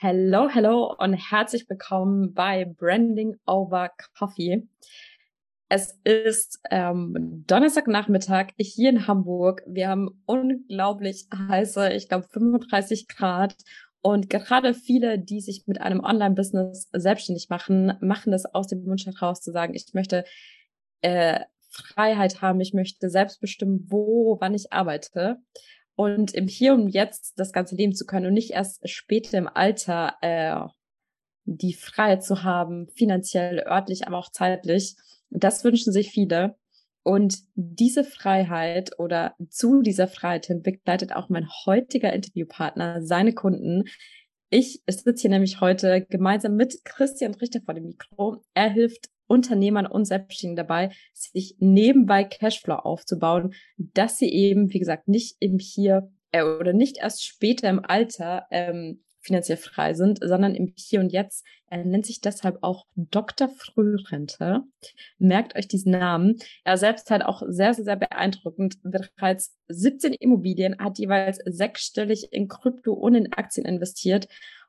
Hello, 0.00 0.48
hello 0.48 0.94
und 0.96 1.14
herzlich 1.14 1.68
willkommen 1.68 2.32
bei 2.32 2.64
Branding 2.64 3.34
Over 3.46 3.90
Coffee. 4.16 4.68
Es 5.68 5.98
ist 6.04 6.60
ähm, 6.70 7.42
Donnerstagnachmittag 7.48 8.50
hier 8.58 8.90
in 8.90 9.08
Hamburg. 9.08 9.64
Wir 9.66 9.88
haben 9.88 10.22
unglaublich 10.24 11.26
heiße, 11.34 11.94
ich 11.94 12.08
glaube 12.08 12.28
35 12.30 13.08
Grad. 13.08 13.56
Und 14.00 14.30
gerade 14.30 14.72
viele, 14.72 15.18
die 15.18 15.40
sich 15.40 15.64
mit 15.66 15.80
einem 15.80 15.98
Online-Business 15.98 16.90
selbstständig 16.92 17.48
machen, 17.48 17.94
machen 18.00 18.30
das 18.30 18.46
aus 18.46 18.68
dem 18.68 18.86
Wunsch 18.86 19.04
heraus 19.04 19.40
zu 19.40 19.50
sagen, 19.50 19.74
ich 19.74 19.94
möchte 19.94 20.22
äh, 21.00 21.40
Freiheit 21.70 22.40
haben, 22.40 22.60
ich 22.60 22.72
möchte 22.72 23.10
selbst 23.10 23.40
bestimmen, 23.40 23.84
wo, 23.88 24.36
wann 24.40 24.54
ich 24.54 24.72
arbeite 24.72 25.38
und 25.98 26.32
im 26.32 26.46
Hier 26.46 26.74
und 26.74 26.90
Jetzt 26.90 27.40
das 27.40 27.52
Ganze 27.52 27.74
leben 27.74 27.92
zu 27.92 28.06
können 28.06 28.26
und 28.26 28.32
nicht 28.32 28.52
erst 28.52 28.88
später 28.88 29.36
im 29.36 29.48
Alter 29.48 30.14
äh, 30.20 30.54
die 31.44 31.74
Freiheit 31.74 32.22
zu 32.22 32.44
haben, 32.44 32.86
finanziell, 32.94 33.64
örtlich, 33.66 34.06
aber 34.06 34.18
auch 34.18 34.30
zeitlich. 34.30 34.94
Das 35.30 35.64
wünschen 35.64 35.92
sich 35.92 36.12
viele. 36.12 36.54
Und 37.02 37.38
diese 37.56 38.04
Freiheit 38.04 38.96
oder 39.00 39.34
zu 39.50 39.82
dieser 39.82 40.06
Freiheit 40.06 40.46
hin 40.46 40.62
begleitet 40.62 41.16
auch 41.16 41.30
mein 41.30 41.48
heutiger 41.66 42.12
Interviewpartner 42.12 43.02
seine 43.02 43.34
Kunden. 43.34 43.88
Ich 44.50 44.82
sitze 44.86 45.22
hier 45.22 45.30
nämlich 45.30 45.60
heute 45.60 46.06
gemeinsam 46.08 46.54
mit 46.54 46.84
Christian 46.84 47.34
Richter 47.34 47.60
vor 47.64 47.74
dem 47.74 47.86
Mikro. 47.86 48.44
Er 48.54 48.70
hilft 48.70 49.08
Unternehmern 49.28 49.86
und 49.86 50.04
Selbstständigen 50.04 50.56
dabei, 50.56 50.90
sich 51.12 51.56
nebenbei 51.58 52.24
Cashflow 52.24 52.74
aufzubauen, 52.74 53.54
dass 53.76 54.18
sie 54.18 54.32
eben, 54.32 54.72
wie 54.72 54.80
gesagt, 54.80 55.06
nicht 55.06 55.36
im 55.38 55.58
Hier 55.58 56.10
äh, 56.32 56.42
oder 56.42 56.72
nicht 56.72 56.98
erst 56.98 57.24
später 57.24 57.68
im 57.68 57.84
Alter 57.84 58.46
ähm, 58.50 59.04
finanziell 59.20 59.58
frei 59.58 59.94
sind, 59.94 60.20
sondern 60.22 60.54
im 60.54 60.72
Hier 60.76 61.00
und 61.00 61.12
Jetzt. 61.12 61.44
Er 61.66 61.84
nennt 61.84 62.06
sich 62.06 62.20
deshalb 62.20 62.58
auch 62.62 62.86
Dr. 62.96 63.48
Frührente. 63.48 64.62
Merkt 65.18 65.54
euch 65.56 65.68
diesen 65.68 65.92
Namen. 65.92 66.38
Er 66.64 66.78
selbst 66.78 67.10
hat 67.10 67.22
auch 67.22 67.42
sehr, 67.46 67.74
sehr, 67.74 67.84
sehr 67.84 67.96
beeindruckend 67.96 68.78
bereits 68.82 69.54
17 69.68 70.14
Immobilien, 70.14 70.78
hat 70.78 70.98
jeweils 70.98 71.38
sechsstellig 71.44 72.32
in 72.32 72.48
Krypto 72.48 72.94
und 72.94 73.14
in 73.14 73.32
Aktien 73.32 73.66
investiert 73.66 74.28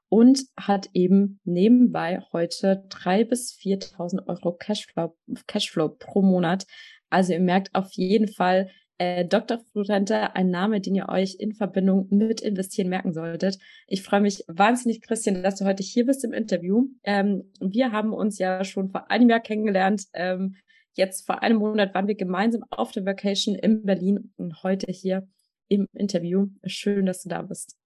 und 0.09 0.43
hat 0.57 0.89
eben 0.93 1.39
nebenbei 1.43 2.21
heute 2.33 2.83
drei 2.89 3.23
bis 3.23 3.53
4.000 3.53 4.27
Euro 4.27 4.53
Cashflow, 4.53 5.15
Cashflow 5.47 5.89
pro 5.89 6.21
Monat. 6.21 6.65
Also 7.09 7.33
ihr 7.33 7.39
merkt 7.39 7.73
auf 7.75 7.91
jeden 7.93 8.27
Fall, 8.27 8.69
äh, 8.97 9.25
Dr. 9.25 9.59
Florente, 9.71 10.35
ein 10.35 10.49
Name, 10.49 10.81
den 10.81 10.93
ihr 10.93 11.07
euch 11.09 11.37
in 11.39 11.53
Verbindung 11.53 12.07
mit 12.09 12.41
Investieren 12.41 12.89
merken 12.89 13.13
solltet. 13.13 13.57
Ich 13.87 14.03
freue 14.03 14.21
mich 14.21 14.43
wahnsinnig, 14.47 15.01
Christian, 15.01 15.41
dass 15.41 15.55
du 15.55 15.65
heute 15.65 15.83
hier 15.83 16.05
bist 16.05 16.23
im 16.25 16.33
Interview. 16.33 16.87
Ähm, 17.03 17.51
wir 17.61 17.91
haben 17.91 18.11
uns 18.11 18.37
ja 18.39 18.63
schon 18.65 18.89
vor 18.89 19.09
einem 19.09 19.29
Jahr 19.29 19.39
kennengelernt. 19.39 20.03
Ähm, 20.13 20.55
jetzt 20.95 21.25
vor 21.25 21.41
einem 21.41 21.59
Monat 21.59 21.95
waren 21.95 22.07
wir 22.07 22.15
gemeinsam 22.15 22.63
auf 22.71 22.91
der 22.91 23.05
Vacation 23.05 23.55
in 23.55 23.83
Berlin 23.83 24.33
und 24.35 24.63
heute 24.63 24.91
hier 24.91 25.27
im 25.69 25.87
Interview. 25.93 26.47
Schön, 26.65 27.05
dass 27.05 27.23
du 27.23 27.29
da 27.29 27.41
bist. 27.41 27.78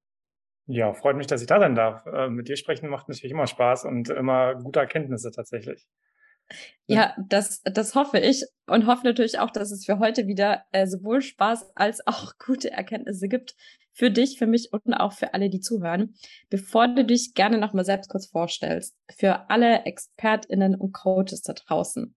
Ja, 0.65 0.93
freut 0.93 1.17
mich, 1.17 1.27
dass 1.27 1.41
ich 1.41 1.47
da 1.47 1.59
sein 1.59 1.75
darf. 1.75 2.05
Äh, 2.05 2.29
mit 2.29 2.47
dir 2.47 2.55
sprechen 2.55 2.89
macht 2.89 3.09
natürlich 3.09 3.31
immer 3.31 3.47
Spaß 3.47 3.85
und 3.85 4.09
immer 4.09 4.55
gute 4.55 4.79
Erkenntnisse 4.79 5.31
tatsächlich. 5.31 5.87
Ja, 6.85 7.15
das, 7.29 7.61
das 7.63 7.95
hoffe 7.95 8.19
ich 8.19 8.43
und 8.67 8.85
hoffe 8.85 9.05
natürlich 9.05 9.39
auch, 9.39 9.49
dass 9.49 9.71
es 9.71 9.85
für 9.85 9.99
heute 9.99 10.27
wieder 10.27 10.65
äh, 10.71 10.85
sowohl 10.85 11.21
Spaß 11.21 11.75
als 11.75 12.05
auch 12.05 12.33
gute 12.45 12.71
Erkenntnisse 12.71 13.27
gibt 13.27 13.55
für 13.93 14.09
dich, 14.09 14.37
für 14.37 14.47
mich 14.47 14.73
und 14.73 14.93
auch 14.93 15.13
für 15.13 15.33
alle, 15.33 15.49
die 15.49 15.59
zuhören. 15.59 16.15
Bevor 16.49 16.87
du 16.87 17.05
dich 17.05 17.33
gerne 17.33 17.57
nochmal 17.57 17.85
selbst 17.85 18.09
kurz 18.09 18.27
vorstellst, 18.27 18.95
für 19.15 19.49
alle 19.49 19.85
ExpertInnen 19.85 20.75
und 20.75 20.93
Coaches 20.93 21.41
da 21.43 21.53
draußen. 21.53 22.15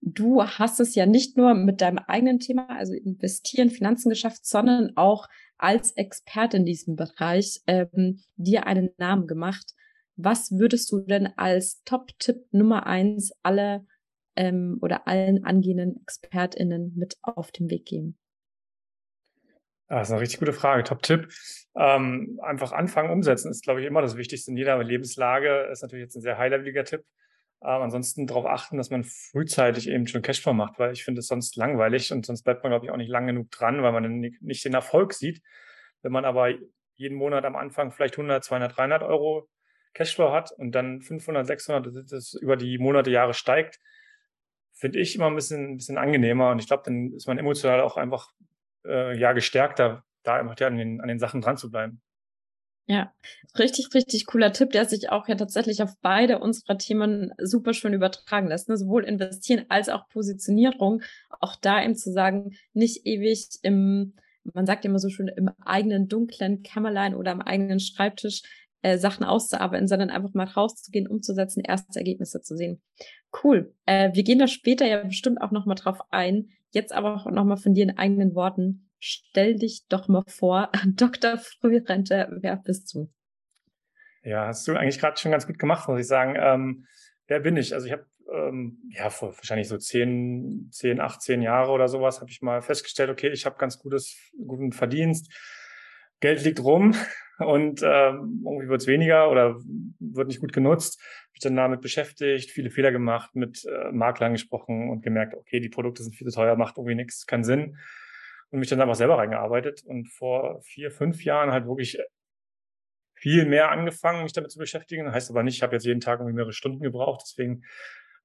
Du 0.00 0.42
hast 0.42 0.78
es 0.80 0.94
ja 0.94 1.06
nicht 1.06 1.36
nur 1.36 1.54
mit 1.54 1.80
deinem 1.80 1.98
eigenen 1.98 2.38
Thema, 2.38 2.68
also 2.70 2.94
investieren, 2.94 3.70
Finanzen 3.70 4.10
geschafft, 4.10 4.46
sondern 4.46 4.96
auch 4.96 5.28
als 5.56 5.92
Experte 5.92 6.56
in 6.56 6.64
diesem 6.64 6.94
Bereich 6.94 7.60
ähm, 7.66 8.20
dir 8.36 8.66
einen 8.66 8.90
Namen 8.96 9.26
gemacht. 9.26 9.74
Was 10.16 10.52
würdest 10.52 10.90
du 10.92 11.00
denn 11.00 11.28
als 11.36 11.82
Top-Tipp 11.84 12.46
Nummer 12.52 12.86
eins 12.86 13.32
alle 13.42 13.86
ähm, 14.36 14.78
oder 14.80 15.08
allen 15.08 15.44
angehenden 15.44 16.00
ExpertInnen 16.02 16.94
mit 16.96 17.18
auf 17.22 17.50
den 17.50 17.68
Weg 17.70 17.86
geben? 17.86 18.16
Das 19.88 20.08
ist 20.08 20.12
eine 20.12 20.20
richtig 20.20 20.38
gute 20.38 20.52
Frage. 20.52 20.84
Top-Tipp. 20.84 21.28
Ähm, 21.76 22.38
einfach 22.42 22.72
anfangen, 22.72 23.10
umsetzen 23.10 23.50
ist, 23.50 23.64
glaube 23.64 23.80
ich, 23.80 23.86
immer 23.86 24.02
das 24.02 24.16
Wichtigste 24.16 24.50
in 24.50 24.56
jeder 24.56 24.82
Lebenslage. 24.82 25.68
Ist 25.72 25.82
natürlich 25.82 26.04
jetzt 26.04 26.16
ein 26.16 26.22
sehr 26.22 26.36
high-leveliger 26.38 26.84
Tipp. 26.84 27.04
Ähm, 27.62 27.82
ansonsten 27.82 28.26
darauf 28.26 28.46
achten, 28.46 28.76
dass 28.76 28.90
man 28.90 29.04
frühzeitig 29.04 29.88
eben 29.88 30.06
schon 30.06 30.22
Cashflow 30.22 30.52
macht, 30.52 30.78
weil 30.78 30.92
ich 30.92 31.04
finde 31.04 31.20
es 31.20 31.26
sonst 31.26 31.56
langweilig 31.56 32.12
und 32.12 32.24
sonst 32.24 32.42
bleibt 32.44 32.62
man, 32.62 32.70
glaube 32.70 32.86
ich, 32.86 32.92
auch 32.92 32.96
nicht 32.96 33.10
lang 33.10 33.26
genug 33.26 33.50
dran, 33.50 33.82
weil 33.82 33.92
man 33.92 34.20
nicht 34.20 34.64
den 34.64 34.74
Erfolg 34.74 35.12
sieht. 35.12 35.42
Wenn 36.02 36.12
man 36.12 36.24
aber 36.24 36.54
jeden 36.94 37.16
Monat 37.16 37.44
am 37.44 37.56
Anfang 37.56 37.90
vielleicht 37.90 38.14
100, 38.14 38.44
200, 38.44 38.76
300 38.76 39.02
Euro 39.02 39.48
Cashflow 39.94 40.32
hat 40.32 40.52
und 40.52 40.72
dann 40.72 41.00
500, 41.00 41.46
600, 41.46 42.12
das 42.12 42.34
über 42.34 42.56
die 42.56 42.78
Monate, 42.78 43.10
Jahre 43.10 43.34
steigt, 43.34 43.80
finde 44.72 45.00
ich 45.00 45.16
immer 45.16 45.26
ein 45.26 45.34
bisschen, 45.34 45.72
ein 45.72 45.76
bisschen 45.76 45.98
angenehmer 45.98 46.52
und 46.52 46.60
ich 46.60 46.68
glaube, 46.68 46.84
dann 46.84 47.12
ist 47.12 47.26
man 47.26 47.38
emotional 47.38 47.80
auch 47.80 47.96
einfach 47.96 48.30
äh, 48.86 49.18
ja 49.18 49.32
gestärkter, 49.32 50.04
da 50.22 50.36
einfach 50.36 50.54
ja, 50.60 50.68
an, 50.68 50.76
den, 50.76 51.00
an 51.00 51.08
den 51.08 51.18
Sachen 51.18 51.40
dran 51.40 51.56
zu 51.56 51.70
bleiben. 51.70 52.00
Ja, 52.90 53.12
richtig, 53.58 53.94
richtig 53.94 54.24
cooler 54.24 54.50
Tipp, 54.54 54.70
der 54.70 54.86
sich 54.86 55.10
auch 55.10 55.28
ja 55.28 55.34
tatsächlich 55.34 55.82
auf 55.82 55.92
beide 56.00 56.38
unserer 56.38 56.78
Themen 56.78 57.32
super 57.38 57.74
schön 57.74 57.92
übertragen 57.92 58.48
lässt. 58.48 58.70
Ne? 58.70 58.78
Sowohl 58.78 59.04
investieren 59.04 59.66
als 59.68 59.90
auch 59.90 60.08
Positionierung. 60.08 61.02
Auch 61.38 61.54
da 61.56 61.82
eben 61.84 61.94
zu 61.94 62.10
sagen, 62.10 62.56
nicht 62.72 63.04
ewig 63.04 63.46
im, 63.60 64.14
man 64.54 64.64
sagt 64.64 64.86
immer 64.86 64.98
so 64.98 65.10
schön, 65.10 65.28
im 65.28 65.50
eigenen 65.60 66.08
dunklen 66.08 66.62
Kämmerlein 66.62 67.14
oder 67.14 67.30
am 67.32 67.42
eigenen 67.42 67.78
Schreibtisch 67.78 68.40
äh, 68.80 68.96
Sachen 68.96 69.24
auszuarbeiten, 69.24 69.86
sondern 69.86 70.08
einfach 70.08 70.32
mal 70.32 70.46
rauszugehen, 70.46 71.06
umzusetzen, 71.06 71.62
erste 71.62 71.98
Ergebnisse 71.98 72.40
zu 72.40 72.56
sehen. 72.56 72.80
Cool. 73.44 73.74
Äh, 73.84 74.14
wir 74.14 74.22
gehen 74.22 74.38
da 74.38 74.46
später 74.46 74.86
ja 74.86 75.02
bestimmt 75.02 75.42
auch 75.42 75.50
nochmal 75.50 75.76
drauf 75.76 76.00
ein. 76.10 76.48
Jetzt 76.70 76.94
aber 76.94 77.16
auch 77.16 77.30
nochmal 77.30 77.58
von 77.58 77.74
dir 77.74 77.84
in 77.84 77.98
eigenen 77.98 78.34
Worten 78.34 78.87
stell 79.00 79.56
dich 79.56 79.86
doch 79.88 80.08
mal 80.08 80.24
vor, 80.26 80.70
Dr. 80.96 81.38
Frührente, 81.38 82.28
wer 82.40 82.56
bist 82.56 82.94
du? 82.94 83.10
Ja, 84.22 84.46
hast 84.46 84.66
du 84.66 84.76
eigentlich 84.76 84.98
gerade 84.98 85.18
schon 85.18 85.30
ganz 85.30 85.46
gut 85.46 85.58
gemacht, 85.58 85.88
muss 85.88 86.00
ich 86.00 86.06
sagen. 86.06 86.36
Ähm, 86.38 86.86
wer 87.28 87.40
bin 87.40 87.56
ich? 87.56 87.72
Also 87.72 87.86
ich 87.86 87.92
habe 87.92 88.06
ähm, 88.32 88.78
ja 88.90 89.10
vor 89.10 89.36
wahrscheinlich 89.36 89.68
so 89.68 89.78
zehn, 89.78 90.68
zehn, 90.70 91.00
18 91.00 91.40
Jahre 91.40 91.70
oder 91.70 91.88
sowas 91.88 92.20
habe 92.20 92.30
ich 92.30 92.42
mal 92.42 92.60
festgestellt, 92.60 93.10
okay, 93.10 93.30
ich 93.30 93.46
habe 93.46 93.56
ganz 93.58 93.78
gutes, 93.78 94.16
guten 94.46 94.72
Verdienst. 94.72 95.32
Geld 96.20 96.44
liegt 96.44 96.62
rum 96.62 96.94
und 97.38 97.80
ähm, 97.82 98.42
irgendwie 98.44 98.68
wird 98.68 98.82
es 98.82 98.86
weniger 98.86 99.30
oder 99.30 99.56
wird 100.00 100.28
nicht 100.28 100.40
gut 100.40 100.52
genutzt. 100.52 101.00
Mich 101.32 101.40
dann 101.40 101.56
damit 101.56 101.80
beschäftigt, 101.80 102.50
viele 102.50 102.70
Fehler 102.70 102.90
gemacht, 102.90 103.34
mit 103.34 103.64
äh, 103.64 103.92
Maklern 103.92 104.32
gesprochen 104.32 104.90
und 104.90 105.02
gemerkt, 105.02 105.34
okay, 105.34 105.60
die 105.60 105.68
Produkte 105.68 106.02
sind 106.02 106.16
viel 106.16 106.26
zu 106.26 106.34
teuer, 106.34 106.56
macht 106.56 106.76
irgendwie 106.76 106.96
nichts, 106.96 107.24
keinen 107.24 107.44
Sinn 107.44 107.76
und 108.50 108.60
mich 108.60 108.68
dann 108.68 108.80
einfach 108.80 108.94
selber 108.94 109.18
reingearbeitet 109.18 109.82
und 109.84 110.08
vor 110.08 110.60
vier, 110.62 110.90
fünf 110.90 111.24
Jahren 111.24 111.52
halt 111.52 111.66
wirklich 111.66 111.98
viel 113.14 113.46
mehr 113.46 113.70
angefangen, 113.70 114.22
mich 114.22 114.32
damit 114.32 114.50
zu 114.50 114.58
beschäftigen. 114.58 115.12
Heißt 115.12 115.30
aber 115.30 115.42
nicht, 115.42 115.56
ich 115.56 115.62
habe 115.62 115.74
jetzt 115.74 115.84
jeden 115.84 116.00
Tag 116.00 116.20
irgendwie 116.20 116.36
mehrere 116.36 116.52
Stunden 116.52 116.82
gebraucht, 116.82 117.22
deswegen 117.24 117.64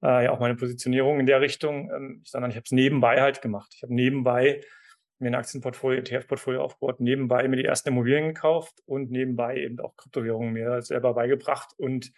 äh, 0.03 0.25
ja 0.25 0.31
auch 0.31 0.39
meine 0.39 0.55
Positionierung 0.55 1.19
in 1.19 1.25
der 1.25 1.41
Richtung, 1.41 1.91
ähm, 1.91 2.21
sondern 2.25 2.51
ich 2.51 2.57
habe 2.57 2.65
es 2.65 2.71
nebenbei 2.71 3.21
halt 3.21 3.41
gemacht. 3.41 3.73
Ich 3.75 3.83
habe 3.83 3.93
nebenbei 3.93 4.61
mir 5.19 5.29
ein 5.29 5.35
Aktienportfolio, 5.35 5.99
ETF-Portfolio 5.99 6.61
aufgebaut, 6.61 6.99
nebenbei 6.99 7.47
mir 7.47 7.55
die 7.55 7.65
ersten 7.65 7.89
Immobilien 7.89 8.33
gekauft 8.33 8.81
und 8.85 9.09
nebenbei 9.09 9.57
eben 9.57 9.79
auch 9.79 9.95
Kryptowährungen 9.95 10.53
mir 10.53 10.81
selber 10.81 11.13
beigebracht 11.13 11.73
und 11.77 12.11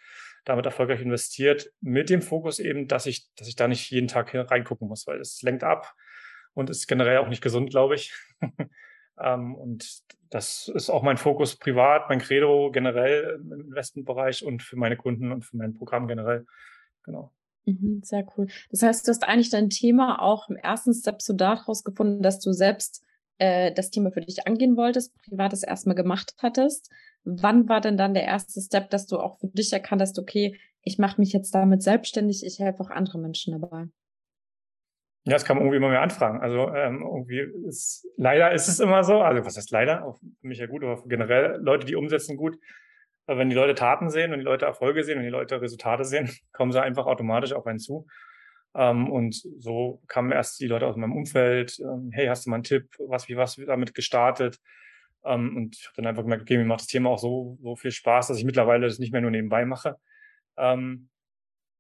damit 0.44 0.66
erfolgreich 0.66 1.02
investiert, 1.02 1.72
mit 1.82 2.10
dem 2.10 2.22
Fokus 2.22 2.60
eben, 2.60 2.88
dass 2.88 3.06
ich, 3.06 3.28
dass 3.36 3.48
ich 3.48 3.56
da 3.56 3.68
nicht 3.68 3.90
jeden 3.92 4.08
Tag 4.08 4.34
reingucken 4.34 4.88
muss, 4.88 5.08
weil 5.08 5.20
es 5.20 5.42
lenkt 5.42 5.64
ab 5.64 5.94
und 6.56 6.72
ist 6.72 6.88
generell 6.88 7.20
auch 7.20 7.28
nicht 7.28 7.44
gesund, 7.44 7.70
glaube 7.70 7.96
ich. 7.96 8.14
ähm, 9.22 9.54
und 9.54 10.02
das 10.32 10.72
ist 10.74 10.90
auch 10.90 11.04
mein 11.04 11.18
Fokus 11.18 11.56
privat, 11.56 12.10
mein 12.10 12.20
Credo 12.20 12.72
generell 12.72 13.40
im 13.40 13.52
Investmentbereich 13.68 14.44
und 14.44 14.64
für 14.64 14.78
meine 14.78 14.98
Kunden 14.98 15.32
und 15.32 15.46
für 15.46 15.58
mein 15.58 15.76
Programm 15.76 16.08
generell. 16.08 16.46
Genau. 17.04 17.32
Mhm, 17.66 18.02
sehr 18.04 18.26
cool. 18.36 18.48
Das 18.70 18.82
heißt, 18.82 19.08
du 19.08 19.12
hast 19.12 19.24
eigentlich 19.24 19.50
dein 19.50 19.70
Thema 19.70 20.22
auch 20.22 20.50
im 20.50 20.56
ersten 20.56 20.94
Step 20.94 21.22
so 21.22 21.34
daraus 21.34 21.84
gefunden, 21.84 22.22
dass 22.22 22.40
du 22.40 22.52
selbst 22.52 23.04
äh, 23.38 23.72
das 23.72 23.90
Thema 23.90 24.12
für 24.12 24.22
dich 24.22 24.48
angehen 24.48 24.78
wolltest, 24.78 25.14
privates 25.24 25.64
erstmal 25.64 25.96
gemacht 25.96 26.36
hattest. 26.38 26.90
Wann 27.24 27.68
war 27.68 27.82
denn 27.82 27.98
dann 27.98 28.14
der 28.14 28.24
erste 28.24 28.62
Step, 28.62 28.90
dass 28.92 29.08
du 29.08 29.20
auch 29.20 29.40
für 29.40 29.48
dich 29.48 29.74
erkannt 29.74 30.02
hast, 30.02 30.20
okay, 30.20 30.60
ich 30.84 31.00
mache 31.00 31.20
mich 31.20 31.34
jetzt 31.34 31.54
damit 31.56 31.82
selbstständig, 31.82 32.46
ich 32.46 32.60
helfe 32.60 32.82
auch 32.82 32.92
andere 32.92 33.18
Menschen 33.18 33.60
dabei? 33.60 33.88
Ja, 35.28 35.36
es 35.36 35.44
kam 35.44 35.58
irgendwie 35.58 35.78
immer 35.78 35.90
mehr 35.90 36.02
Anfragen. 36.02 36.40
Also 36.42 36.72
ähm, 36.74 37.02
irgendwie 37.02 37.68
ist, 37.68 38.08
leider 38.16 38.52
ist 38.52 38.68
es 38.68 38.80
immer 38.80 39.04
so, 39.04 39.22
also 39.22 39.44
was 39.44 39.58
heißt 39.58 39.72
leider, 39.72 40.16
für 40.40 40.48
mich 40.48 40.60
ja 40.60 40.68
gut, 40.68 40.84
aber 40.84 41.04
generell 41.08 41.60
Leute, 41.62 41.88
die 41.88 41.96
umsetzen 41.96 42.38
gut, 42.38 42.58
wenn 43.26 43.50
die 43.50 43.56
Leute 43.56 43.74
Taten 43.74 44.12
sehen, 44.12 44.32
wenn 44.32 44.40
die 44.40 44.46
Leute 44.46 44.66
Erfolge 44.66 45.04
sehen, 45.04 45.18
wenn 45.18 45.26
die 45.26 45.32
Leute 45.32 45.60
Resultate 45.60 46.06
sehen, 46.06 46.30
kommen 46.54 46.72
sie 46.72 46.82
einfach 46.82 47.08
automatisch 47.08 47.54
auf 47.54 47.66
einen 47.66 47.80
zu. 47.80 48.06
Ähm, 48.76 49.10
und 49.10 49.36
so 49.58 50.02
kamen 50.08 50.32
erst 50.32 50.60
die 50.60 50.68
Leute 50.68 50.86
aus 50.86 50.96
meinem 50.96 51.16
Umfeld, 51.16 51.80
ähm, 51.80 52.12
hey, 52.14 52.28
hast 52.28 52.46
du 52.46 52.52
mal 52.52 52.58
einen 52.58 52.64
Tipp, 52.64 52.94
was, 53.00 53.28
wie 53.28 53.38
was 53.38 53.56
damit 53.56 53.96
gestartet? 53.96 54.60
Ähm, 55.24 55.58
und 55.58 55.76
ich 55.76 55.86
habe 55.88 55.96
dann 55.96 56.08
einfach 56.08 56.22
gemerkt, 56.22 56.44
okay, 56.44 56.58
mir 56.58 56.66
macht 56.66 56.82
das 56.82 56.88
Thema 56.88 57.10
auch 57.10 57.18
so, 57.18 57.58
so 57.64 57.76
viel 57.76 57.92
Spaß, 57.92 58.28
dass 58.28 58.38
ich 58.38 58.46
mittlerweile 58.46 58.86
das 58.86 59.00
nicht 59.00 59.12
mehr 59.12 59.22
nur 59.22 59.32
nebenbei 59.32 59.66
mache. 59.66 59.96
Ähm, 60.58 61.10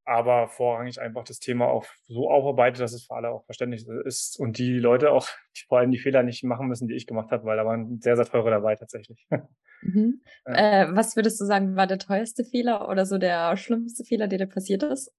aber 0.05 0.47
vorrangig 0.47 1.01
einfach 1.01 1.23
das 1.23 1.39
Thema 1.39 1.67
auch 1.67 1.85
so 2.07 2.29
aufarbeite, 2.29 2.79
dass 2.79 2.93
es 2.93 3.05
für 3.05 3.15
alle 3.15 3.29
auch 3.29 3.45
verständlich 3.45 3.85
ist 4.05 4.39
und 4.39 4.57
die 4.57 4.77
Leute 4.77 5.11
auch 5.11 5.27
die, 5.55 5.63
vor 5.67 5.79
allem 5.79 5.91
die 5.91 5.97
Fehler 5.97 6.23
nicht 6.23 6.43
machen 6.43 6.67
müssen, 6.67 6.87
die 6.87 6.95
ich 6.95 7.07
gemacht 7.07 7.31
habe, 7.31 7.43
weil 7.45 7.57
da 7.57 7.65
waren 7.65 7.99
sehr, 8.01 8.15
sehr 8.15 8.25
teure 8.25 8.51
dabei 8.51 8.75
tatsächlich. 8.75 9.27
Mhm. 9.81 10.21
Ja. 10.47 10.83
Äh, 10.83 10.95
was 10.95 11.15
würdest 11.15 11.39
du 11.39 11.45
sagen, 11.45 11.75
war 11.75 11.85
der 11.85 11.99
teuerste 11.99 12.43
Fehler 12.43 12.89
oder 12.89 13.05
so 13.05 13.19
der 13.19 13.55
schlimmste 13.55 14.03
Fehler, 14.03 14.27
der 14.27 14.39
dir 14.39 14.47
passiert 14.47 14.81
ist? 14.81 15.13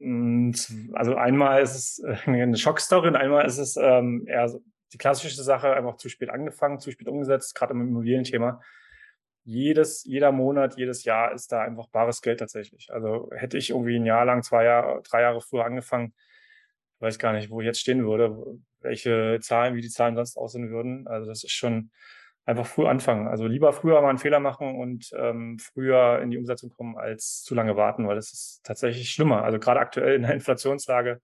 Also 0.00 1.14
einmal 1.14 1.62
ist 1.62 1.76
es 1.76 2.02
äh, 2.02 2.16
eine 2.26 2.56
Schockstory 2.56 3.08
und 3.08 3.16
einmal 3.16 3.46
ist 3.46 3.58
es 3.58 3.76
ähm, 3.76 4.24
eher 4.26 4.48
so 4.48 4.60
die 4.92 4.98
klassische 4.98 5.42
Sache, 5.42 5.74
einfach 5.74 5.96
zu 5.96 6.08
spät 6.08 6.30
angefangen, 6.30 6.80
zu 6.80 6.90
spät 6.90 7.08
umgesetzt, 7.08 7.54
gerade 7.54 7.74
im 7.74 7.82
Immobilienthema. 7.82 8.60
Jedes, 9.44 10.04
jeder 10.04 10.32
Monat, 10.32 10.76
jedes 10.78 11.04
Jahr 11.04 11.32
ist 11.32 11.52
da 11.52 11.60
einfach 11.60 11.88
bares 11.88 12.22
Geld 12.22 12.40
tatsächlich. 12.40 12.88
Also 12.92 13.30
hätte 13.34 13.58
ich 13.58 13.70
irgendwie 13.70 13.96
ein 13.96 14.06
Jahr 14.06 14.24
lang, 14.24 14.42
zwei 14.42 14.64
Jahre, 14.64 15.02
drei 15.02 15.22
Jahre 15.22 15.40
früher 15.42 15.64
angefangen, 15.64 16.14
weiß 17.00 17.18
gar 17.18 17.32
nicht, 17.34 17.50
wo 17.50 17.60
ich 17.60 17.66
jetzt 17.66 17.80
stehen 17.80 18.06
würde, 18.06 18.34
welche 18.80 19.38
Zahlen, 19.40 19.74
wie 19.74 19.82
die 19.82 19.90
Zahlen 19.90 20.16
sonst 20.16 20.36
aussehen 20.38 20.70
würden. 20.70 21.06
Also 21.06 21.28
das 21.28 21.44
ist 21.44 21.52
schon 21.52 21.90
einfach 22.46 22.66
früh 22.66 22.86
anfangen. 22.86 23.28
Also 23.28 23.46
lieber 23.46 23.72
früher 23.72 24.00
mal 24.00 24.10
einen 24.10 24.18
Fehler 24.18 24.40
machen 24.40 24.78
und 24.78 25.10
ähm, 25.16 25.58
früher 25.58 26.20
in 26.22 26.30
die 26.30 26.38
Umsetzung 26.38 26.70
kommen, 26.70 26.96
als 26.96 27.42
zu 27.42 27.54
lange 27.54 27.76
warten, 27.76 28.06
weil 28.06 28.16
das 28.16 28.32
ist 28.32 28.60
tatsächlich 28.64 29.10
schlimmer. 29.10 29.44
Also 29.44 29.58
gerade 29.58 29.80
aktuell 29.80 30.14
in 30.16 30.22
der 30.22 30.34
Inflationslage, 30.34 31.20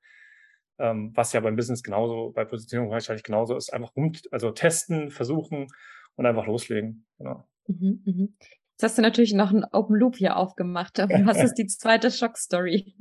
ähm, 0.79 1.13
was 1.15 1.33
ja 1.33 1.41
beim 1.41 1.57
Business 1.57 1.83
genauso, 1.83 2.33
bei 2.33 2.45
Positionierung 2.45 2.91
wahrscheinlich 2.91 3.25
genauso 3.25 3.57
ist, 3.57 3.73
einfach 3.73 3.95
rum, 3.97 4.13
also 4.31 4.51
testen, 4.51 5.11
versuchen 5.11 5.69
und 6.17 6.27
einfach 6.27 6.47
loslegen. 6.47 7.07
Genau. 7.19 7.50
Mhm, 7.67 8.03
mhm. 8.05 8.35
Jetzt 8.81 8.93
hast 8.93 8.97
du 8.99 9.03
natürlich 9.03 9.35
noch 9.35 9.51
einen 9.51 9.65
Open 9.73 9.95
Loop 9.95 10.17
hier 10.17 10.39
aufgemacht. 10.39 10.97
Was 11.27 11.43
ist 11.43 11.57
die 11.57 11.67
zweite 11.67 12.11
Schockstory? 12.11 12.95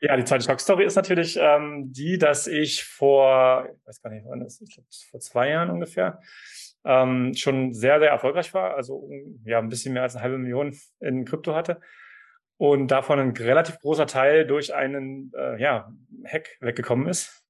Ja, 0.00 0.16
die 0.16 0.24
zweite 0.24 0.44
Schockstory 0.44 0.84
ist 0.84 0.96
natürlich 0.96 1.38
ähm, 1.40 1.92
die, 1.92 2.18
dass 2.18 2.48
ich 2.48 2.82
vor, 2.82 3.68
ich 3.72 3.86
weiß 3.86 4.02
gar 4.02 4.10
nicht, 4.10 4.24
wann 4.26 4.42
ist, 4.42 4.60
ich 4.60 4.74
glaube, 4.74 4.88
vor 5.08 5.20
zwei 5.20 5.50
Jahren 5.50 5.70
ungefähr, 5.70 6.18
ähm, 6.84 7.32
schon 7.34 7.72
sehr, 7.72 8.00
sehr 8.00 8.10
erfolgreich 8.10 8.52
war. 8.54 8.74
Also 8.74 9.08
ja, 9.44 9.60
ein 9.60 9.68
bisschen 9.68 9.92
mehr 9.92 10.02
als 10.02 10.16
eine 10.16 10.24
halbe 10.24 10.38
Million 10.38 10.76
in 10.98 11.24
Krypto 11.24 11.54
hatte. 11.54 11.80
Und 12.56 12.88
davon 12.88 13.20
ein 13.20 13.36
relativ 13.36 13.78
großer 13.78 14.08
Teil 14.08 14.48
durch 14.48 14.74
einen 14.74 15.30
äh, 15.36 15.62
ja, 15.62 15.92
Hack 16.24 16.56
weggekommen 16.58 17.06
ist. 17.06 17.44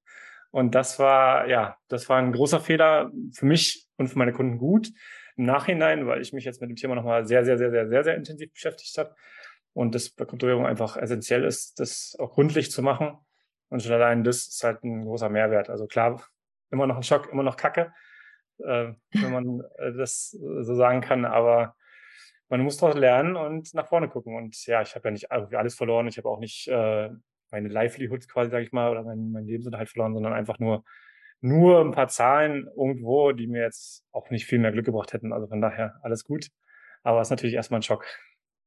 Und 0.50 0.74
das 0.74 0.98
war, 0.98 1.48
ja, 1.48 1.78
das 1.88 2.10
war 2.10 2.18
ein 2.18 2.32
großer 2.32 2.60
Fehler 2.60 3.10
für 3.32 3.46
mich 3.46 3.86
und 3.96 4.08
für 4.08 4.18
meine 4.18 4.34
Kunden 4.34 4.58
gut 4.58 4.90
im 5.36 5.44
Nachhinein, 5.44 6.06
weil 6.06 6.20
ich 6.20 6.32
mich 6.32 6.44
jetzt 6.44 6.60
mit 6.60 6.70
dem 6.70 6.76
Thema 6.76 6.94
nochmal 6.94 7.26
sehr, 7.26 7.44
sehr, 7.44 7.58
sehr, 7.58 7.70
sehr, 7.70 7.88
sehr, 7.88 8.04
sehr 8.04 8.16
intensiv 8.16 8.52
beschäftigt 8.52 8.96
habe. 8.98 9.14
Und 9.72 9.94
das 9.94 10.10
bei 10.10 10.24
Kryptowährung 10.24 10.66
einfach 10.66 10.96
essentiell 10.96 11.44
ist, 11.44 11.78
das 11.78 12.16
auch 12.18 12.34
gründlich 12.34 12.70
zu 12.70 12.82
machen. 12.82 13.18
Und 13.68 13.82
schon 13.82 13.92
allein 13.92 14.24
das 14.24 14.48
ist 14.48 14.64
halt 14.64 14.82
ein 14.82 15.04
großer 15.04 15.28
Mehrwert. 15.28 15.70
Also 15.70 15.86
klar, 15.86 16.22
immer 16.70 16.86
noch 16.86 16.96
ein 16.96 17.02
Schock, 17.02 17.30
immer 17.30 17.44
noch 17.44 17.56
Kacke, 17.56 17.92
äh, 18.58 18.92
wenn 19.12 19.32
man 19.32 19.62
äh, 19.78 19.92
das 19.92 20.30
so 20.30 20.74
sagen 20.74 21.00
kann. 21.00 21.24
Aber 21.24 21.76
man 22.48 22.62
muss 22.62 22.78
doch 22.78 22.94
lernen 22.94 23.36
und 23.36 23.72
nach 23.74 23.86
vorne 23.86 24.08
gucken. 24.08 24.34
Und 24.34 24.66
ja, 24.66 24.82
ich 24.82 24.94
habe 24.96 25.08
ja 25.08 25.12
nicht 25.12 25.30
alles 25.30 25.76
verloren. 25.76 26.08
Ich 26.08 26.18
habe 26.18 26.28
auch 26.28 26.40
nicht 26.40 26.66
äh, 26.66 27.10
meine 27.50 27.68
Livelihood 27.68 28.28
quasi, 28.28 28.50
sage 28.50 28.64
ich 28.64 28.72
mal, 28.72 28.90
oder 28.90 29.04
mein, 29.04 29.30
mein 29.30 29.46
Lebensunterhalt 29.46 29.88
verloren, 29.88 30.14
sondern 30.14 30.32
einfach 30.32 30.58
nur 30.58 30.84
nur 31.40 31.80
ein 31.80 31.92
paar 31.92 32.08
Zahlen 32.08 32.68
irgendwo, 32.76 33.32
die 33.32 33.46
mir 33.46 33.62
jetzt 33.62 34.04
auch 34.12 34.30
nicht 34.30 34.46
viel 34.46 34.58
mehr 34.58 34.72
Glück 34.72 34.86
gebracht 34.86 35.12
hätten. 35.12 35.32
Also 35.32 35.46
von 35.46 35.60
daher 35.60 35.94
alles 36.02 36.24
gut. 36.24 36.48
Aber 37.02 37.20
es 37.20 37.28
ist 37.28 37.30
natürlich 37.30 37.54
erstmal 37.54 37.80
ein 37.80 37.84
Schock. 37.84 38.04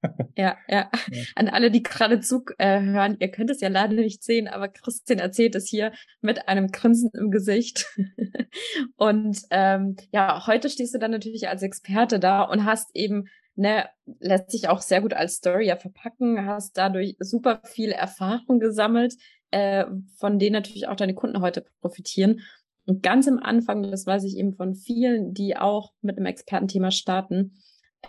Ja, 0.36 0.58
ja, 0.68 0.90
ja. 1.12 1.24
An 1.36 1.48
alle, 1.48 1.72
die 1.72 1.82
gerade 1.82 2.20
zuhören, 2.20 3.16
ihr 3.20 3.32
könnt 3.32 3.50
es 3.50 3.62
ja 3.62 3.70
leider 3.70 3.94
nicht 3.94 4.22
sehen, 4.22 4.50
aber 4.50 4.68
Christian 4.68 5.20
erzählt 5.20 5.56
es 5.56 5.70
hier 5.70 5.94
mit 6.20 6.50
einem 6.50 6.68
Grinsen 6.68 7.10
im 7.14 7.32
Gesicht. 7.32 7.88
und 8.98 9.40
ähm, 9.50 9.96
ja, 10.12 10.46
heute 10.46 10.70
stehst 10.70 10.94
du 10.94 11.00
dann 11.00 11.12
natürlich 11.12 11.48
als 11.48 11.64
Experte 11.64 12.20
da 12.20 12.42
und 12.44 12.66
hast 12.66 12.90
eben, 12.94 13.30
ne, 13.56 13.88
lässt 14.20 14.52
sich 14.52 14.68
auch 14.68 14.82
sehr 14.82 15.00
gut 15.00 15.14
als 15.14 15.36
Story 15.36 15.68
ja 15.68 15.78
verpacken, 15.78 16.46
hast 16.46 16.78
dadurch 16.78 17.16
super 17.20 17.62
viel 17.64 17.92
Erfahrung 17.92 18.60
gesammelt, 18.60 19.14
äh, 19.52 19.86
von 20.18 20.40
denen 20.40 20.54
natürlich 20.54 20.88
auch 20.88 20.98
deine 20.98 21.14
Kunden 21.14 21.42
heute 21.42 21.64
profitieren. 21.80 22.42
Und 22.86 23.02
ganz 23.02 23.28
am 23.28 23.40
Anfang, 23.40 23.84
das 23.84 24.06
weiß 24.06 24.24
ich 24.26 24.38
eben 24.38 24.56
von 24.56 24.76
vielen, 24.76 25.34
die 25.34 25.56
auch 25.56 25.94
mit 26.02 26.18
einem 26.18 26.26
Expertenthema 26.26 26.92
starten, 26.92 27.54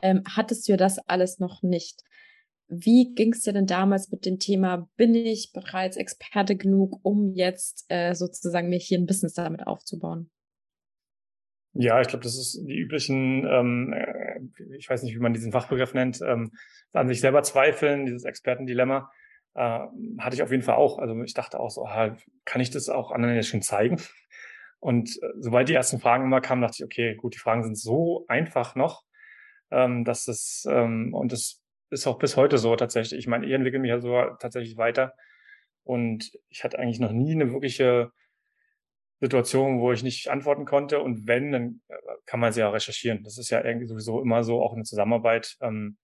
ähm, 0.03 0.23
hattest 0.29 0.67
du 0.67 0.73
ja 0.73 0.77
das 0.77 0.99
alles 0.99 1.39
noch 1.39 1.63
nicht. 1.63 2.03
Wie 2.69 3.15
ging 3.15 3.33
es 3.33 3.43
dir 3.43 3.53
denn 3.53 3.67
damals 3.67 4.11
mit 4.11 4.27
dem 4.27 4.39
Thema, 4.39 4.89
bin 4.97 5.15
ich 5.15 5.53
bereits 5.53 5.97
Experte 5.97 6.57
genug, 6.57 6.99
um 7.03 7.33
jetzt 7.33 7.85
äh, 7.89 8.15
sozusagen 8.15 8.69
mir 8.69 8.79
hier 8.79 8.99
ein 8.99 9.07
Business 9.07 9.35
damit 9.35 9.67
aufzubauen? 9.67 10.31
Ja, 11.75 12.01
ich 12.01 12.09
glaube, 12.09 12.23
das 12.23 12.37
ist 12.37 12.63
die 12.67 12.79
üblichen, 12.79 13.45
ähm, 13.47 13.93
äh, 13.93 14.41
ich 14.77 14.89
weiß 14.89 15.03
nicht, 15.03 15.15
wie 15.15 15.21
man 15.21 15.35
diesen 15.35 15.53
Fachbegriff 15.53 15.93
nennt, 15.93 16.21
ähm, 16.23 16.53
an 16.93 17.09
sich 17.09 17.21
selber 17.21 17.43
zweifeln, 17.43 18.07
dieses 18.07 18.25
Expertendilemma, 18.25 19.11
äh, 19.55 19.81
hatte 20.19 20.35
ich 20.35 20.43
auf 20.43 20.53
jeden 20.53 20.63
Fall 20.63 20.77
auch. 20.77 20.99
Also 20.99 21.21
ich 21.23 21.35
dachte 21.35 21.59
auch 21.61 21.71
so, 21.71 21.85
ah, 21.85 22.17
kann 22.45 22.61
ich 22.61 22.71
das 22.71 22.89
auch 22.89 23.11
anderen 23.11 23.35
jetzt 23.35 23.49
schon 23.49 23.63
zeigen? 23.63 24.01
Und 24.85 25.19
äh, 25.23 25.29
sobald 25.39 25.71
die 25.71 25.75
ersten 25.75 25.99
Fragen 25.99 26.25
immer 26.25 26.43
kamen, 26.43 26.61
dachte 26.61 26.77
ich, 26.81 26.85
okay, 26.85 27.15
gut, 27.15 27.35
die 27.35 27.39
Fragen 27.39 27.63
sind 27.65 27.79
so 27.79 28.27
einfach 28.29 28.75
noch, 28.75 29.03
ähm, 29.71 30.05
dass 30.05 30.29
es, 30.29 30.67
ähm, 30.69 31.15
und 31.15 31.33
das 31.33 31.63
ist 31.89 32.07
auch 32.07 32.19
bis 32.19 32.37
heute 32.37 32.59
so 32.59 32.77
tatsächlich. 32.77 33.19
Ich 33.19 33.27
meine, 33.27 33.47
ich 33.47 33.53
entwickle 33.53 33.79
mich 33.79 33.89
ja 33.89 33.99
so 33.99 34.11
tatsächlich 34.39 34.77
weiter. 34.77 35.15
Und 35.85 36.33
ich 36.51 36.65
hatte 36.65 36.79
eigentlich 36.79 37.01
noch 37.01 37.13
nie 37.13 37.33
eine 37.33 37.51
wirkliche 37.51 38.11
Situation, 39.21 39.81
wo 39.81 39.91
ich 39.91 40.03
nicht 40.03 40.29
antworten 40.29 40.67
konnte. 40.67 41.01
Und 41.01 41.27
wenn, 41.27 41.51
dann 41.53 41.81
äh, 41.89 41.97
kann 42.27 42.41
man 42.41 42.53
sie 42.53 42.61
ja 42.61 42.69
recherchieren. 42.69 43.23
Das 43.23 43.39
ist 43.39 43.49
ja 43.49 43.65
irgendwie 43.65 43.87
sowieso 43.87 44.21
immer 44.21 44.45
so, 44.45 44.63
auch 44.63 44.75
eine 44.75 44.85
Zusammenarbeit. 44.85 45.57
Ähm, 45.63 45.97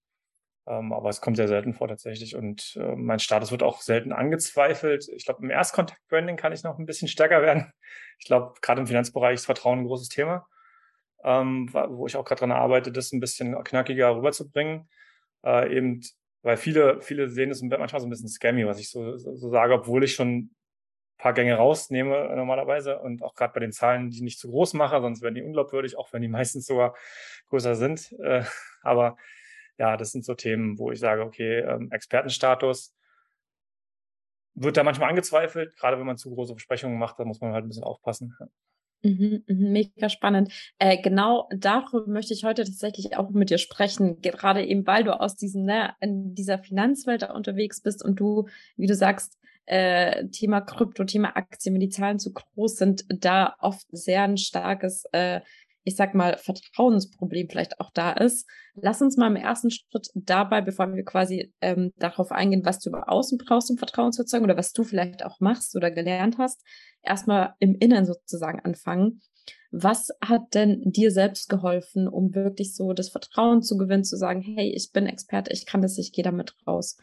ähm, 0.66 0.92
aber 0.92 1.08
es 1.08 1.20
kommt 1.20 1.36
sehr 1.36 1.48
selten 1.48 1.74
vor 1.74 1.88
tatsächlich. 1.88 2.36
Und 2.36 2.76
äh, 2.80 2.96
mein 2.96 3.18
Status 3.18 3.50
wird 3.50 3.62
auch 3.62 3.80
selten 3.80 4.12
angezweifelt. 4.12 5.08
Ich 5.14 5.24
glaube, 5.24 5.42
im 5.42 5.50
Erstkontakt-Branding 5.50 6.36
kann 6.36 6.52
ich 6.52 6.62
noch 6.62 6.78
ein 6.78 6.86
bisschen 6.86 7.08
stärker 7.08 7.42
werden. 7.42 7.72
Ich 8.18 8.26
glaube, 8.26 8.54
gerade 8.60 8.80
im 8.80 8.86
Finanzbereich 8.86 9.34
ist 9.34 9.46
Vertrauen 9.46 9.80
ein 9.80 9.86
großes 9.86 10.08
Thema 10.08 10.46
ähm, 11.24 11.68
wo 11.72 12.06
ich 12.06 12.16
auch 12.16 12.24
gerade 12.24 12.40
dran 12.40 12.52
arbeite, 12.52 12.92
das 12.92 13.12
ein 13.12 13.20
bisschen 13.20 13.62
knackiger 13.64 14.16
rüberzubringen. 14.16 14.88
Äh, 15.44 15.76
eben, 15.76 16.00
weil 16.42 16.56
viele, 16.56 17.02
viele 17.02 17.28
sehen 17.28 17.50
es 17.50 17.62
manchmal 17.62 18.00
so 18.00 18.06
ein 18.06 18.10
bisschen 18.10 18.28
scammy, 18.28 18.66
was 18.66 18.78
ich 18.78 18.90
so, 18.90 19.16
so, 19.16 19.36
so 19.36 19.50
sage, 19.50 19.74
obwohl 19.74 20.04
ich 20.04 20.14
schon 20.14 20.36
ein 20.36 20.56
paar 21.18 21.34
Gänge 21.34 21.54
rausnehme 21.54 22.34
normalerweise 22.34 22.98
und 23.00 23.22
auch 23.22 23.34
gerade 23.34 23.52
bei 23.52 23.60
den 23.60 23.72
Zahlen, 23.72 24.10
die 24.10 24.22
nicht 24.22 24.38
zu 24.38 24.48
groß 24.48 24.74
mache, 24.74 25.00
sonst 25.00 25.20
werden 25.20 25.34
die 25.34 25.42
unglaubwürdig, 25.42 25.98
auch 25.98 26.12
wenn 26.12 26.22
die 26.22 26.28
meistens 26.28 26.66
sogar 26.66 26.94
größer 27.48 27.74
sind. 27.74 28.12
Äh, 28.22 28.44
aber 28.82 29.16
ja, 29.80 29.96
das 29.96 30.12
sind 30.12 30.26
so 30.26 30.34
Themen, 30.34 30.78
wo 30.78 30.92
ich 30.92 31.00
sage, 31.00 31.22
okay, 31.22 31.60
ähm, 31.60 31.90
Expertenstatus 31.90 32.94
wird 34.54 34.76
da 34.76 34.84
manchmal 34.84 35.08
angezweifelt, 35.08 35.74
gerade 35.74 35.98
wenn 35.98 36.06
man 36.06 36.18
zu 36.18 36.30
große 36.30 36.52
Versprechungen 36.52 36.98
macht, 36.98 37.18
da 37.18 37.24
muss 37.24 37.40
man 37.40 37.54
halt 37.54 37.64
ein 37.64 37.68
bisschen 37.68 37.84
aufpassen. 37.84 38.36
Mhm, 39.02 39.42
mhm, 39.46 39.72
mega 39.72 40.10
spannend. 40.10 40.52
Äh, 40.78 41.00
genau 41.00 41.48
darüber 41.56 42.06
möchte 42.06 42.34
ich 42.34 42.44
heute 42.44 42.64
tatsächlich 42.64 43.16
auch 43.16 43.30
mit 43.30 43.48
dir 43.48 43.56
sprechen, 43.56 44.20
gerade 44.20 44.62
eben, 44.66 44.86
weil 44.86 45.02
du 45.02 45.18
aus 45.18 45.34
diesem, 45.36 45.64
ne, 45.64 45.94
in 46.00 46.34
dieser 46.34 46.58
Finanzwelt 46.58 47.22
unterwegs 47.30 47.80
bist 47.80 48.04
und 48.04 48.20
du, 48.20 48.48
wie 48.76 48.86
du 48.86 48.94
sagst, 48.94 49.38
äh, 49.64 50.28
Thema 50.28 50.60
Krypto, 50.60 51.04
Thema 51.04 51.36
Aktien, 51.36 51.74
wenn 51.74 51.80
die 51.80 51.88
Zahlen 51.88 52.18
zu 52.18 52.34
groß 52.34 52.76
sind, 52.76 53.06
da 53.08 53.56
oft 53.60 53.86
sehr 53.92 54.24
ein 54.24 54.36
starkes 54.36 55.04
äh, 55.12 55.40
ich 55.84 55.96
sag 55.96 56.14
mal, 56.14 56.36
Vertrauensproblem 56.36 57.48
vielleicht 57.48 57.80
auch 57.80 57.90
da 57.92 58.12
ist. 58.12 58.48
Lass 58.74 59.00
uns 59.00 59.16
mal 59.16 59.28
im 59.28 59.36
ersten 59.36 59.70
Schritt 59.70 60.08
dabei, 60.14 60.60
bevor 60.60 60.92
wir 60.94 61.04
quasi 61.04 61.52
ähm, 61.60 61.92
darauf 61.96 62.32
eingehen, 62.32 62.64
was 62.64 62.80
du 62.80 62.90
über 62.90 63.10
außen 63.10 63.38
brauchst, 63.38 63.70
um 63.70 63.78
Vertrauen 63.78 64.12
zu 64.12 64.22
erzeugen 64.22 64.44
oder 64.44 64.56
was 64.56 64.72
du 64.72 64.84
vielleicht 64.84 65.24
auch 65.24 65.40
machst 65.40 65.74
oder 65.76 65.90
gelernt 65.90 66.36
hast, 66.38 66.62
erstmal 67.02 67.54
im 67.58 67.76
Inneren 67.76 68.06
sozusagen 68.06 68.60
anfangen. 68.60 69.20
Was 69.72 70.08
hat 70.20 70.54
denn 70.54 70.82
dir 70.84 71.10
selbst 71.10 71.48
geholfen, 71.48 72.08
um 72.08 72.34
wirklich 72.34 72.74
so 72.74 72.92
das 72.92 73.08
Vertrauen 73.08 73.62
zu 73.62 73.78
gewinnen, 73.78 74.04
zu 74.04 74.16
sagen, 74.16 74.42
hey, 74.42 74.72
ich 74.74 74.90
bin 74.92 75.06
Experte, 75.06 75.52
ich 75.52 75.64
kann 75.64 75.80
das, 75.80 75.96
ich 75.96 76.12
gehe 76.12 76.24
damit 76.24 76.54
raus? 76.66 76.98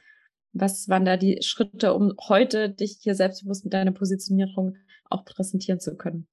Was 0.53 0.87
waren 0.87 1.05
da 1.05 1.17
die 1.17 1.39
Schritte, 1.41 1.93
um 1.93 2.13
heute 2.27 2.69
dich 2.69 2.99
hier 3.01 3.15
selbstbewusst 3.15 3.63
mit 3.63 3.73
deiner 3.73 3.91
Positionierung 3.91 4.75
auch 5.09 5.23
präsentieren 5.23 5.79
zu 5.79 5.95
können? 5.95 6.27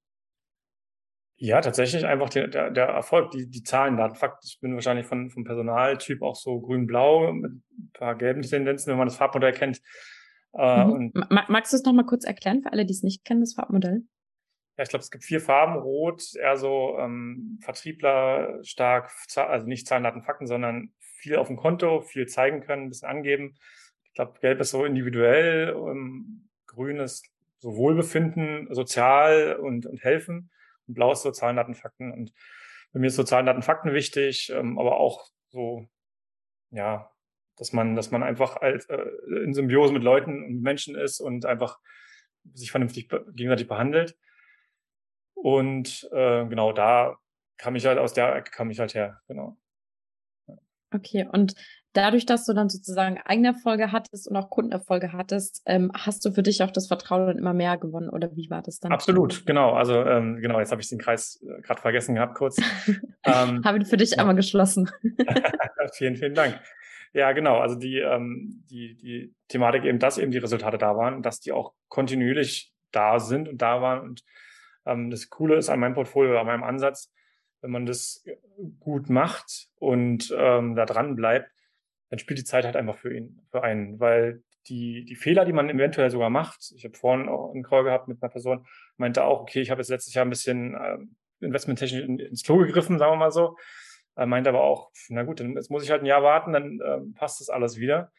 Ja, 1.37 1.61
tatsächlich 1.61 2.07
einfach 2.07 2.31
der, 2.31 2.47
der, 2.47 2.71
der 2.71 2.87
Erfolg, 2.87 3.33
die, 3.33 3.51
die 3.51 3.63
Zahlen, 3.63 3.97
da 3.97 4.09
Fakt, 4.15 4.45
ich 4.45 4.61
bin 4.61 4.75
wahrscheinlich 4.75 5.07
von, 5.07 5.31
vom 5.31 5.45
Personaltyp 5.45 6.23
auch 6.23 6.37
so 6.37 6.61
grün-blau 6.61 7.33
mit 7.33 7.51
ein 7.53 7.91
paar 7.93 8.15
gelben 8.15 8.43
Tendenzen, 8.43 8.91
wenn 8.91 8.99
man 8.99 9.09
das 9.09 9.17
Farbmodell 9.17 9.53
kennt. 9.53 9.81
Äh, 10.57 10.85
mhm. 10.85 11.13
Magst 11.49 11.73
du 11.73 11.77
es 11.77 11.85
nochmal 11.85 12.07
kurz 12.07 12.25
erklären 12.25 12.63
für 12.63 12.73
alle, 12.73 12.87
die 12.87 12.93
es 12.93 13.03
nicht 13.03 13.25
kennen, 13.25 13.41
das 13.41 13.55
Farbmodell? 13.55 14.03
Ja, 14.77 14.83
ich 14.83 14.89
glaube, 14.89 15.03
es 15.03 15.11
gibt 15.11 15.25
vier 15.25 15.41
Farben. 15.41 15.77
Rot, 15.77 16.35
eher 16.35 16.57
so 16.57 16.97
ähm, 16.99 17.59
Vertriebler 17.63 18.59
stark, 18.63 19.11
also 19.37 19.67
nicht 19.67 19.87
Zahlen, 19.87 20.05
Daten, 20.05 20.23
Fakten, 20.23 20.47
sondern 20.47 20.93
viel 20.99 21.37
auf 21.37 21.49
dem 21.49 21.57
Konto, 21.57 22.01
viel 22.01 22.27
zeigen 22.27 22.61
können, 22.61 22.85
ein 22.85 22.89
bisschen 22.89 23.09
angeben. 23.09 23.57
Ich 24.05 24.15
glaube, 24.15 24.39
Gelb 24.41 24.61
ist 24.61 24.71
so 24.71 24.85
individuell, 24.85 25.75
ähm, 25.77 26.49
Grün 26.67 26.99
ist 26.99 27.27
so 27.59 27.77
Wohlbefinden, 27.77 28.69
sozial 28.73 29.57
und, 29.57 29.87
und 29.87 30.03
helfen. 30.03 30.51
Und 30.87 30.95
Blau 30.95 31.13
ist 31.13 31.23
so 31.23 31.31
Zahlen, 31.31 31.57
Daten, 31.57 31.75
Fakten. 31.75 32.13
Und 32.13 32.33
bei 32.93 33.01
mir 33.01 33.07
ist 33.07 33.17
so 33.17 33.25
Zahlen, 33.25 33.47
Daten, 33.47 33.63
Fakten 33.63 33.93
wichtig, 33.93 34.51
ähm, 34.55 34.79
aber 34.79 34.99
auch 34.99 35.27
so, 35.49 35.87
ja, 36.71 37.11
dass 37.57 37.73
man, 37.73 37.95
dass 37.95 38.11
man 38.11 38.23
einfach 38.23 38.57
als, 38.57 38.87
äh, 38.87 39.05
in 39.45 39.55
Symbiose 39.55 39.93
mit 39.93 40.03
Leuten 40.03 40.45
und 40.45 40.61
Menschen 40.61 40.97
ist 40.97 41.21
und 41.21 41.47
einfach 41.47 41.79
sich 42.53 42.71
vernünftig 42.71 43.09
gegenseitig 43.09 43.69
behandelt. 43.69 44.17
Und 45.35 46.09
äh, 46.13 46.47
genau 46.47 46.73
da 46.73 47.17
kam 47.57 47.77
ich 47.77 47.87
halt 47.87 47.99
aus 47.99 48.13
der 48.15 48.35
Ecke 48.35 48.51
kam 48.51 48.71
ich 48.71 48.81
halt 48.81 48.95
her, 48.95 49.21
genau. 49.29 49.57
Okay, 50.95 51.27
und 51.31 51.55
dadurch, 51.95 52.27
dass 52.27 52.45
du 52.45 52.53
dann 52.53 52.69
sozusagen 52.69 53.19
eigene 53.25 53.49
Erfolge 53.49 53.93
hattest 53.93 54.29
und 54.29 54.37
auch 54.37 54.51
Kundenerfolge 54.51 55.13
hattest, 55.13 55.63
ähm, 55.67 55.91
hast 55.95 56.25
du 56.25 56.33
für 56.33 56.43
dich 56.43 56.63
auch 56.63 56.71
das 56.71 56.89
Vertrauen 56.89 57.27
dann 57.27 57.39
immer 57.39 57.55
mehr 57.55 57.79
gewonnen 57.79 58.11
oder 58.11 58.35
wie 58.37 58.51
war 58.51 58.63
das 58.63 58.81
dann? 58.81 58.93
Absolut, 58.93 59.47
genau. 59.47 59.73
Also 59.73 60.03
ähm, 60.05 60.41
genau, 60.41 60.59
jetzt 60.59 60.73
habe 60.73 60.83
ich 60.83 60.89
den 60.89 60.99
Kreis 60.99 61.43
äh, 61.43 61.63
gerade 61.63 61.81
vergessen 61.81 62.15
gehabt 62.15 62.35
kurz. 62.35 62.59
ähm, 63.25 63.65
habe 63.65 63.85
für 63.85 63.97
dich 63.97 64.13
ja. 64.13 64.19
einmal 64.19 64.37
geschlossen. 64.37 64.91
vielen, 65.93 66.17
vielen 66.17 66.35
Dank. 66.35 66.61
Ja, 67.13 67.33
genau. 67.33 67.59
Also 67.59 67.77
die, 67.77 67.99
ähm, 67.99 68.65
die, 68.69 68.97
die 68.97 69.35
Thematik 69.49 69.85
eben, 69.85 70.01
dass 70.01 70.19
eben 70.19 70.33
die 70.33 70.39
Resultate 70.39 70.79
da 70.79 70.97
waren, 70.97 71.23
dass 71.23 71.41
die 71.41 71.53
auch 71.53 71.73
kontinuierlich 71.89 72.73
da 72.91 73.21
sind 73.21 73.49
und 73.49 73.63
da 73.63 73.81
waren. 73.81 74.01
Und 74.01 74.25
ähm, 74.85 75.11
das 75.11 75.31
Coole 75.31 75.57
ist 75.57 75.69
an 75.69 75.79
meinem 75.79 75.95
Portfolio, 75.95 76.39
an 76.39 76.47
meinem 76.47 76.65
Ansatz, 76.65 77.13
wenn 77.61 77.71
man 77.71 77.87
das 77.87 78.25
gut 78.81 79.09
macht 79.09 79.69
und 79.85 80.35
ähm, 80.37 80.75
da 80.75 80.87
dran 80.87 81.17
bleibt, 81.17 81.51
dann 82.11 82.19
spielt 82.19 82.39
die 82.39 82.45
Zeit 82.45 82.65
halt 82.65 82.77
einfach 82.77 82.97
für 82.97 83.15
ihn, 83.15 83.41
für 83.51 83.63
einen, 83.63 84.01
weil 84.01 84.43
die, 84.69 85.05
die 85.05 85.17
Fehler, 85.17 85.45
die 85.45 85.53
man 85.53 85.69
eventuell 85.69 86.11
sogar 86.11 86.31
macht, 86.31 86.73
ich 86.75 86.85
habe 86.85 86.97
vorhin 86.97 87.29
auch 87.29 87.53
einen 87.53 87.63
Call 87.63 87.85
gehabt 87.85 88.09
mit 88.09 88.23
einer 88.23 88.31
Person, 88.31 88.67
meinte 88.97 89.25
auch, 89.25 89.41
okay, 89.41 89.61
ich 89.61 89.71
habe 89.71 89.81
jetzt 89.81 89.91
letztes 89.91 90.15
Jahr 90.15 90.25
ein 90.25 90.31
bisschen 90.31 90.75
äh, 90.75 90.99
investmenttechnisch 91.45 92.03
in, 92.03 92.19
ins 92.19 92.43
Klo 92.43 92.59
gegriffen, 92.59 92.99
sagen 92.99 93.13
wir 93.13 93.17
mal 93.17 93.31
so, 93.31 93.57
er 94.17 94.27
meinte 94.27 94.49
aber 94.49 94.63
auch, 94.63 94.91
na 95.09 95.25
gut, 95.25 95.41
dann 95.41 95.55
jetzt 95.55 95.71
muss 95.71 95.85
ich 95.85 95.91
halt 95.91 96.03
ein 96.03 96.07
Jahr 96.07 96.23
warten, 96.23 96.53
dann 96.53 96.81
äh, 96.81 97.19
passt 97.19 97.41
das 97.41 97.51
alles 97.51 97.77
wieder. 97.79 98.13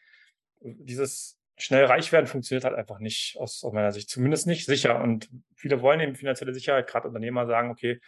Dieses 0.60 1.38
schnell 1.56 1.86
reich 1.86 2.12
werden 2.12 2.26
funktioniert 2.26 2.64
halt 2.64 2.74
einfach 2.74 2.98
nicht 2.98 3.36
aus, 3.38 3.64
aus 3.64 3.72
meiner 3.72 3.92
Sicht, 3.92 4.10
zumindest 4.10 4.46
nicht 4.46 4.66
sicher. 4.66 5.00
Und 5.00 5.30
viele 5.54 5.80
wollen 5.80 6.00
eben 6.00 6.14
finanzielle 6.14 6.52
Sicherheit, 6.52 6.86
gerade 6.86 7.08
Unternehmer 7.08 7.46
sagen, 7.46 7.70
okay, 7.70 7.98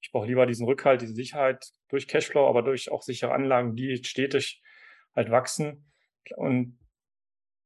ich 0.00 0.10
brauche 0.12 0.26
lieber 0.26 0.46
diesen 0.46 0.66
Rückhalt, 0.66 1.02
diese 1.02 1.14
Sicherheit 1.14 1.64
durch 1.88 2.08
Cashflow, 2.08 2.48
aber 2.48 2.62
durch 2.62 2.90
auch 2.90 3.02
sichere 3.02 3.32
Anlagen, 3.32 3.76
die 3.76 4.02
stetig 4.02 4.62
halt 5.14 5.30
wachsen. 5.30 5.90
Und 6.36 6.78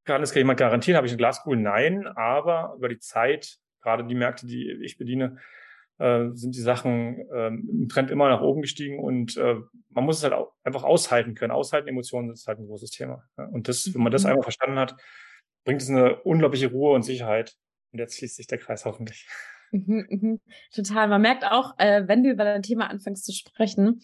kann 0.04 0.20
das 0.20 0.34
jemand 0.34 0.58
garantieren? 0.58 0.96
Habe 0.96 1.06
ich 1.06 1.12
eine 1.12 1.18
Glaskugel? 1.18 1.58
Nein, 1.58 2.06
aber 2.06 2.74
über 2.76 2.88
die 2.88 2.98
Zeit, 2.98 3.58
gerade 3.82 4.04
die 4.04 4.14
Märkte, 4.14 4.46
die 4.46 4.70
ich 4.82 4.98
bediene, 4.98 5.38
äh, 5.98 6.28
sind 6.32 6.56
die 6.56 6.60
Sachen 6.60 7.26
ähm, 7.32 7.68
im 7.70 7.88
Trend 7.88 8.10
immer 8.10 8.28
nach 8.28 8.40
oben 8.40 8.62
gestiegen 8.62 8.98
und 8.98 9.36
äh, 9.36 9.56
man 9.90 10.04
muss 10.04 10.18
es 10.18 10.24
halt 10.24 10.32
auch 10.32 10.52
einfach 10.64 10.82
aushalten 10.82 11.34
können. 11.34 11.52
Aushalten, 11.52 11.88
Emotionen 11.88 12.30
ist 12.30 12.48
halt 12.48 12.58
ein 12.58 12.66
großes 12.66 12.90
Thema. 12.90 13.22
Ja? 13.38 13.44
Und 13.46 13.68
das, 13.68 13.94
wenn 13.94 14.02
man 14.02 14.12
das 14.12 14.24
mhm. 14.24 14.30
einmal 14.30 14.42
verstanden 14.42 14.78
hat, 14.78 14.96
bringt 15.64 15.80
es 15.80 15.88
eine 15.88 16.20
unglaubliche 16.22 16.70
Ruhe 16.70 16.94
und 16.94 17.02
Sicherheit. 17.02 17.54
Und 17.92 18.00
jetzt 18.00 18.18
schließt 18.18 18.36
sich 18.36 18.48
der 18.48 18.58
Kreis 18.58 18.84
hoffentlich. 18.84 19.28
Mhm, 19.75 20.07
mhm. 20.09 20.40
Total. 20.73 21.09
Man 21.09 21.21
merkt 21.21 21.45
auch, 21.45 21.76
äh, 21.78 22.07
wenn 22.07 22.23
du 22.23 22.31
über 22.31 22.45
dein 22.45 22.62
Thema 22.62 22.88
anfängst 22.88 23.25
zu 23.25 23.33
sprechen, 23.33 24.02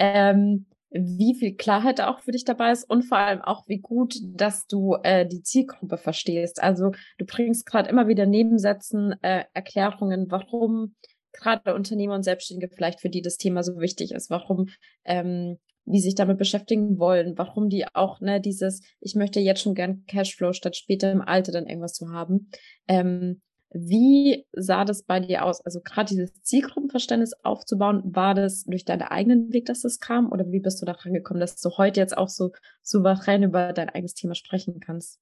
ähm, 0.00 0.66
wie 0.90 1.34
viel 1.38 1.54
Klarheit 1.54 2.00
auch 2.00 2.20
für 2.20 2.32
dich 2.32 2.44
dabei 2.44 2.72
ist 2.72 2.90
und 2.90 3.04
vor 3.04 3.18
allem 3.18 3.40
auch, 3.40 3.66
wie 3.68 3.78
gut, 3.78 4.16
dass 4.24 4.66
du 4.66 4.96
äh, 5.04 5.24
die 5.24 5.42
Zielgruppe 5.42 5.96
verstehst. 5.96 6.60
Also 6.60 6.90
du 7.18 7.24
bringst 7.24 7.66
gerade 7.66 7.88
immer 7.88 8.08
wieder 8.08 8.26
Nebensätzen, 8.26 9.14
äh, 9.22 9.44
Erklärungen, 9.54 10.26
warum 10.28 10.96
gerade 11.32 11.74
Unternehmer 11.74 12.14
und 12.14 12.24
Selbstständige 12.24 12.74
vielleicht 12.74 13.00
für 13.00 13.08
die 13.08 13.22
das 13.22 13.36
Thema 13.36 13.62
so 13.62 13.78
wichtig 13.78 14.10
ist, 14.10 14.28
warum 14.28 14.66
ähm, 15.04 15.58
die 15.84 16.00
sich 16.00 16.16
damit 16.16 16.36
beschäftigen 16.36 16.98
wollen, 16.98 17.38
warum 17.38 17.68
die 17.68 17.86
auch 17.94 18.20
ne 18.20 18.40
dieses 18.40 18.82
ich 19.00 19.14
möchte 19.14 19.40
jetzt 19.40 19.62
schon 19.62 19.74
gern 19.74 20.04
Cashflow 20.06 20.52
statt 20.52 20.76
später 20.76 21.10
im 21.12 21.22
Alter 21.22 21.52
dann 21.52 21.66
irgendwas 21.66 21.94
zu 21.94 22.10
haben. 22.10 22.50
Ähm, 22.86 23.40
wie 23.74 24.46
sah 24.52 24.84
das 24.84 25.02
bei 25.02 25.20
dir 25.20 25.44
aus? 25.44 25.60
Also 25.64 25.80
gerade 25.80 26.08
dieses 26.08 26.32
Zielgruppenverständnis 26.42 27.32
aufzubauen, 27.42 28.02
war 28.04 28.34
das 28.34 28.64
durch 28.64 28.84
deinen 28.84 29.02
eigenen 29.02 29.52
Weg, 29.52 29.66
dass 29.66 29.80
das 29.80 29.98
kam? 29.98 30.30
Oder 30.30 30.50
wie 30.50 30.60
bist 30.60 30.80
du 30.82 30.86
daran 30.86 31.14
gekommen, 31.14 31.40
dass 31.40 31.60
du 31.60 31.70
heute 31.78 32.00
jetzt 32.00 32.16
auch 32.16 32.28
so 32.28 32.52
souverän 32.82 33.42
über 33.42 33.72
dein 33.72 33.88
eigenes 33.88 34.14
Thema 34.14 34.34
sprechen 34.34 34.80
kannst? 34.80 35.20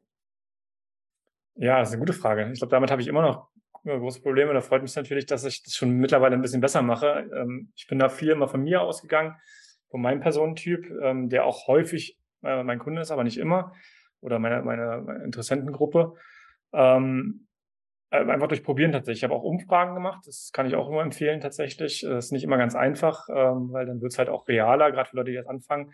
Ja, 1.54 1.78
das 1.78 1.88
ist 1.90 1.95
eine 1.95 2.00
gute 2.00 2.12
Frage. 2.12 2.50
Ich 2.52 2.59
glaube, 2.59 2.71
damit 2.71 2.90
habe 2.90 3.02
ich 3.02 3.09
immer 3.09 3.23
noch 3.23 3.49
große 3.85 4.23
Probleme. 4.23 4.52
Da 4.52 4.61
freut 4.61 4.83
mich 4.83 4.95
natürlich, 4.97 5.26
dass 5.26 5.45
ich 5.45 5.62
das 5.62 5.75
schon 5.75 5.90
mittlerweile 5.90 6.35
ein 6.35 6.42
bisschen 6.42 6.61
besser 6.61 6.83
mache. 6.83 7.28
Ähm, 7.35 7.73
ich 7.76 7.87
bin 7.87 7.99
da 7.99 8.09
viel 8.09 8.30
immer 8.30 8.49
von 8.49 8.62
mir 8.62 8.83
ausgegangen, 8.83 9.37
von 9.88 10.00
meinem 10.00 10.21
Personentyp, 10.21 10.90
ähm, 11.02 11.28
der 11.28 11.45
auch 11.45 11.66
häufig 11.66 12.19
äh, 12.42 12.62
mein 12.62 12.78
Kunde 12.78 13.02
ist, 13.02 13.11
aber 13.11 13.25
nicht 13.25 13.38
immer, 13.38 13.75
oder 14.21 14.38
meine, 14.38 14.62
meine, 14.62 15.23
Interessentengruppe. 15.25 16.14
Ähm, 16.73 17.47
äh, 17.49 17.50
einfach 18.10 18.48
durch 18.48 18.62
Probieren 18.62 18.92
tatsächlich. 18.92 19.20
Ich 19.20 19.24
habe 19.24 19.34
auch 19.34 19.44
Umfragen 19.44 19.94
gemacht, 19.94 20.26
das 20.26 20.50
kann 20.52 20.66
ich 20.66 20.74
auch 20.74 20.88
immer 20.88 21.02
empfehlen 21.02 21.40
tatsächlich. 21.40 22.00
Das 22.00 22.24
ist 22.24 22.32
nicht 22.32 22.44
immer 22.44 22.58
ganz 22.58 22.74
einfach, 22.74 23.28
weil 23.28 23.86
dann 23.86 24.00
wird 24.00 24.12
es 24.12 24.18
halt 24.18 24.28
auch 24.28 24.48
realer, 24.48 24.90
gerade 24.90 25.08
für 25.08 25.16
Leute, 25.16 25.30
die 25.30 25.36
jetzt 25.36 25.48
anfangen, 25.48 25.92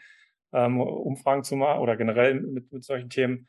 Umfragen 0.50 1.44
zu 1.44 1.56
machen 1.56 1.80
oder 1.80 1.96
generell 1.96 2.40
mit, 2.40 2.72
mit 2.72 2.84
solchen 2.84 3.10
Themen 3.10 3.46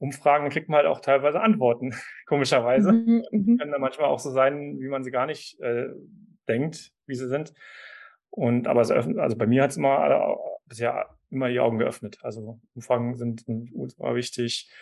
Umfragen 0.00 0.48
kriegt 0.48 0.68
man 0.68 0.78
halt 0.78 0.86
auch 0.86 1.00
teilweise 1.00 1.40
Antworten, 1.40 1.94
komischerweise. 2.26 2.92
Mhm, 2.92 3.24
mhm, 3.30 3.58
können 3.58 3.70
dann 3.70 3.80
manchmal 3.80 4.08
auch 4.08 4.18
so 4.18 4.30
sein, 4.30 4.80
wie 4.80 4.88
man 4.88 5.04
sie 5.04 5.10
gar 5.10 5.26
nicht 5.26 5.60
äh, 5.60 5.88
denkt, 6.48 6.92
wie 7.06 7.14
sie 7.14 7.28
sind. 7.28 7.52
Und 8.30 8.66
aber 8.66 8.80
es 8.80 8.90
öffnet, 8.90 9.18
also 9.18 9.36
bei 9.36 9.46
mir 9.46 9.62
hat 9.62 9.70
es 9.70 9.76
immer 9.76 10.10
äh, 10.10 10.36
bisher 10.66 11.18
immer 11.28 11.48
die 11.48 11.60
Augen 11.60 11.78
geöffnet. 11.78 12.18
Also 12.22 12.60
Umfragen 12.74 13.14
sind, 13.16 13.40
sind 13.44 13.70
ultra 13.74 14.14
wichtig. 14.14 14.72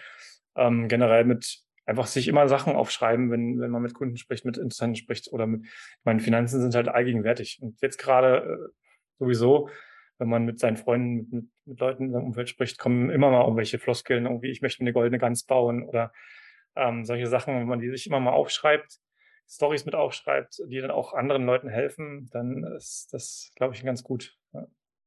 Ähm, 0.54 0.87
generell 0.87 1.25
mit 1.25 1.64
einfach 1.88 2.07
sich 2.07 2.28
immer 2.28 2.49
Sachen 2.49 2.75
aufschreiben, 2.75 3.30
wenn, 3.30 3.59
wenn 3.61 3.71
man 3.71 3.83
mit 3.83 3.95
Kunden 3.95 4.16
spricht, 4.16 4.45
mit 4.45 4.59
Interessenten 4.59 4.97
spricht 4.97 5.33
oder 5.33 5.47
mit, 5.47 5.64
ich 5.64 6.04
meine, 6.04 6.21
Finanzen 6.21 6.61
sind 6.61 6.75
halt 6.75 6.88
allgegenwärtig. 6.88 7.59
Und 7.62 7.80
jetzt 7.80 7.99
gerade 7.99 8.38
äh, 8.38 8.73
sowieso 9.18 9.68
wenn 10.18 10.28
man 10.28 10.45
mit 10.45 10.59
seinen 10.59 10.76
Freunden, 10.76 11.28
mit, 11.30 11.47
mit 11.64 11.80
Leuten 11.80 12.07
in 12.07 12.12
seinem 12.12 12.25
Umfeld 12.25 12.49
spricht, 12.49 12.78
kommen 12.78 13.11
immer 13.11 13.30
mal 13.30 13.42
irgendwelche 13.42 13.78
Floskeln, 13.78 14.26
irgendwie, 14.26 14.50
ich 14.50 14.62
möchte 14.62 14.80
eine 14.80 14.92
goldene 14.92 15.18
Gans 15.18 15.45
bauen 15.45 15.85
oder 15.85 16.12
ähm, 16.76 17.04
solche 17.04 17.28
Sachen, 17.28 17.54
wenn 17.54 17.68
man 17.68 17.80
die 17.80 17.90
sich 17.90 18.07
immer 18.07 18.21
mal 18.21 18.33
aufschreibt, 18.33 18.99
Stories 19.49 19.87
mit 19.87 19.95
aufschreibt, 19.95 20.61
die 20.66 20.80
dann 20.80 20.90
auch 20.90 21.14
anderen 21.14 21.47
Leuten 21.47 21.68
helfen, 21.68 22.28
dann 22.33 22.64
ist 22.76 23.09
das, 23.12 23.50
glaube 23.57 23.75
ich, 23.75 23.83
ganz 23.83 24.02
gut. 24.02 24.37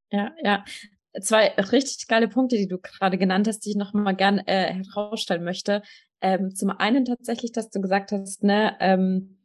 Ja, 0.10 0.34
ja. 0.42 0.66
Zwei 1.20 1.48
richtig 1.58 2.08
geile 2.08 2.30
Punkte, 2.30 2.56
die 2.56 2.68
du 2.68 2.78
gerade 2.78 3.18
genannt 3.18 3.48
hast, 3.48 3.66
die 3.66 3.72
ich 3.72 3.76
noch 3.76 3.94
mal 3.94 4.16
gern 4.16 4.40
äh, 4.40 4.74
herausstellen 4.74 5.44
möchte. 5.44 5.82
Ähm, 6.22 6.56
zum 6.56 6.70
einen 6.70 7.04
tatsächlich, 7.04 7.52
dass 7.52 7.70
du 7.70 7.82
gesagt 7.82 8.12
hast, 8.12 8.44
ne, 8.44 8.76
ähm, 8.80 9.38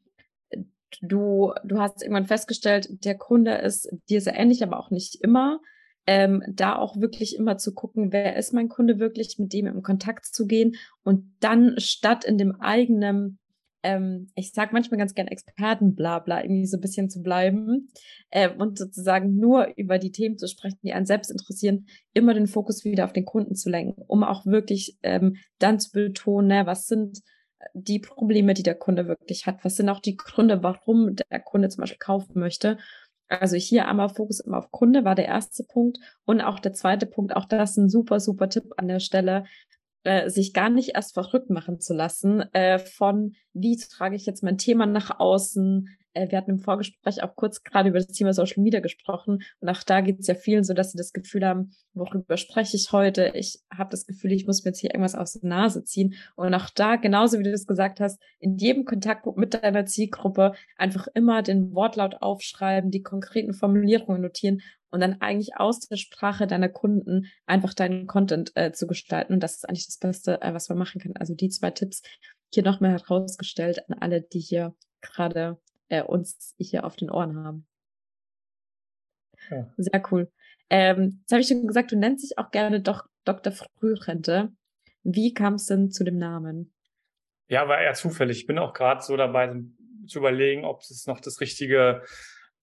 du, 1.03 1.53
du 1.65 1.79
hast 1.79 2.03
irgendwann 2.03 2.27
festgestellt, 2.27 2.89
der 3.05 3.17
Kunde 3.17 3.55
ist 3.57 3.89
dir 4.09 4.21
sehr 4.21 4.37
ähnlich, 4.37 4.63
aber 4.63 4.79
auch 4.79 4.91
nicht 4.91 5.17
immer. 5.23 5.61
Ähm, 6.09 6.45
da 6.47 6.77
auch 6.77 7.01
wirklich 7.01 7.35
immer 7.35 7.59
zu 7.59 7.75
gucken, 7.75 8.13
wer 8.13 8.37
ist 8.37 8.53
mein 8.53 8.69
Kunde 8.69 9.01
wirklich, 9.01 9.41
mit 9.41 9.53
dem 9.53 9.67
im 9.67 9.83
Kontakt 9.83 10.27
zu 10.27 10.47
gehen 10.47 10.77
und 11.03 11.35
dann 11.41 11.75
statt 11.79 12.25
in 12.25 12.39
dem 12.39 12.61
eigenen, 12.61 13.41
ähm, 13.87 14.31
ich 14.35 14.53
sag 14.53 14.73
manchmal 14.73 14.99
ganz 14.99 15.15
gern 15.15 15.29
Expertenblabla, 15.29 16.43
irgendwie 16.43 16.67
so 16.67 16.77
ein 16.77 16.81
bisschen 16.81 17.09
zu 17.09 17.23
bleiben 17.23 17.89
äh, 18.31 18.51
und 18.51 18.79
sozusagen 18.79 19.37
nur 19.37 19.73
über 19.77 19.99
die 19.99 20.11
Themen 20.11 20.39
zu 20.39 20.49
sprechen, 20.49 20.81
die 20.83 20.93
einen 20.93 21.07
selbst 21.07 21.31
interessieren, 21.31 21.87
immer 22.13 22.35
den 22.35 22.49
Fokus 22.49 22.85
wieder 22.85 23.05
auf 23.05 23.13
den 23.13 23.25
Kunden 23.25 23.55
zu 23.55 23.71
lenken, 23.71 24.03
um 24.09 24.25
auch 24.25 24.45
wirklich 24.45 24.99
ähm, 25.05 25.37
dann 25.61 25.79
zu 25.79 25.93
betonen, 25.93 26.49
ne, 26.49 26.67
was 26.67 26.87
sind 26.87 27.21
die 27.75 28.01
Probleme, 28.01 28.55
die 28.55 28.65
der 28.65 28.75
Kunde 28.75 29.07
wirklich 29.07 29.47
hat? 29.47 29.65
Was 29.65 29.77
sind 29.77 29.89
auch 29.89 30.01
die 30.01 30.17
Gründe, 30.17 30.63
warum 30.65 31.15
der 31.15 31.41
Kunde 31.41 31.69
zum 31.69 31.83
Beispiel 31.83 31.99
kaufen 31.99 32.41
möchte? 32.41 32.79
Also 33.29 33.57
hier 33.57 33.89
einmal 33.89 34.09
Fokus 34.09 34.41
immer 34.41 34.59
auf 34.59 34.71
Kunde 34.71 35.05
war 35.05 35.15
der 35.15 35.27
erste 35.27 35.65
Punkt. 35.65 35.99
Und 36.25 36.41
auch 36.41 36.59
der 36.59 36.73
zweite 36.73 37.07
Punkt, 37.07 37.35
auch 37.35 37.45
das 37.45 37.73
ist 37.73 37.77
ein 37.79 37.89
super, 37.89 38.21
super 38.21 38.49
Tipp 38.49 38.73
an 38.77 38.89
der 38.89 39.01
Stelle, 39.01 39.45
äh, 40.07 40.31
sich 40.31 40.53
gar 40.53 40.71
nicht 40.71 40.95
erst 40.95 41.15
verrückt 41.15 41.51
machen 41.51 41.81
zu 41.81 41.95
lassen 41.95 42.41
äh, 42.53 42.79
von, 42.79 43.35
wie 43.53 43.77
trage 43.77 44.17
ich 44.17 44.25
jetzt 44.27 44.43
mein 44.43 44.59
Thema 44.59 44.87
nach 44.87 45.19
außen, 45.19 45.89
wir 46.17 46.39
hatten 46.39 46.51
im 46.51 46.59
Vorgespräch 46.59 47.23
auch 47.23 47.37
kurz 47.37 47.63
gerade 47.63 47.89
über 47.91 47.99
das 47.99 48.09
Thema 48.09 48.33
Social 48.33 48.63
Media 48.63 48.81
gesprochen 48.81 49.43
und 49.61 49.69
auch 49.69 49.83
da 49.83 50.01
geht 50.01 50.21
es 50.21 50.27
ja 50.27 50.35
vielen 50.35 50.65
so, 50.65 50.75
dass 50.75 50.93
sie 50.93 50.99
das 50.99 51.13
Gefühl 51.13 51.45
haben, 51.45 51.73
worüber 51.95 52.37
spreche 52.37 52.77
ich 52.77 52.93
heute? 52.93 53.33
Ich 53.35 53.61
habe 53.73 53.91
das 53.91 54.07
Gefühl, 54.07 54.33
ich 54.33 54.47
muss 54.47 54.65
mir 54.65 54.71
jetzt 54.71 54.81
hier 54.81 54.91
irgendwas 54.91 55.15
aus 55.15 55.35
der 55.35 55.49
Nase 55.49 55.85
ziehen 55.85 56.15
und 56.35 56.55
auch 56.55 56.71
da, 56.71 56.97
genauso 56.97 57.39
wie 57.39 57.45
du 57.45 57.53
das 57.53 57.67
gesagt 57.67 58.01
hast, 58.01 58.21
in 58.39 58.57
jedem 58.57 58.85
Kontakt 58.85 59.27
mit 59.37 59.55
deiner 59.55 59.87
Zielgruppe 59.87 60.53
einfach 60.77 61.07
immer 61.15 61.43
den 61.43 61.75
Wortlaut 61.75 62.17
aufschreiben, 62.21 62.91
die 62.91 63.03
konkreten 63.03 63.53
Formulierungen 63.53 64.23
notieren 64.23 64.63
und 64.91 65.01
dann 65.01 65.21
eigentlich 65.21 65.57
aus 65.57 65.81
der 65.81 65.97
Sprache 65.97 66.47
deiner 66.47 66.69
Kunden 66.69 67.27
einfach 67.47 67.75
deinen 67.75 68.07
Content 68.07 68.53
äh, 68.55 68.73
zu 68.73 68.87
gestalten. 68.87 69.35
Und 69.35 69.43
das 69.43 69.57
ist 69.57 69.69
eigentlich 69.69 69.87
das 69.87 69.99
Beste, 69.99 70.41
äh, 70.43 70.55
was 70.55 70.69
man 70.69 70.79
machen 70.79 71.01
kann. 71.01 71.13
Also 71.17 71.35
die 71.35 71.49
zwei 71.49 71.71
Tipps 71.71 72.03
hier 72.53 72.63
nochmal 72.63 72.93
herausgestellt 72.93 73.81
an 73.89 73.99
alle, 74.01 74.23
die 74.23 74.41
hier 74.41 74.75
gerade 75.03 75.59
äh, 75.89 76.03
uns 76.03 76.55
hier 76.59 76.85
auf 76.85 76.97
den 76.97 77.11
Ohren 77.11 77.37
haben. 77.37 77.67
Ja. 79.51 79.73
Sehr 79.77 80.03
cool. 80.11 80.31
Ähm, 80.71 81.19
jetzt 81.21 81.33
habe 81.33 81.41
ich 81.41 81.49
schon 81.49 81.67
gesagt, 81.67 81.93
du 81.93 81.97
nennst 81.97 82.25
dich 82.25 82.39
auch 82.39 82.51
gerne 82.51 82.81
doch 82.81 83.07
Dr. 83.25 83.53
Frührente. 83.53 84.53
Wie 85.03 85.35
kam 85.35 85.55
es 85.55 85.67
denn 85.67 85.91
zu 85.91 86.05
dem 86.05 86.19
Namen? 86.19 86.73
Ja, 87.49 87.69
war 87.69 87.81
eher 87.81 87.95
zufällig. 87.95 88.39
Ich 88.39 88.47
bin 88.47 88.59
auch 88.59 88.73
gerade 88.73 89.03
so 89.03 89.17
dabei 89.17 89.55
zu 90.07 90.19
überlegen, 90.19 90.65
ob 90.65 90.81
es 90.81 91.07
noch 91.07 91.21
das 91.21 91.41
richtige, 91.41 92.03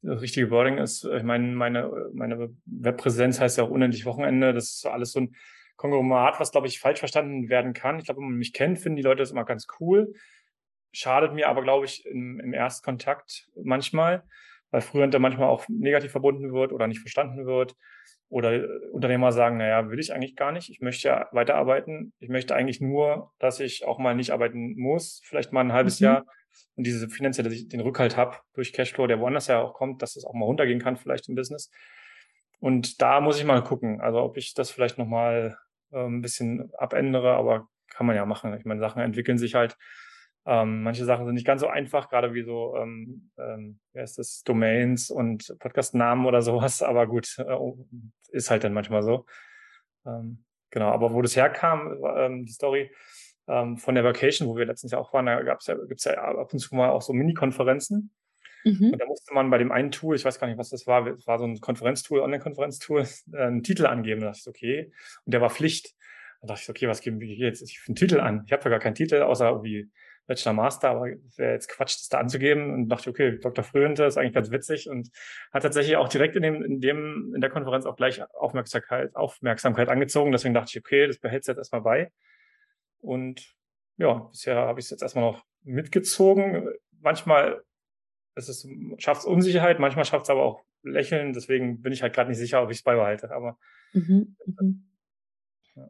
das 0.02 0.22
richtige 0.22 0.50
Wording 0.50 0.78
ist. 0.78 1.06
Ich 1.06 1.24
meine, 1.24 1.48
meine, 1.56 2.10
meine 2.14 2.50
Webpräsenz 2.66 3.40
heißt 3.40 3.58
ja 3.58 3.64
auch 3.64 3.70
unendlich 3.70 4.06
Wochenende. 4.06 4.54
Das 4.54 4.76
ist 4.76 4.86
alles 4.86 5.14
so 5.14 5.22
ein 5.22 5.36
Konglomerat, 5.78 6.40
was, 6.40 6.52
glaube 6.52 6.68
ich, 6.68 6.80
falsch 6.80 7.00
verstanden 7.00 7.50
werden 7.50 7.74
kann. 7.74 8.00
Ich 8.00 8.06
glaube, 8.06 8.20
wenn 8.20 8.30
man 8.30 8.38
mich 8.38 8.54
kennt, 8.54 8.80
finden 8.80 8.98
die 8.98 9.04
Leute 9.04 9.20
das 9.20 9.32
immer 9.32 9.46
ganz 9.46 9.68
cool 9.80 10.14
schadet 10.94 11.34
mir 11.34 11.50
aber, 11.50 11.62
glaube 11.64 11.86
ich, 11.86 12.06
im, 12.06 12.40
im 12.40 12.54
Erstkontakt 12.54 13.50
manchmal, 13.62 14.24
weil 14.72 14.82
früher 14.82 15.08
manchmal 15.20 15.50
auch 15.50 15.68
negativ 15.68 16.12
verbunden 16.12 16.54
wird 16.54 16.72
oder 16.72 16.88
nicht 16.88 17.02
verstanden 17.02 17.46
wird. 17.46 17.76
Oder 18.30 18.66
Unternehmer 18.92 19.32
sagen, 19.32 19.58
naja, 19.58 19.92
will 19.92 20.00
ich 20.00 20.12
eigentlich 20.12 20.36
gar 20.36 20.52
nicht. 20.52 20.70
Ich 20.70 20.82
möchte 20.82 21.08
ja 21.08 21.28
weiterarbeiten. 21.34 22.14
Ich 22.20 22.30
möchte 22.30 22.56
eigentlich 22.56 22.82
nur, 22.82 23.32
dass 23.38 23.60
ich 23.60 23.86
auch 23.86 24.00
mal 24.00 24.16
nicht 24.16 24.32
arbeiten 24.32 24.76
muss, 24.76 25.22
vielleicht 25.24 25.52
mal 25.52 25.62
ein 25.62 25.74
halbes 25.74 26.00
mhm. 26.00 26.06
Jahr 26.06 26.26
und 26.76 26.86
diese 26.86 27.10
finanzielle, 27.10 27.50
den 27.50 27.82
Rückhalt 27.82 28.18
habe 28.18 28.38
durch 28.54 28.74
Cashflow, 28.74 29.06
der 29.08 29.20
woanders 29.20 29.48
ja 29.48 29.62
auch 29.62 29.74
kommt, 29.74 30.02
dass 30.02 30.16
es 30.16 30.26
auch 30.26 30.34
mal 30.34 30.46
runtergehen 30.46 30.80
kann, 30.80 30.98
vielleicht 30.98 31.30
im 31.30 31.36
Business. 31.36 31.70
Und 32.60 33.02
da 33.02 33.22
muss 33.22 33.38
ich 33.38 33.46
mal 33.46 33.64
gucken, 33.64 34.02
also 34.02 34.22
ob 34.22 34.38
ich 34.38 34.54
das 34.54 34.72
vielleicht 34.72 34.98
nochmal 34.98 35.58
äh, 35.92 36.06
ein 36.06 36.22
bisschen 36.22 36.72
abändere, 36.78 37.34
aber 37.34 37.68
kann 37.90 38.08
man 38.08 38.16
ja 38.16 38.26
machen. 38.26 38.56
Ich 38.58 38.66
meine, 38.66 38.80
Sachen 38.80 39.02
entwickeln 39.02 39.38
sich 39.38 39.56
halt. 39.56 39.78
Ähm, 40.46 40.84
manche 40.84 41.06
Sachen 41.06 41.26
sind 41.26 41.36
nicht 41.36 41.48
ganz 41.48 41.62
so 41.62 41.68
einfach, 41.68 42.10
gerade 42.10 42.34
wie 42.34 42.44
so, 42.44 42.76
ähm, 42.76 43.32
ähm, 43.38 43.80
wie 43.94 44.00
heißt 44.00 44.18
das, 44.18 44.44
Domains 44.44 45.10
und 45.10 45.56
Podcast-Namen 45.60 46.26
oder 46.26 46.42
sowas, 46.42 46.82
aber 46.84 47.08
gut, 47.08 47.36
äh, 47.40 47.54
oh, 47.54 47.88
ist 48.30 48.52
halt 48.52 48.64
dann 48.64 48.74
manchmal 48.74 49.04
so. 49.04 49.26
Ähm, 50.06 50.44
genau, 50.70 50.90
aber 50.90 51.14
wo 51.14 51.22
das 51.22 51.36
herkam, 51.36 51.98
ähm, 52.18 52.46
die 52.46 52.52
Story 52.52 52.92
ähm, 53.48 53.78
von 53.78 53.96
der 53.96 54.04
Vacation, 54.04 54.48
wo 54.48 54.58
wir 54.58 54.66
letztens 54.66 54.92
ja 54.92 54.98
auch 54.98 55.14
waren, 55.14 55.26
da 55.26 55.42
gab's 55.44 55.68
ja, 55.68 55.76
gibt's 55.76 56.04
ja 56.04 56.14
ab 56.14 56.52
und 56.52 56.60
zu 56.60 56.76
mal 56.76 56.90
auch 56.90 57.02
so 57.02 57.14
Mini-Konferenzen. 57.14 58.12
Mhm. 58.66 58.92
Und 58.94 59.00
da 59.00 59.06
musste 59.06 59.34
man 59.34 59.50
bei 59.50 59.58
dem 59.58 59.72
einen 59.72 59.92
Tool, 59.92 60.16
ich 60.16 60.24
weiß 60.24 60.40
gar 60.40 60.48
nicht, 60.48 60.58
was 60.58 60.70
das 60.70 60.88
war, 60.88 61.06
es 61.08 61.28
war 61.28 61.38
so 61.38 61.46
ein 61.46 61.60
Konferenztool, 61.60 62.20
Online-Konferenztool, 62.20 63.06
äh, 63.34 63.38
einen 63.38 63.64
Titel 63.64 63.86
angeben. 63.86 64.22
Da 64.22 64.28
dachte 64.28 64.40
ich, 64.42 64.48
okay. 64.48 64.92
Und 65.26 65.34
der 65.34 65.42
war 65.42 65.50
Pflicht. 65.50 65.94
Da 66.42 66.48
dachte 66.48 66.62
ich, 66.64 66.70
okay, 66.70 66.88
was 66.88 67.02
geben 67.02 67.20
wir 67.20 67.28
jetzt 67.28 67.70
für 67.78 67.90
einen 67.90 67.96
Titel 67.96 68.20
an? 68.20 68.44
Ich 68.46 68.52
habe 68.52 68.64
ja 68.64 68.70
gar 68.70 68.80
keinen 68.80 68.96
Titel, 68.96 69.22
außer 69.22 69.50
irgendwie 69.50 69.90
Bachelor, 70.26 70.54
Master, 70.54 70.90
aber 70.90 71.08
wäre 71.36 71.54
jetzt 71.54 71.68
Quatsch, 71.68 71.96
das 71.96 72.08
da 72.08 72.20
anzugeben 72.20 72.74
und 72.74 72.90
dachte, 72.90 73.10
okay, 73.10 73.38
Dr. 73.40 73.64
Fröhente 73.64 74.06
ist 74.06 74.18
eigentlich 74.18 74.34
ganz 74.34 74.52
witzig 74.52 74.90
und 74.90 75.10
hat 75.52 75.64
tatsächlich 75.64 75.98
auch 75.98 76.08
direkt 76.08 76.36
in 76.36 76.44
dem, 76.44 76.64
in 76.64 76.80
dem, 76.80 77.34
in 77.36 77.42
der 77.42 77.50
Konferenz 77.50 77.86
auch 77.86 77.98
gleich 77.98 78.22
Aufmerksamkeit, 78.34 79.16
Aufmerksamkeit 79.16 79.90
angezogen. 79.90 80.32
Deswegen 80.32 80.54
dachte 80.54 80.70
ich, 80.72 80.80
okay, 80.80 81.08
das 81.08 81.20
behältst 81.20 81.48
du 81.48 81.52
jetzt 81.52 81.60
erstmal 81.60 81.82
bei. 81.82 82.12
Und 83.02 83.54
ja, 83.98 84.14
bisher 84.32 84.56
habe 84.56 84.80
ich 84.80 84.86
es 84.86 84.92
jetzt 84.92 85.02
erstmal 85.02 85.26
noch 85.26 85.44
mitgezogen. 85.64 86.70
Manchmal 87.02 87.62
ist 88.36 88.68
schafft 88.98 89.22
es 89.22 89.26
Unsicherheit, 89.26 89.80
manchmal 89.80 90.06
schafft 90.06 90.24
es 90.24 90.30
aber 90.30 90.44
auch 90.44 90.64
Lächeln. 90.84 91.34
Deswegen 91.34 91.82
bin 91.82 91.94
ich 91.94 92.02
halt 92.02 92.14
gerade 92.14 92.30
nicht 92.30 92.40
sicher, 92.40 92.64
ob 92.64 92.72
ich 92.72 92.78
es 92.78 92.84
beibehalte. 92.84 93.32
Aber 93.32 93.58
mhm, 93.94 94.36
mhm. 94.46 94.93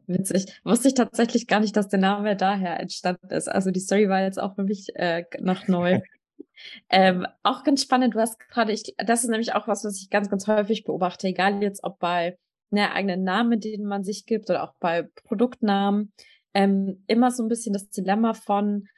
Witzig. 0.06 0.46
Wusste 0.64 0.88
ich 0.88 0.94
tatsächlich 0.94 1.46
gar 1.46 1.60
nicht, 1.60 1.76
dass 1.76 1.88
der 1.88 1.98
Name 1.98 2.36
daher 2.36 2.80
entstanden 2.80 3.28
ist. 3.30 3.48
Also 3.48 3.70
die 3.70 3.80
Story 3.80 4.08
war 4.08 4.22
jetzt 4.22 4.40
auch 4.40 4.54
für 4.54 4.64
mich 4.64 4.94
äh, 4.96 5.24
noch 5.40 5.68
neu. 5.68 6.00
ähm, 6.90 7.26
auch 7.42 7.64
ganz 7.64 7.82
spannend, 7.82 8.14
du 8.14 8.20
hast 8.20 8.38
gerade, 8.48 8.72
ich, 8.72 8.94
das 8.98 9.24
ist 9.24 9.30
nämlich 9.30 9.54
auch 9.54 9.68
was, 9.68 9.84
was 9.84 10.00
ich 10.00 10.08
ganz, 10.10 10.30
ganz 10.30 10.46
häufig 10.46 10.84
beobachte, 10.84 11.28
egal 11.28 11.62
jetzt 11.62 11.84
ob 11.84 11.98
bei 11.98 12.38
einer 12.70 12.92
eigenen 12.92 13.24
Namen, 13.24 13.60
den 13.60 13.84
man 13.84 14.04
sich 14.04 14.26
gibt 14.26 14.50
oder 14.50 14.64
auch 14.64 14.74
bei 14.80 15.08
Produktnamen, 15.26 16.12
ähm, 16.54 17.04
immer 17.06 17.30
so 17.30 17.42
ein 17.42 17.48
bisschen 17.48 17.72
das 17.72 17.90
Dilemma 17.90 18.32
von, 18.32 18.88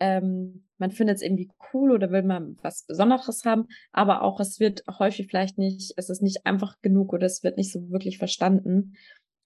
ähm, 0.00 0.66
man 0.78 0.92
findet 0.92 1.16
es 1.16 1.22
irgendwie 1.22 1.50
cool 1.72 1.90
oder 1.90 2.10
will 2.10 2.22
man 2.22 2.56
was 2.62 2.84
Besonderes 2.86 3.44
haben, 3.44 3.66
aber 3.92 4.22
auch 4.22 4.38
es 4.38 4.60
wird 4.60 4.84
häufig 4.98 5.26
vielleicht 5.26 5.58
nicht, 5.58 5.94
es 5.96 6.08
ist 6.08 6.22
nicht 6.22 6.46
einfach 6.46 6.80
genug 6.80 7.12
oder 7.12 7.26
es 7.26 7.42
wird 7.42 7.56
nicht 7.56 7.72
so 7.72 7.90
wirklich 7.90 8.18
verstanden. 8.18 8.94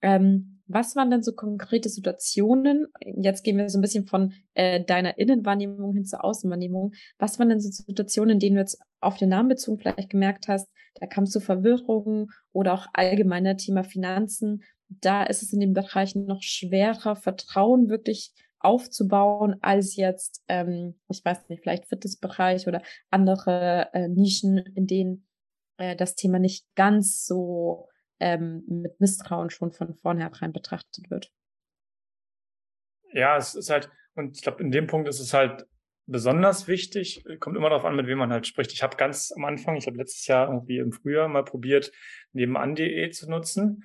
Ähm, 0.01 0.52
was 0.73 0.95
waren 0.95 1.11
denn 1.11 1.23
so 1.23 1.33
konkrete 1.33 1.89
Situationen? 1.89 2.87
Jetzt 2.99 3.43
gehen 3.43 3.57
wir 3.57 3.69
so 3.69 3.77
ein 3.77 3.81
bisschen 3.81 4.05
von 4.07 4.33
äh, 4.53 4.83
deiner 4.83 5.17
Innenwahrnehmung 5.17 5.93
hin 5.93 6.05
zur 6.05 6.23
Außenwahrnehmung. 6.23 6.93
Was 7.17 7.39
waren 7.39 7.49
denn 7.49 7.59
so 7.59 7.69
Situationen, 7.69 8.31
in 8.31 8.39
denen 8.39 8.55
du 8.55 8.61
jetzt 8.61 8.81
auf 8.99 9.17
den 9.17 9.29
Namen 9.29 9.49
bezogen 9.49 9.79
vielleicht 9.79 10.09
gemerkt 10.09 10.47
hast, 10.47 10.69
da 10.95 11.07
kam 11.07 11.25
es 11.25 11.31
zu 11.31 11.39
Verwirrungen 11.39 12.31
oder 12.51 12.73
auch 12.73 12.87
allgemeiner 12.93 13.57
Thema 13.57 13.83
Finanzen? 13.83 14.63
Da 14.89 15.23
ist 15.23 15.43
es 15.43 15.53
in 15.53 15.59
den 15.59 15.73
Bereichen 15.73 16.25
noch 16.25 16.41
schwerer, 16.41 17.15
Vertrauen 17.15 17.89
wirklich 17.89 18.31
aufzubauen, 18.59 19.55
als 19.61 19.95
jetzt, 19.95 20.41
ähm, 20.47 20.95
ich 21.09 21.23
weiß 21.23 21.49
nicht, 21.49 21.61
vielleicht 21.61 21.85
Fitnessbereich 21.85 22.67
oder 22.67 22.81
andere 23.09 23.89
äh, 23.93 24.07
Nischen, 24.07 24.57
in 24.57 24.87
denen 24.87 25.27
äh, 25.77 25.95
das 25.95 26.15
Thema 26.15 26.39
nicht 26.39 26.65
ganz 26.75 27.25
so 27.25 27.89
ähm, 28.23 28.63
mit 28.67 29.01
Misstrauen 29.01 29.49
schon 29.49 29.73
von 29.73 29.95
vornherein 29.95 30.53
betrachtet 30.53 31.09
wird. 31.09 31.29
Ja, 33.11 33.35
es 33.35 33.53
ist 33.53 33.69
halt, 33.69 33.91
und 34.15 34.37
ich 34.37 34.41
glaube, 34.41 34.63
in 34.63 34.71
dem 34.71 34.87
Punkt 34.87 35.09
ist 35.09 35.19
es 35.19 35.33
halt 35.33 35.67
besonders 36.05 36.69
wichtig, 36.69 37.25
kommt 37.41 37.57
immer 37.57 37.69
darauf 37.69 37.83
an, 37.83 37.97
mit 37.97 38.07
wem 38.07 38.19
man 38.19 38.31
halt 38.31 38.47
spricht. 38.47 38.71
Ich 38.71 38.81
habe 38.81 38.95
ganz 38.95 39.33
am 39.35 39.43
Anfang, 39.43 39.75
ich 39.75 39.87
habe 39.87 39.97
letztes 39.97 40.25
Jahr 40.25 40.47
irgendwie 40.47 40.77
im 40.77 40.93
Frühjahr 40.93 41.27
mal 41.27 41.43
probiert, 41.43 41.91
nebenan.de 42.31 43.09
zu 43.11 43.29
nutzen. 43.29 43.83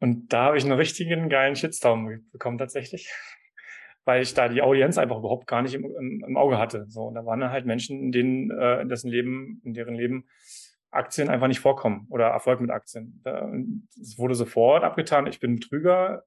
Und 0.00 0.32
da 0.34 0.44
habe 0.44 0.58
ich 0.58 0.64
einen 0.64 0.72
richtigen 0.72 1.30
geilen 1.30 1.56
Shitstorm 1.56 2.22
bekommen 2.32 2.58
tatsächlich, 2.58 3.10
weil 4.04 4.22
ich 4.22 4.34
da 4.34 4.48
die 4.48 4.60
Audienz 4.60 4.98
einfach 4.98 5.18
überhaupt 5.18 5.46
gar 5.46 5.62
nicht 5.62 5.74
im, 5.74 5.84
im, 5.84 6.24
im 6.28 6.36
Auge 6.36 6.58
hatte. 6.58 6.84
So, 6.88 7.04
und 7.04 7.14
da 7.14 7.24
waren 7.24 7.42
halt 7.50 7.64
Menschen, 7.64 7.98
in 8.00 8.12
denen, 8.12 8.50
äh, 8.50 8.82
in 8.82 8.88
dessen 8.90 9.10
Leben, 9.10 9.62
in 9.64 9.72
deren 9.72 9.94
Leben 9.94 10.26
Aktien 10.90 11.28
einfach 11.28 11.46
nicht 11.48 11.60
vorkommen 11.60 12.06
oder 12.10 12.28
Erfolg 12.28 12.60
mit 12.60 12.70
Aktien. 12.70 13.22
Es 14.00 14.18
wurde 14.18 14.34
sofort 14.34 14.82
abgetan, 14.82 15.26
ich 15.26 15.40
bin 15.40 15.56
Betrüger, 15.56 16.24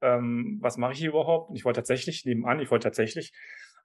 ähm, 0.00 0.58
was 0.60 0.76
mache 0.76 0.92
ich 0.92 0.98
hier 0.98 1.10
überhaupt? 1.10 1.50
Und 1.50 1.56
ich 1.56 1.64
wollte 1.64 1.78
tatsächlich, 1.78 2.24
nebenan, 2.24 2.60
ich 2.60 2.70
wollte 2.70 2.84
tatsächlich 2.84 3.32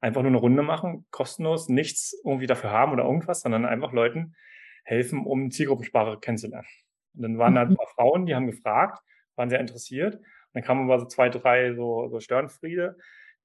einfach 0.01 0.21
nur 0.21 0.31
eine 0.31 0.37
Runde 0.37 0.63
machen, 0.63 1.05
kostenlos, 1.11 1.69
nichts 1.69 2.19
irgendwie 2.23 2.47
dafür 2.47 2.71
haben 2.71 2.91
oder 2.91 3.05
irgendwas, 3.05 3.41
sondern 3.41 3.65
einfach 3.65 3.93
Leuten 3.93 4.35
helfen, 4.83 5.25
um 5.25 5.49
Zielgruppensprache 5.49 6.19
kennenzulernen. 6.19 6.67
Und 7.15 7.21
dann 7.21 7.37
waren 7.37 7.55
da 7.55 7.61
ein 7.61 7.69
mhm. 7.69 7.75
paar 7.75 7.87
Frauen, 7.87 8.25
die 8.25 8.35
haben 8.35 8.47
gefragt, 8.47 9.01
waren 9.35 9.49
sehr 9.49 9.59
interessiert. 9.59 10.15
Und 10.15 10.23
dann 10.53 10.63
kamen 10.63 10.83
aber 10.83 10.99
so 10.99 11.05
zwei, 11.05 11.29
drei 11.29 11.73
so, 11.73 12.09
so 12.09 12.19
Störenfriede, 12.19 12.97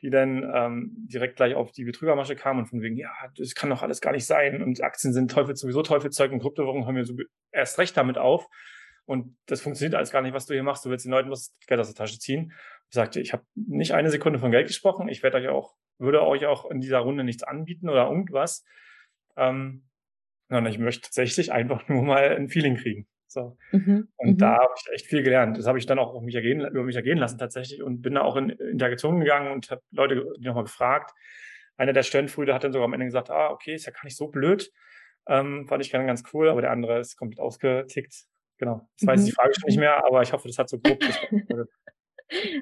die 0.02 0.10
dann 0.10 0.48
ähm, 0.54 0.92
direkt 0.96 1.36
gleich 1.36 1.54
auf 1.54 1.72
die 1.72 1.84
Betrügermasche 1.84 2.36
kamen 2.36 2.60
und 2.60 2.66
von 2.66 2.82
wegen, 2.82 2.96
ja, 2.96 3.10
das 3.36 3.54
kann 3.54 3.70
doch 3.70 3.82
alles 3.82 4.00
gar 4.00 4.12
nicht 4.12 4.26
sein 4.26 4.62
und 4.62 4.82
Aktien 4.82 5.12
sind 5.12 5.30
Teufel 5.30 5.56
sowieso 5.56 5.82
Teufelzeug 5.82 6.32
und 6.32 6.40
Kryptowährungen 6.40 6.86
haben 6.86 6.96
wir 6.96 7.04
so 7.04 7.16
erst 7.50 7.78
recht 7.78 7.96
damit 7.96 8.18
auf 8.18 8.48
und 9.08 9.36
das 9.46 9.62
funktioniert 9.62 9.94
alles 9.94 10.10
gar 10.10 10.20
nicht, 10.20 10.34
was 10.34 10.44
du 10.44 10.52
hier 10.52 10.62
machst. 10.62 10.84
Du 10.84 10.90
willst 10.90 11.06
den 11.06 11.12
Leuten 11.12 11.30
was 11.30 11.56
Geld 11.66 11.80
aus 11.80 11.88
der 11.88 11.96
Tasche 11.96 12.18
ziehen. 12.18 12.52
Ich 12.90 12.94
sagte, 12.94 13.20
ich 13.20 13.32
habe 13.32 13.42
nicht 13.54 13.92
eine 13.92 14.10
Sekunde 14.10 14.38
von 14.38 14.50
Geld 14.50 14.66
gesprochen. 14.66 15.08
Ich 15.08 15.22
werde 15.22 15.38
euch 15.38 15.48
auch, 15.48 15.74
würde 15.98 16.22
euch 16.22 16.44
auch 16.44 16.70
in 16.70 16.80
dieser 16.80 16.98
Runde 16.98 17.24
nichts 17.24 17.42
anbieten 17.42 17.88
oder 17.88 18.10
irgendwas. 18.10 18.66
Ähm, 19.36 19.88
sondern 20.48 20.70
ich 20.70 20.78
möchte 20.78 21.02
tatsächlich 21.02 21.52
einfach 21.52 21.88
nur 21.88 22.02
mal 22.02 22.36
ein 22.36 22.50
Feeling 22.50 22.76
kriegen. 22.76 23.06
So. 23.28 23.56
Mhm, 23.72 24.08
und 24.16 24.30
mhm. 24.30 24.38
da 24.38 24.54
habe 24.56 24.72
ich 24.76 24.92
echt 24.92 25.06
viel 25.06 25.22
gelernt. 25.22 25.58
Das 25.58 25.66
habe 25.66 25.78
ich 25.78 25.86
dann 25.86 25.98
auch 25.98 26.20
mich 26.22 26.34
ergehen, 26.34 26.60
über 26.60 26.82
mich 26.82 26.96
ergehen 26.96 27.18
lassen 27.18 27.38
tatsächlich 27.38 27.82
und 27.82 28.00
bin 28.00 28.14
da 28.14 28.22
auch 28.22 28.36
in 28.36 28.50
Interaktion 28.50 29.20
gegangen 29.20 29.52
und 29.52 29.70
habe 29.70 29.82
Leute 29.90 30.26
nochmal 30.40 30.64
gefragt. 30.64 31.12
Einer 31.76 31.92
der 31.92 32.02
Störenfrüde 32.02 32.54
hat 32.54 32.64
dann 32.64 32.72
sogar 32.72 32.86
am 32.86 32.94
Ende 32.94 33.06
gesagt, 33.06 33.30
ah, 33.30 33.50
okay, 33.50 33.74
ist 33.74 33.86
ja 33.86 33.92
gar 33.92 34.04
nicht 34.04 34.16
so 34.16 34.28
blöd. 34.28 34.72
Ähm, 35.28 35.66
fand 35.68 35.84
ich 35.84 35.92
ganz, 35.92 36.06
ganz 36.06 36.22
cool, 36.32 36.48
aber 36.48 36.62
der 36.62 36.70
andere 36.70 36.98
ist 36.98 37.16
komplett 37.16 37.38
ausgetickt. 37.38 38.24
Genau. 38.56 38.88
Das 38.98 39.06
weiß 39.06 39.20
mhm. 39.20 39.26
die 39.26 39.32
Frage 39.32 39.52
schon 39.54 39.68
nicht 39.68 39.78
mehr, 39.78 40.04
aber 40.04 40.22
ich 40.22 40.32
hoffe, 40.32 40.48
das 40.48 40.58
hat 40.58 40.68
so 40.68 40.78
grob 40.78 40.98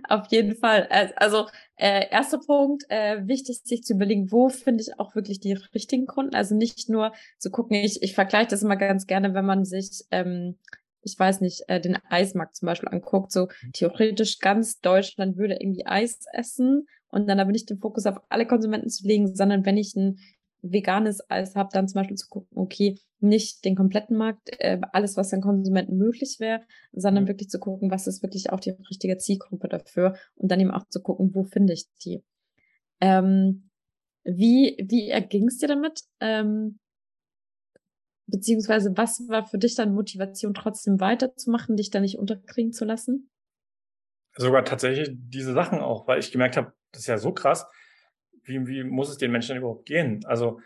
Auf 0.08 0.26
jeden 0.30 0.56
Fall. 0.56 0.88
Also 1.16 1.46
äh, 1.76 2.08
erster 2.10 2.38
Punkt, 2.38 2.84
äh, 2.88 3.26
wichtig 3.26 3.60
sich 3.64 3.82
zu 3.82 3.94
überlegen, 3.94 4.30
wo 4.30 4.48
finde 4.48 4.82
ich 4.82 4.98
auch 4.98 5.14
wirklich 5.14 5.40
die 5.40 5.52
richtigen 5.52 6.06
Kunden. 6.06 6.34
Also 6.34 6.54
nicht 6.54 6.88
nur 6.88 7.12
zu 7.38 7.50
gucken, 7.50 7.76
ich, 7.76 8.02
ich 8.02 8.14
vergleiche 8.14 8.48
das 8.48 8.62
immer 8.62 8.76
ganz 8.76 9.06
gerne, 9.06 9.34
wenn 9.34 9.44
man 9.44 9.64
sich, 9.64 10.04
ähm, 10.10 10.58
ich 11.02 11.18
weiß 11.18 11.40
nicht, 11.40 11.64
äh, 11.68 11.80
den 11.80 11.96
Eismarkt 12.08 12.56
zum 12.56 12.66
Beispiel 12.66 12.88
anguckt. 12.88 13.32
So 13.32 13.48
mhm. 13.62 13.72
theoretisch 13.72 14.38
ganz 14.38 14.80
Deutschland 14.80 15.36
würde 15.36 15.56
irgendwie 15.60 15.86
Eis 15.86 16.20
essen 16.32 16.86
und 17.08 17.28
dann 17.28 17.40
aber 17.40 17.52
nicht 17.52 17.70
den 17.70 17.78
Fokus 17.78 18.06
auf 18.06 18.20
alle 18.28 18.46
Konsumenten 18.46 18.88
zu 18.88 19.06
legen, 19.06 19.34
sondern 19.34 19.64
wenn 19.64 19.76
ich 19.76 19.94
ein 19.96 20.18
veganes 20.62 21.28
Eis 21.30 21.54
habe, 21.54 21.70
dann 21.72 21.88
zum 21.88 22.00
Beispiel 22.00 22.16
zu 22.16 22.28
gucken, 22.28 22.56
okay, 22.56 22.98
nicht 23.20 23.64
den 23.64 23.76
kompletten 23.76 24.16
Markt, 24.16 24.50
äh, 24.58 24.80
alles, 24.92 25.16
was 25.16 25.32
an 25.32 25.40
Konsumenten 25.40 25.96
möglich 25.96 26.36
wäre, 26.38 26.60
sondern 26.92 27.24
mhm. 27.24 27.28
wirklich 27.28 27.48
zu 27.48 27.58
gucken, 27.58 27.90
was 27.90 28.06
ist 28.06 28.22
wirklich 28.22 28.50
auch 28.50 28.60
die 28.60 28.76
richtige 28.90 29.16
Zielgruppe 29.16 29.68
dafür 29.68 30.16
und 30.34 30.50
dann 30.50 30.60
eben 30.60 30.70
auch 30.70 30.86
zu 30.88 31.00
gucken, 31.00 31.34
wo 31.34 31.44
finde 31.44 31.72
ich 31.72 31.86
die. 32.04 32.22
Ähm, 33.00 33.70
wie, 34.24 34.76
wie 34.88 35.08
erging 35.08 35.46
es 35.46 35.58
dir 35.58 35.68
damit? 35.68 36.02
Ähm, 36.20 36.78
beziehungsweise 38.26 38.96
was 38.96 39.28
war 39.28 39.46
für 39.46 39.58
dich 39.58 39.74
dann 39.76 39.94
Motivation, 39.94 40.52
trotzdem 40.52 41.00
weiterzumachen, 41.00 41.76
dich 41.76 41.90
da 41.90 42.00
nicht 42.00 42.18
unterkriegen 42.18 42.72
zu 42.72 42.84
lassen? 42.84 43.30
Sogar 44.36 44.64
tatsächlich 44.64 45.10
diese 45.12 45.54
Sachen 45.54 45.78
auch, 45.78 46.06
weil 46.06 46.18
ich 46.18 46.32
gemerkt 46.32 46.56
habe, 46.56 46.72
das 46.92 47.02
ist 47.02 47.06
ja 47.06 47.18
so 47.18 47.32
krass, 47.32 47.66
wie, 48.42 48.66
wie 48.66 48.84
muss 48.84 49.08
es 49.08 49.16
den 49.16 49.32
Menschen 49.32 49.56
überhaupt 49.56 49.86
gehen? 49.86 50.24
Also 50.26 50.60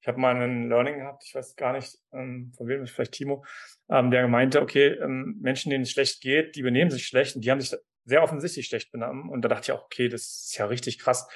ich 0.00 0.08
habe 0.08 0.18
mal 0.18 0.34
einen 0.34 0.68
Learning 0.68 0.98
gehabt, 0.98 1.24
ich 1.26 1.34
weiß 1.34 1.56
gar 1.56 1.72
nicht, 1.74 1.98
ähm, 2.12 2.52
von 2.56 2.66
wem 2.66 2.86
vielleicht 2.86 3.12
Timo, 3.12 3.44
ähm, 3.90 4.10
der 4.10 4.26
meinte, 4.28 4.62
okay, 4.62 4.88
ähm, 4.88 5.36
Menschen, 5.40 5.70
denen 5.70 5.82
es 5.82 5.90
schlecht 5.90 6.22
geht, 6.22 6.56
die 6.56 6.62
benehmen 6.62 6.90
sich 6.90 7.06
schlecht 7.06 7.36
und 7.36 7.44
die 7.44 7.50
haben 7.50 7.60
sich 7.60 7.74
sehr 8.04 8.22
offensichtlich 8.22 8.66
schlecht 8.66 8.92
benommen. 8.92 9.28
Und 9.28 9.42
da 9.42 9.48
dachte 9.48 9.64
ich 9.64 9.72
auch, 9.72 9.84
okay, 9.84 10.08
das 10.08 10.22
ist 10.22 10.56
ja 10.56 10.66
richtig 10.66 10.98
krass. 10.98 11.28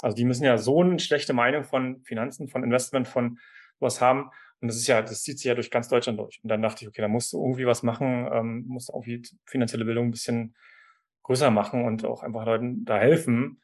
Also 0.00 0.16
die 0.16 0.24
müssen 0.24 0.44
ja 0.44 0.56
so 0.56 0.82
eine 0.82 0.98
schlechte 0.98 1.32
Meinung 1.32 1.64
von 1.64 2.02
Finanzen, 2.04 2.48
von 2.48 2.62
Investment, 2.62 3.08
von 3.08 3.38
was 3.80 4.00
haben. 4.00 4.30
Und 4.60 4.68
das 4.68 4.76
ist 4.76 4.86
ja, 4.86 5.02
das 5.02 5.22
zieht 5.22 5.38
sich 5.38 5.46
ja 5.46 5.54
durch 5.54 5.70
ganz 5.70 5.88
Deutschland 5.88 6.18
durch. 6.18 6.40
Und 6.42 6.48
dann 6.48 6.62
dachte 6.62 6.84
ich, 6.84 6.88
okay, 6.88 7.02
da 7.02 7.08
musst 7.08 7.32
du 7.32 7.42
irgendwie 7.42 7.66
was 7.66 7.82
machen, 7.82 8.28
ähm, 8.32 8.64
musst 8.68 8.88
du 8.88 8.92
irgendwie 8.94 9.22
finanzielle 9.44 9.84
Bildung 9.84 10.06
ein 10.06 10.10
bisschen 10.12 10.54
größer 11.24 11.50
machen 11.50 11.84
und 11.84 12.04
auch 12.04 12.22
einfach 12.22 12.46
Leuten 12.46 12.84
da 12.84 12.98
helfen. 12.98 13.60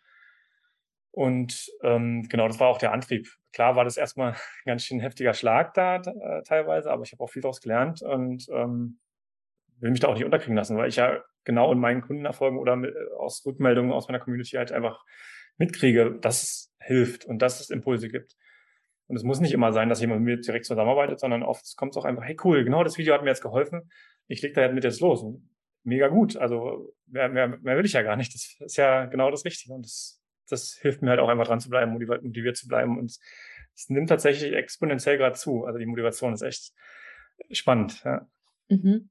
Und 1.11 1.71
ähm, 1.83 2.29
genau, 2.29 2.47
das 2.47 2.61
war 2.61 2.69
auch 2.69 2.79
der 2.79 2.93
Antrieb. 2.93 3.29
Klar 3.53 3.77
war 3.77 3.85
das 3.85 3.97
erstmal 3.97 4.33
ein 4.33 4.39
ganz 4.67 4.85
schön 4.85 5.01
heftiger 5.01 5.35
Schlag 5.35 5.75
da 5.75 5.97
äh, 5.97 6.43
teilweise, 6.43 6.91
aber 6.91 7.03
ich 7.03 7.13
habe 7.13 7.25
auch 7.25 7.31
viel 7.31 7.43
daraus 7.43 7.61
gelernt 7.61 8.03
und 8.03 8.47
ähm, 8.51 8.99
will 9.81 9.91
mich 9.91 10.01
da 10.01 10.09
auch 10.09 10.15
nicht 10.15 10.25
unterkriegen 10.25 10.57
lassen, 10.57 10.77
weil 10.77 10.89
ich 10.89 10.97
ja 10.97 11.23
genau 11.45 11.73
in 11.73 11.79
meinen 11.79 12.03
Kundenerfolgen 12.03 12.59
oder 12.59 12.77
mit, 12.77 12.95
aus 13.17 13.45
Rückmeldungen 13.47 13.93
aus 13.93 14.09
meiner 14.09 14.21
Community 14.21 14.57
halt 14.57 14.73
einfach 14.73 15.05
mitkriege, 15.57 16.19
dass 16.21 16.43
es 16.43 16.75
hilft 16.81 17.25
und 17.25 17.41
dass 17.41 17.61
es 17.61 17.71
Impulse 17.71 18.09
gibt. 18.09 18.37
Und 19.07 19.17
es 19.17 19.23
muss 19.23 19.41
nicht 19.41 19.53
immer 19.53 19.73
sein, 19.73 19.89
dass 19.89 20.01
jemand 20.01 20.21
mit 20.23 20.37
mir 20.37 20.43
direkt 20.43 20.67
zusammenarbeitet, 20.67 21.19
sondern 21.19 21.43
oft 21.43 21.77
kommt 21.77 21.93
es 21.93 21.97
auch 21.97 22.05
einfach, 22.05 22.25
hey 22.25 22.37
cool, 22.45 22.65
genau 22.65 22.85
das 22.85 22.99
Video 22.99 23.15
hat 23.15 23.23
mir 23.23 23.31
jetzt 23.31 23.43
geholfen, 23.43 23.91
ich 24.27 24.43
leg 24.43 24.53
da 24.55 24.63
jetzt 24.63 24.75
mit 24.75 24.85
jetzt 24.85 25.01
los. 25.01 25.23
Und 25.23 25.49
mega 25.89 26.09
gut. 26.09 26.37
Also 26.37 26.95
mehr, 27.07 27.29
mehr, 27.29 27.49
mehr 27.49 27.77
will 27.77 27.85
ich 27.85 27.95
ja 27.95 28.03
gar 28.03 28.17
nicht. 28.17 28.35
Das 28.35 28.57
ist 28.61 28.77
ja 28.77 29.07
genau 29.07 29.31
das 29.31 29.45
Richtige. 29.45 29.75
Und 29.75 29.85
das 29.85 30.21
das 30.49 30.79
hilft 30.81 31.03
mir 31.03 31.11
halt 31.11 31.21
auch 31.21 31.29
einfach 31.29 31.47
dran 31.47 31.61
zu 31.61 31.71
bleiben, 31.71 31.93
motiviert, 31.93 32.23
motiviert 32.23 32.57
zu 32.57 32.69
bleiben. 32.69 32.99
Und 32.99 33.19
es 33.75 33.89
nimmt 33.89 34.09
tatsächlich 34.09 34.53
exponentiell 34.53 35.19
gerade 35.19 35.37
zu. 35.37 35.65
Also 35.65 35.79
die 35.79 35.87
Motivation 35.87 36.33
ist 36.33 36.43
echt 36.43 36.73
spannend. 37.51 38.03
Ja. 38.05 38.27
Mhm. 38.69 39.09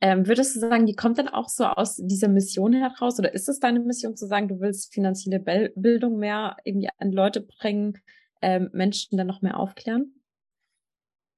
Ähm, 0.00 0.26
würdest 0.26 0.54
du 0.54 0.60
sagen, 0.60 0.86
die 0.86 0.94
kommt 0.94 1.18
dann 1.18 1.28
auch 1.28 1.48
so 1.48 1.64
aus 1.64 1.96
dieser 1.96 2.28
Mission 2.28 2.72
heraus 2.72 3.18
oder 3.18 3.32
ist 3.34 3.48
es 3.48 3.58
deine 3.58 3.80
Mission 3.80 4.16
zu 4.16 4.26
sagen, 4.26 4.48
du 4.48 4.60
willst 4.60 4.94
finanzielle 4.94 5.40
Bildung 5.74 6.18
mehr 6.18 6.56
irgendwie 6.64 6.90
an 6.98 7.10
Leute 7.10 7.40
bringen, 7.40 7.98
ähm, 8.40 8.70
Menschen 8.72 9.16
dann 9.16 9.26
noch 9.26 9.42
mehr 9.42 9.58
aufklären? 9.58 10.14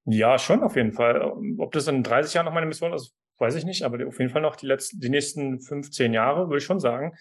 Ja, 0.05 0.39
schon 0.39 0.63
auf 0.63 0.77
jeden 0.77 0.93
Fall. 0.93 1.23
Ob 1.59 1.73
das 1.73 1.87
in 1.87 2.03
30 2.03 2.35
Jahren 2.35 2.47
noch 2.47 2.53
meine 2.53 2.67
Mission 2.67 2.93
ist, 2.93 3.15
weiß 3.39 3.55
ich 3.55 3.65
nicht, 3.65 3.85
aber 3.85 4.07
auf 4.07 4.19
jeden 4.19 4.31
Fall 4.31 4.43
noch 4.43 4.57
die 4.57 4.67
letzten, 4.67 5.01
die 5.01 5.09
nächsten 5.09 5.61
15 5.61 6.13
Jahre, 6.13 6.49
würde 6.49 6.59
ich 6.59 6.65
schon 6.65 6.81
sagen 6.81 7.15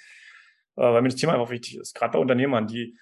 weil 0.76 1.02
mir 1.02 1.10
das 1.10 1.18
Thema 1.18 1.34
einfach 1.34 1.50
wichtig 1.50 1.78
ist. 1.78 1.96
Gerade 1.96 2.14
bei 2.14 2.20
Unternehmern, 2.20 2.68
die 2.68 2.98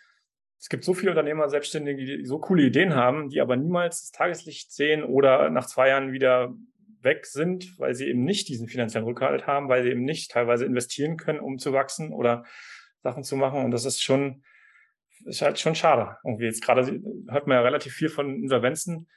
es 0.60 0.68
gibt 0.68 0.84
so 0.84 0.94
viele 0.94 1.12
Unternehmer, 1.12 1.48
Selbstständige, 1.48 2.04
die 2.04 2.26
so 2.26 2.38
coole 2.38 2.64
Ideen 2.64 2.94
haben, 2.94 3.30
die 3.30 3.40
aber 3.40 3.56
niemals 3.56 4.02
das 4.02 4.12
Tageslicht 4.12 4.74
sehen 4.74 5.04
oder 5.04 5.50
nach 5.50 5.66
zwei 5.66 5.88
Jahren 5.88 6.12
wieder 6.12 6.54
weg 7.02 7.26
sind, 7.26 7.80
weil 7.80 7.96
sie 7.96 8.10
eben 8.10 8.26
nicht 8.26 8.50
diesen 8.50 8.68
finanziellen 8.68 9.08
Rückhalt 9.08 9.48
haben, 9.48 9.70
weil 9.70 9.84
sie 9.84 9.90
eben 9.90 10.04
nicht 10.04 10.32
teilweise 10.32 10.66
investieren 10.66 11.16
können, 11.16 11.40
um 11.40 11.60
zu 11.60 11.72
wachsen 11.72 12.12
oder 12.12 12.44
Sachen 13.02 13.24
zu 13.24 13.38
machen. 13.38 13.64
Und 13.64 13.72
das 13.72 13.86
ist 13.86 14.04
schon, 14.04 14.44
ist 15.26 15.42
halt 15.42 15.60
schon 15.60 15.76
schade. 15.76 16.18
Irgendwie 16.26 16.46
jetzt 16.46 16.62
gerade 16.62 17.02
hört 17.30 17.48
man 17.48 17.56
ja 17.56 17.62
relativ 17.62 17.94
viel 17.94 18.10
von 18.10 18.44
Insolvenzen. 18.44 19.08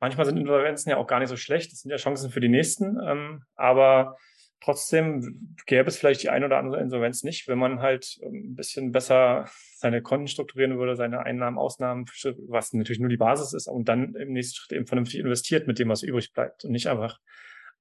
Manchmal 0.00 0.24
sind 0.24 0.38
Insolvenzen 0.38 0.88
ja 0.88 0.96
auch 0.96 1.06
gar 1.06 1.18
nicht 1.18 1.28
so 1.28 1.36
schlecht. 1.36 1.70
Das 1.70 1.80
sind 1.80 1.90
ja 1.90 1.98
Chancen 1.98 2.30
für 2.30 2.40
die 2.40 2.48
nächsten. 2.48 2.98
Ähm, 3.06 3.42
aber 3.56 4.16
Trotzdem 4.60 5.56
gäbe 5.66 5.88
es 5.88 5.98
vielleicht 5.98 6.22
die 6.22 6.30
ein 6.30 6.42
oder 6.44 6.58
andere 6.58 6.80
Insolvenz 6.80 7.22
nicht, 7.22 7.46
wenn 7.46 7.58
man 7.58 7.80
halt 7.80 8.18
ähm, 8.22 8.50
ein 8.50 8.54
bisschen 8.54 8.90
besser 8.92 9.48
seine 9.76 10.02
Konten 10.02 10.26
strukturieren 10.26 10.78
würde, 10.78 10.96
seine 10.96 11.20
Einnahmen, 11.20 11.58
Ausnahmen, 11.58 12.06
was 12.48 12.72
natürlich 12.72 12.98
nur 13.00 13.08
die 13.08 13.16
Basis 13.16 13.52
ist, 13.52 13.68
und 13.68 13.88
dann 13.88 14.14
im 14.14 14.32
nächsten 14.32 14.56
Schritt 14.56 14.72
eben 14.72 14.86
vernünftig 14.86 15.20
investiert 15.20 15.66
mit 15.66 15.78
dem, 15.78 15.88
was 15.88 16.02
übrig 16.02 16.32
bleibt 16.32 16.64
und 16.64 16.72
nicht 16.72 16.88
einfach 16.88 17.18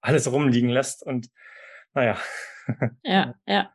alles 0.02 0.32
rumliegen 0.32 0.70
lässt 0.70 1.04
und 1.04 1.30
naja. 1.94 2.18
Ja, 3.04 3.34
ja. 3.48 3.72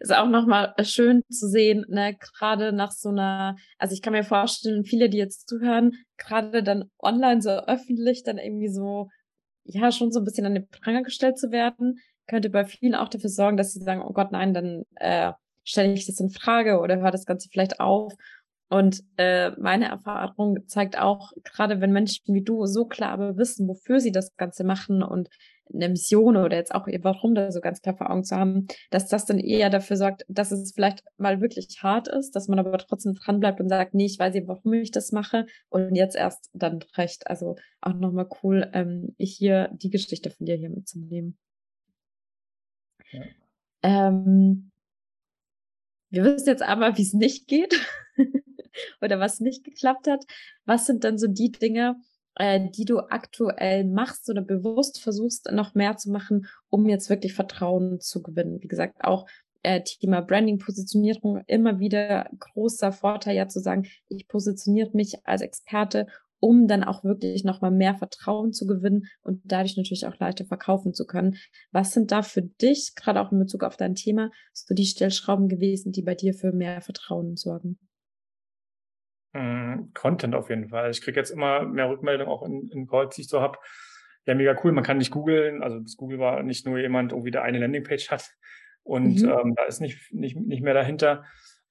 Ist 0.00 0.12
auch 0.12 0.28
nochmal 0.28 0.74
schön 0.82 1.22
zu 1.30 1.48
sehen, 1.48 1.84
ne, 1.88 2.16
gerade 2.16 2.72
nach 2.72 2.90
so 2.90 3.10
einer, 3.10 3.56
also 3.78 3.94
ich 3.94 4.02
kann 4.02 4.12
mir 4.12 4.24
vorstellen, 4.24 4.84
viele, 4.84 5.08
die 5.08 5.18
jetzt 5.18 5.48
zuhören, 5.48 5.92
gerade 6.18 6.62
dann 6.62 6.90
online 6.98 7.40
so 7.40 7.50
öffentlich 7.50 8.22
dann 8.22 8.38
irgendwie 8.38 8.68
so, 8.68 9.08
ja, 9.64 9.92
schon 9.92 10.10
so 10.10 10.20
ein 10.20 10.24
bisschen 10.24 10.46
an 10.46 10.54
den 10.54 10.68
Pranger 10.68 11.02
gestellt 11.02 11.38
zu 11.38 11.50
werden, 11.50 11.98
könnte 12.30 12.48
bei 12.48 12.64
vielen 12.64 12.94
auch 12.94 13.08
dafür 13.08 13.28
sorgen, 13.28 13.56
dass 13.56 13.72
sie 13.72 13.82
sagen, 13.82 14.02
oh 14.02 14.12
Gott, 14.12 14.30
nein, 14.30 14.54
dann 14.54 14.84
äh, 14.94 15.32
stelle 15.64 15.92
ich 15.92 16.06
das 16.06 16.20
in 16.20 16.30
Frage 16.30 16.78
oder 16.78 17.00
höre 17.00 17.10
das 17.10 17.26
Ganze 17.26 17.48
vielleicht 17.50 17.80
auf. 17.80 18.14
Und 18.68 19.02
äh, 19.16 19.50
meine 19.58 19.88
Erfahrung 19.88 20.68
zeigt 20.68 20.96
auch, 20.96 21.32
gerade 21.42 21.80
wenn 21.80 21.92
Menschen 21.92 22.32
wie 22.32 22.44
du 22.44 22.66
so 22.66 22.84
klar 22.84 23.10
aber 23.10 23.36
wissen, 23.36 23.66
wofür 23.66 23.98
sie 23.98 24.12
das 24.12 24.36
Ganze 24.36 24.62
machen 24.62 25.02
und 25.02 25.28
eine 25.74 25.88
Mission 25.88 26.36
oder 26.36 26.56
jetzt 26.56 26.72
auch 26.72 26.86
ihr 26.86 27.02
Warum 27.02 27.34
da 27.34 27.50
so 27.50 27.60
ganz 27.60 27.82
klar 27.82 27.96
vor 27.96 28.10
Augen 28.10 28.22
zu 28.22 28.36
haben, 28.36 28.68
dass 28.90 29.08
das 29.08 29.24
dann 29.26 29.38
eher 29.38 29.70
dafür 29.70 29.96
sorgt, 29.96 30.24
dass 30.28 30.52
es 30.52 30.72
vielleicht 30.72 31.02
mal 31.16 31.40
wirklich 31.40 31.78
hart 31.82 32.06
ist, 32.06 32.36
dass 32.36 32.46
man 32.46 32.60
aber 32.60 32.78
trotzdem 32.78 33.14
dran 33.14 33.40
bleibt 33.40 33.60
und 33.60 33.68
sagt, 33.68 33.94
nee, 33.94 34.06
ich 34.06 34.18
weiß 34.18 34.36
eben, 34.36 34.48
warum 34.48 34.72
ich 34.74 34.92
das 34.92 35.10
mache 35.10 35.46
und 35.68 35.96
jetzt 35.96 36.14
erst 36.14 36.50
dann 36.52 36.80
recht. 36.96 37.26
Also 37.26 37.56
auch 37.80 37.94
nochmal 37.94 38.28
cool, 38.42 38.70
ähm, 38.72 39.14
hier 39.18 39.70
die 39.72 39.90
Geschichte 39.90 40.30
von 40.30 40.46
dir 40.46 40.56
hier 40.56 40.70
mitzunehmen. 40.70 41.38
Ähm, 43.82 44.70
wir 46.10 46.24
wissen 46.24 46.48
jetzt 46.48 46.62
aber, 46.62 46.96
wie 46.96 47.02
es 47.02 47.12
nicht 47.12 47.46
geht 47.46 47.80
oder 49.00 49.20
was 49.20 49.40
nicht 49.40 49.64
geklappt 49.64 50.08
hat. 50.08 50.24
Was 50.64 50.86
sind 50.86 51.04
dann 51.04 51.18
so 51.18 51.28
die 51.28 51.52
Dinge, 51.52 51.96
äh, 52.34 52.60
die 52.70 52.84
du 52.84 52.98
aktuell 52.98 53.84
machst 53.84 54.28
oder 54.28 54.42
bewusst 54.42 55.00
versuchst, 55.00 55.50
noch 55.52 55.74
mehr 55.74 55.96
zu 55.96 56.10
machen, 56.10 56.46
um 56.68 56.88
jetzt 56.88 57.10
wirklich 57.10 57.34
Vertrauen 57.34 58.00
zu 58.00 58.22
gewinnen? 58.22 58.60
Wie 58.60 58.68
gesagt, 58.68 59.04
auch 59.04 59.26
äh, 59.62 59.82
Thema 59.82 60.20
Branding, 60.20 60.58
Positionierung 60.58 61.42
immer 61.46 61.78
wieder 61.78 62.28
großer 62.38 62.92
Vorteil, 62.92 63.36
ja 63.36 63.46
zu 63.46 63.60
sagen, 63.60 63.86
ich 64.08 64.26
positioniere 64.26 64.90
mich 64.94 65.26
als 65.26 65.42
Experte 65.42 66.06
um 66.40 66.66
dann 66.66 66.82
auch 66.82 67.04
wirklich 67.04 67.44
nochmal 67.44 67.70
mehr 67.70 67.94
Vertrauen 67.94 68.52
zu 68.52 68.66
gewinnen 68.66 69.06
und 69.22 69.40
dadurch 69.44 69.76
natürlich 69.76 70.06
auch 70.06 70.18
leichter 70.18 70.44
verkaufen 70.44 70.94
zu 70.94 71.06
können. 71.06 71.36
Was 71.70 71.92
sind 71.92 72.10
da 72.10 72.22
für 72.22 72.42
dich, 72.42 72.94
gerade 72.96 73.20
auch 73.20 73.30
in 73.30 73.38
Bezug 73.38 73.62
auf 73.62 73.76
dein 73.76 73.94
Thema, 73.94 74.30
so 74.52 74.74
die 74.74 74.86
Stellschrauben 74.86 75.48
gewesen, 75.48 75.92
die 75.92 76.02
bei 76.02 76.14
dir 76.14 76.34
für 76.34 76.52
mehr 76.52 76.80
Vertrauen 76.80 77.36
sorgen? 77.36 77.78
Mm, 79.32 79.92
Content 79.94 80.34
auf 80.34 80.48
jeden 80.48 80.70
Fall. 80.70 80.90
Ich 80.90 81.02
kriege 81.02 81.20
jetzt 81.20 81.30
immer 81.30 81.64
mehr 81.64 81.88
Rückmeldungen 81.88 82.32
auch 82.32 82.42
in, 82.42 82.68
in 82.72 82.86
Calls, 82.86 83.14
die 83.14 83.22
ich 83.22 83.28
so 83.28 83.40
habe. 83.40 83.58
Ja, 84.26 84.34
mega 84.34 84.56
cool. 84.64 84.72
Man 84.72 84.84
kann 84.84 84.98
nicht 84.98 85.12
googeln. 85.12 85.62
Also 85.62 85.78
das 85.78 85.96
Google 85.96 86.18
war 86.18 86.42
nicht 86.42 86.66
nur 86.66 86.78
jemand, 86.78 87.12
irgendwie 87.12 87.30
der 87.30 87.42
eine 87.42 87.58
Landingpage 87.58 88.10
hat 88.10 88.30
und 88.82 89.22
mhm. 89.22 89.28
ähm, 89.28 89.54
da 89.54 89.64
ist 89.64 89.80
nicht, 89.80 90.12
nicht, 90.12 90.36
nicht 90.36 90.62
mehr 90.62 90.74
dahinter, 90.74 91.24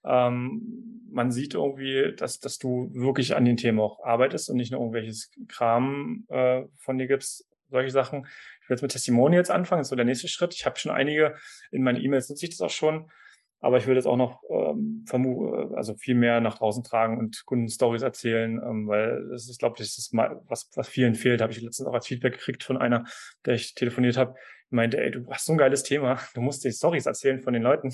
ähm, 0.06 1.00
man 1.12 1.32
sieht 1.32 1.54
irgendwie, 1.56 2.14
dass, 2.16 2.40
dass 2.40 2.58
du 2.58 2.92
wirklich 2.94 3.36
an 3.36 3.46
den 3.46 3.58
Themen 3.58 3.80
auch 3.80 4.04
arbeitest 4.04 4.50
und 4.50 4.58
nicht 4.58 4.72
nur 4.72 4.82
irgendwelches 4.82 5.32
Kram 5.48 6.26
äh, 6.30 6.64
von 6.78 6.98
dir 6.98 7.08
gibst, 7.08 7.48
solche 7.70 7.92
Sachen. 7.92 8.26
Ich 8.62 8.70
will 8.70 8.76
jetzt 8.76 8.82
mit 8.82 8.92
Testimonials 8.92 9.50
anfangen, 9.50 9.80
das 9.80 9.88
ist 9.88 9.92
so 9.92 9.96
der 9.96 10.06
nächste 10.06 10.28
Schritt. 10.28 10.54
Ich 10.54 10.66
habe 10.66 10.80
schon 10.80 10.92
einige, 10.92 11.36
in 11.72 11.84
meinen 11.84 12.02
E-Mails 12.02 12.30
nutze 12.30 12.46
ich 12.46 12.52
das 12.52 12.62
auch 12.62 12.70
schon, 12.70 13.10
aber 13.60 13.78
ich 13.78 13.88
will 13.88 13.96
das 13.96 14.06
auch 14.06 14.18
noch 14.18 14.42
ähm, 14.50 15.04
vermu 15.08 15.74
also 15.76 15.96
viel 15.96 16.16
mehr 16.16 16.40
nach 16.40 16.58
draußen 16.58 16.84
tragen 16.84 17.18
und 17.18 17.46
Kundenstories 17.46 18.02
erzählen, 18.02 18.62
ähm, 18.64 18.88
weil 18.88 19.28
das 19.30 19.50
ist, 19.50 19.60
glaube 19.60 19.76
ich, 19.78 19.86
das 19.86 19.98
ist 19.98 20.14
mal 20.14 20.42
was, 20.48 20.70
was 20.76 20.88
vielen 20.88 21.16
fehlt. 21.16 21.42
Habe 21.42 21.52
ich 21.52 21.62
letztens 21.62 21.88
auch 21.88 21.94
als 21.94 22.08
Feedback 22.08 22.34
gekriegt 22.34 22.64
von 22.64 22.78
einer, 22.78 23.06
der 23.46 23.56
ich 23.56 23.74
telefoniert 23.76 24.18
habe. 24.18 24.36
meinte, 24.70 25.00
ey, 25.00 25.12
du 25.12 25.28
hast 25.30 25.46
so 25.46 25.54
ein 25.54 25.58
geiles 25.58 25.84
Thema, 25.84 26.20
du 26.34 26.42
musst 26.42 26.64
dir 26.64 26.72
Stories 26.72 27.06
erzählen 27.06 27.42
von 27.42 27.54
den 27.54 27.64
Leuten. 27.64 27.94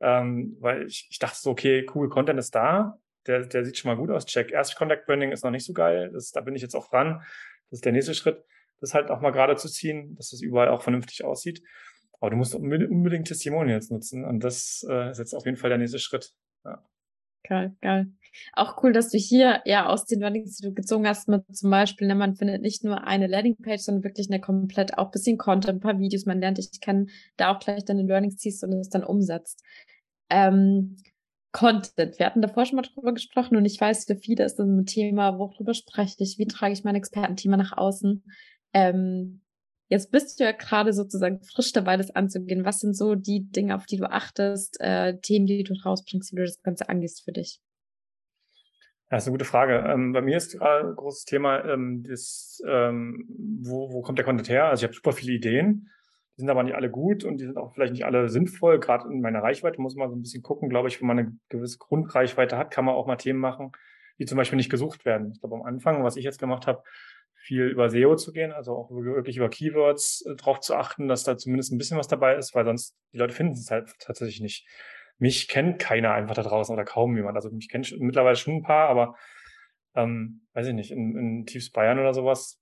Ähm, 0.00 0.56
weil 0.60 0.86
ich, 0.86 1.08
ich 1.10 1.18
dachte 1.18 1.38
so, 1.38 1.50
okay, 1.50 1.86
cool, 1.94 2.08
Content 2.08 2.38
ist 2.38 2.54
da, 2.54 2.98
der, 3.26 3.46
der 3.46 3.64
sieht 3.64 3.76
schon 3.76 3.90
mal 3.90 3.96
gut 3.96 4.10
aus. 4.10 4.26
Check. 4.26 4.50
Erst 4.50 4.76
Contact 4.76 5.06
Branding 5.06 5.32
ist 5.32 5.44
noch 5.44 5.50
nicht 5.50 5.64
so 5.64 5.72
geil. 5.72 6.10
Das, 6.12 6.32
da 6.32 6.40
bin 6.40 6.54
ich 6.54 6.62
jetzt 6.62 6.74
auch 6.74 6.88
dran. 6.88 7.22
Das 7.70 7.78
ist 7.78 7.84
der 7.84 7.92
nächste 7.92 8.14
Schritt, 8.14 8.42
das 8.80 8.94
halt 8.94 9.10
auch 9.10 9.20
mal 9.20 9.30
gerade 9.30 9.56
zu 9.56 9.68
ziehen, 9.68 10.16
dass 10.16 10.32
es 10.32 10.40
überall 10.40 10.68
auch 10.68 10.82
vernünftig 10.82 11.24
aussieht. 11.24 11.62
Aber 12.20 12.30
du 12.30 12.36
musst 12.36 12.54
unbedingt 12.54 13.28
Testimonials 13.28 13.90
nutzen. 13.90 14.24
Und 14.24 14.42
das 14.42 14.84
äh, 14.88 15.10
ist 15.10 15.18
jetzt 15.18 15.34
auf 15.34 15.44
jeden 15.44 15.56
Fall 15.56 15.70
der 15.70 15.78
nächste 15.78 15.98
Schritt. 15.98 16.32
Ja. 16.64 16.82
Geil, 17.42 17.76
geil. 17.80 18.06
Auch 18.52 18.82
cool, 18.82 18.92
dass 18.92 19.10
du 19.10 19.18
hier 19.18 19.62
ja 19.64 19.86
aus 19.86 20.06
den 20.06 20.20
Learnings, 20.20 20.56
die 20.56 20.66
du 20.66 20.74
gezogen 20.74 21.06
hast, 21.06 21.28
mit 21.28 21.44
zum 21.54 21.70
Beispiel, 21.70 22.06
ne, 22.06 22.14
man 22.14 22.36
findet 22.36 22.62
nicht 22.62 22.84
nur 22.84 23.04
eine 23.04 23.26
Landingpage, 23.26 23.82
sondern 23.82 24.04
wirklich 24.04 24.28
eine 24.30 24.40
komplett, 24.40 24.98
auch 24.98 25.10
bisschen 25.10 25.38
Content, 25.38 25.78
ein 25.78 25.80
paar 25.80 25.98
Videos, 25.98 26.26
man 26.26 26.40
lernt 26.40 26.58
dich 26.58 26.80
kennen, 26.80 27.10
da 27.36 27.54
auch 27.54 27.60
gleich 27.60 27.84
deine 27.84 28.02
Learnings 28.02 28.36
ziehst 28.36 28.62
und 28.64 28.72
es 28.72 28.88
dann 28.88 29.04
umsetzt. 29.04 29.62
Ähm, 30.30 30.96
Content. 31.52 32.18
Wir 32.18 32.26
hatten 32.26 32.42
davor 32.42 32.64
schon 32.64 32.76
mal 32.76 32.82
drüber 32.82 33.12
gesprochen 33.12 33.56
und 33.56 33.64
ich 33.64 33.80
weiß, 33.80 34.04
für 34.04 34.16
viele 34.16 34.44
ist 34.44 34.56
das 34.56 34.66
ein 34.66 34.86
Thema, 34.86 35.38
worüber 35.38 35.74
spreche 35.74 36.22
ich, 36.22 36.38
wie 36.38 36.46
trage 36.46 36.72
ich 36.72 36.84
mein 36.84 36.94
Expertenthema 36.94 37.56
nach 37.56 37.76
außen. 37.76 38.22
Ähm, 38.72 39.40
jetzt 39.88 40.12
bist 40.12 40.38
du 40.38 40.44
ja 40.44 40.52
gerade 40.52 40.92
sozusagen 40.92 41.42
frisch 41.42 41.72
dabei, 41.72 41.96
das 41.96 42.14
anzugehen. 42.14 42.64
Was 42.64 42.78
sind 42.78 42.96
so 42.96 43.16
die 43.16 43.50
Dinge, 43.50 43.74
auf 43.74 43.86
die 43.86 43.96
du 43.96 44.08
achtest, 44.08 44.80
äh, 44.80 45.18
Themen, 45.18 45.46
die 45.46 45.64
du 45.64 45.74
rausbringst, 45.74 46.32
wie 46.32 46.36
du 46.36 46.44
das 46.44 46.62
Ganze 46.62 46.88
angehst 46.88 47.24
für 47.24 47.32
dich? 47.32 47.60
Das 49.10 49.24
ist 49.24 49.28
eine 49.28 49.34
gute 49.34 49.44
Frage. 49.44 49.84
Ähm, 49.86 50.12
bei 50.12 50.22
mir 50.22 50.36
ist 50.38 50.58
gerade 50.58 50.88
ein 50.88 50.96
großes 50.96 51.24
Thema, 51.24 51.64
ähm, 51.64 52.02
das, 52.08 52.62
ähm, 52.66 53.26
wo, 53.60 53.92
wo 53.92 54.00
kommt 54.00 54.18
der 54.18 54.24
Content 54.24 54.48
her? 54.48 54.66
Also 54.66 54.82
ich 54.82 54.84
habe 54.84 54.94
super 54.94 55.12
viele 55.12 55.32
Ideen 55.32 55.90
die 56.40 56.42
sind 56.42 56.50
aber 56.50 56.62
nicht 56.62 56.74
alle 56.74 56.90
gut 56.90 57.22
und 57.22 57.38
die 57.38 57.44
sind 57.44 57.58
auch 57.58 57.74
vielleicht 57.74 57.92
nicht 57.92 58.06
alle 58.06 58.30
sinnvoll. 58.30 58.80
Gerade 58.80 59.06
in 59.12 59.20
meiner 59.20 59.42
Reichweite 59.42 59.78
muss 59.78 59.94
man 59.94 60.08
so 60.08 60.16
ein 60.16 60.22
bisschen 60.22 60.42
gucken, 60.42 60.70
glaube 60.70 60.88
ich, 60.88 60.98
wenn 60.98 61.06
man 61.06 61.18
eine 61.18 61.36
gewisse 61.50 61.76
Grundreichweite 61.76 62.56
hat, 62.56 62.70
kann 62.70 62.86
man 62.86 62.94
auch 62.94 63.06
mal 63.06 63.16
Themen 63.16 63.40
machen, 63.40 63.72
die 64.18 64.24
zum 64.24 64.38
Beispiel 64.38 64.56
nicht 64.56 64.70
gesucht 64.70 65.04
werden. 65.04 65.32
Ich 65.34 65.40
glaube, 65.40 65.56
am 65.56 65.62
Anfang, 65.64 66.02
was 66.02 66.16
ich 66.16 66.24
jetzt 66.24 66.38
gemacht 66.38 66.66
habe, 66.66 66.82
viel 67.34 67.66
über 67.66 67.90
SEO 67.90 68.16
zu 68.16 68.32
gehen, 68.32 68.52
also 68.52 68.74
auch 68.74 68.90
wirklich 68.90 69.36
über 69.36 69.50
Keywords 69.50 70.24
äh, 70.24 70.34
darauf 70.36 70.60
zu 70.60 70.74
achten, 70.76 71.08
dass 71.08 71.24
da 71.24 71.36
zumindest 71.36 71.72
ein 71.72 71.78
bisschen 71.78 71.98
was 71.98 72.08
dabei 72.08 72.36
ist, 72.36 72.54
weil 72.54 72.64
sonst 72.64 72.96
die 73.12 73.18
Leute 73.18 73.34
finden 73.34 73.52
es 73.52 73.70
halt 73.70 73.90
tatsächlich 73.98 74.40
nicht. 74.40 74.66
Mich 75.20 75.46
kennt 75.48 75.78
keiner 75.78 76.12
einfach 76.12 76.34
da 76.34 76.42
draußen 76.42 76.72
oder 76.72 76.84
kaum 76.84 77.16
jemand. 77.16 77.36
Also 77.36 77.50
mich 77.50 77.68
kennt 77.68 77.94
mittlerweile 78.00 78.36
schon 78.36 78.56
ein 78.56 78.62
paar, 78.62 78.88
aber 78.88 79.16
ähm, 79.94 80.42
weiß 80.54 80.66
ich 80.66 80.74
nicht, 80.74 80.90
in, 80.90 81.16
in 81.16 81.46
Tiefs 81.46 81.70
Bayern 81.70 81.98
oder 81.98 82.14
sowas 82.14 82.60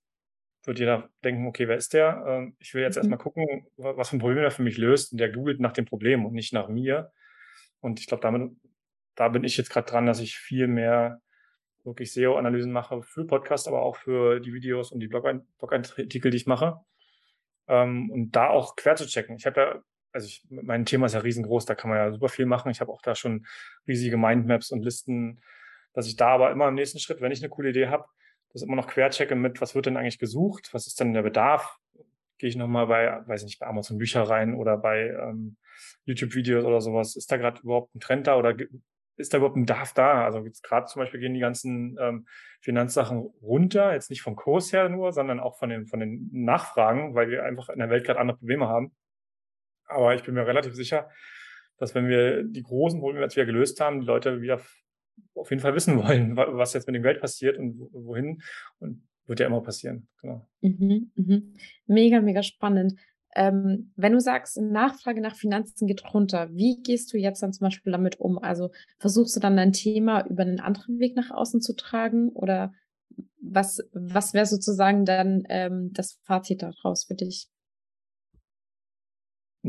wird 0.65 0.79
jeder 0.79 1.09
denken, 1.23 1.47
okay, 1.47 1.67
wer 1.67 1.77
ist 1.77 1.93
der? 1.93 2.23
Ähm, 2.27 2.55
ich 2.59 2.73
will 2.73 2.83
jetzt 2.83 2.95
mhm. 2.95 3.01
erstmal 3.01 3.19
gucken, 3.19 3.65
was 3.77 4.09
für 4.09 4.17
ein 4.17 4.19
Problem 4.19 4.43
er 4.43 4.51
für 4.51 4.63
mich 4.63 4.77
löst. 4.77 5.11
Und 5.11 5.19
der 5.19 5.31
googelt 5.31 5.59
nach 5.59 5.73
dem 5.73 5.85
Problem 5.85 6.25
und 6.25 6.33
nicht 6.33 6.53
nach 6.53 6.67
mir. 6.67 7.11
Und 7.79 7.99
ich 7.99 8.07
glaube, 8.07 8.21
damit, 8.21 8.51
da 9.15 9.29
bin 9.29 9.43
ich 9.43 9.57
jetzt 9.57 9.69
gerade 9.69 9.89
dran, 9.89 10.05
dass 10.05 10.19
ich 10.19 10.37
viel 10.37 10.67
mehr 10.67 11.21
wirklich 11.85 12.11
SEO-Analysen 12.11 12.71
mache 12.71 13.01
für 13.01 13.25
Podcast, 13.25 13.67
aber 13.67 13.81
auch 13.81 13.95
für 13.95 14.39
die 14.41 14.53
Videos 14.53 14.91
und 14.91 14.99
die 14.99 15.07
Blog-Artikel, 15.07 16.31
die 16.31 16.37
ich 16.37 16.45
mache. 16.45 16.81
Ähm, 17.67 18.09
und 18.11 18.31
da 18.31 18.49
auch 18.49 18.75
quer 18.75 18.95
zu 18.95 19.07
checken. 19.07 19.37
Ich 19.37 19.45
habe 19.45 19.61
ja, 19.61 19.81
also 20.11 20.27
ich, 20.27 20.45
mein 20.49 20.85
Thema 20.85 21.05
ist 21.05 21.13
ja 21.13 21.19
riesengroß, 21.19 21.65
da 21.65 21.75
kann 21.75 21.89
man 21.89 21.99
ja 21.99 22.11
super 22.11 22.29
viel 22.29 22.45
machen. 22.45 22.71
Ich 22.71 22.81
habe 22.81 22.91
auch 22.91 23.01
da 23.01 23.15
schon 23.15 23.45
riesige 23.87 24.17
Mindmaps 24.17 24.71
und 24.71 24.83
Listen, 24.83 25.41
dass 25.93 26.07
ich 26.07 26.15
da 26.15 26.29
aber 26.29 26.51
immer 26.51 26.67
im 26.67 26.75
nächsten 26.75 26.99
Schritt, 26.99 27.21
wenn 27.21 27.31
ich 27.31 27.41
eine 27.41 27.49
coole 27.49 27.69
Idee 27.69 27.87
habe, 27.87 28.05
das 28.53 28.63
immer 28.63 28.75
noch 28.75 28.87
querchecke 28.87 29.35
mit, 29.35 29.61
was 29.61 29.75
wird 29.75 29.85
denn 29.85 29.97
eigentlich 29.97 30.19
gesucht, 30.19 30.69
was 30.73 30.87
ist 30.87 30.99
denn 30.99 31.13
der 31.13 31.21
Bedarf? 31.21 31.77
Gehe 32.37 32.49
ich 32.49 32.55
nochmal 32.55 32.87
bei, 32.87 33.21
weiß 33.27 33.41
ich 33.41 33.47
nicht, 33.47 33.59
bei 33.59 33.67
Amazon 33.67 33.97
Bücher 33.97 34.23
rein 34.23 34.55
oder 34.55 34.77
bei 34.77 35.09
ähm, 35.09 35.57
YouTube-Videos 36.05 36.65
oder 36.65 36.81
sowas. 36.81 37.15
Ist 37.15 37.31
da 37.31 37.37
gerade 37.37 37.61
überhaupt 37.61 37.93
ein 37.93 37.99
Trend 37.99 38.27
da 38.27 38.37
oder 38.37 38.55
ist 39.17 39.33
da 39.33 39.37
überhaupt 39.37 39.57
ein 39.57 39.65
Bedarf 39.65 39.93
da? 39.93 40.23
Also 40.23 40.39
jetzt 40.45 40.63
gerade 40.63 40.85
zum 40.87 41.01
Beispiel 41.01 41.19
gehen 41.19 41.33
die 41.33 41.41
ganzen 41.41 41.97
ähm, 41.99 42.27
Finanzsachen 42.61 43.17
runter, 43.41 43.93
jetzt 43.93 44.09
nicht 44.09 44.21
vom 44.21 44.35
Kurs 44.35 44.71
her 44.71 44.87
nur, 44.89 45.11
sondern 45.11 45.39
auch 45.39 45.57
von 45.57 45.69
den, 45.69 45.85
von 45.85 45.99
den 45.99 46.29
Nachfragen, 46.31 47.13
weil 47.13 47.29
wir 47.29 47.43
einfach 47.43 47.69
in 47.69 47.79
der 47.79 47.89
Welt 47.89 48.05
gerade 48.05 48.19
andere 48.19 48.37
Probleme 48.37 48.67
haben. 48.67 48.95
Aber 49.89 50.15
ich 50.15 50.23
bin 50.23 50.35
mir 50.35 50.47
relativ 50.47 50.75
sicher, 50.75 51.09
dass 51.77 51.95
wenn 51.95 52.07
wir 52.07 52.43
die 52.43 52.63
großen 52.63 52.99
Probleme 52.99 53.23
jetzt 53.23 53.35
wieder 53.35 53.45
gelöst 53.45 53.79
haben, 53.81 54.01
die 54.01 54.07
Leute 54.07 54.41
wieder 54.41 54.61
auf 55.35 55.49
jeden 55.49 55.61
Fall 55.61 55.75
wissen 55.75 55.97
wollen, 55.97 56.35
was 56.37 56.73
jetzt 56.73 56.87
mit 56.87 56.95
dem 56.95 57.03
Geld 57.03 57.19
passiert 57.19 57.57
und 57.57 57.79
wohin. 57.91 58.41
Und 58.79 59.03
wird 59.29 59.39
ja 59.39 59.45
immer 59.45 59.61
passieren. 59.61 60.07
Genau. 60.21 60.45
Mhm, 60.61 61.11
mhm. 61.15 61.55
Mega, 61.85 62.19
mega 62.19 62.43
spannend. 62.43 62.95
Ähm, 63.35 63.93
wenn 63.95 64.13
du 64.13 64.19
sagst, 64.19 64.59
Nachfrage 64.59 65.21
nach 65.21 65.35
Finanzen 65.35 65.87
geht 65.87 66.13
runter, 66.13 66.49
wie 66.51 66.81
gehst 66.81 67.13
du 67.13 67.17
jetzt 67.17 67.43
dann 67.43 67.53
zum 67.53 67.65
Beispiel 67.65 67.91
damit 67.91 68.19
um? 68.19 68.39
Also 68.39 68.71
versuchst 68.97 69.35
du 69.35 69.39
dann 69.39 69.55
dein 69.55 69.71
Thema 69.71 70.25
über 70.25 70.41
einen 70.41 70.59
anderen 70.59 70.99
Weg 70.99 71.15
nach 71.15 71.29
außen 71.29 71.61
zu 71.61 71.75
tragen 71.75 72.29
oder 72.29 72.73
was, 73.39 73.87
was 73.93 74.33
wäre 74.33 74.47
sozusagen 74.47 75.05
dann 75.05 75.43
ähm, 75.49 75.93
das 75.93 76.19
Fazit 76.23 76.63
daraus 76.63 77.05
für 77.05 77.15
dich? 77.15 77.47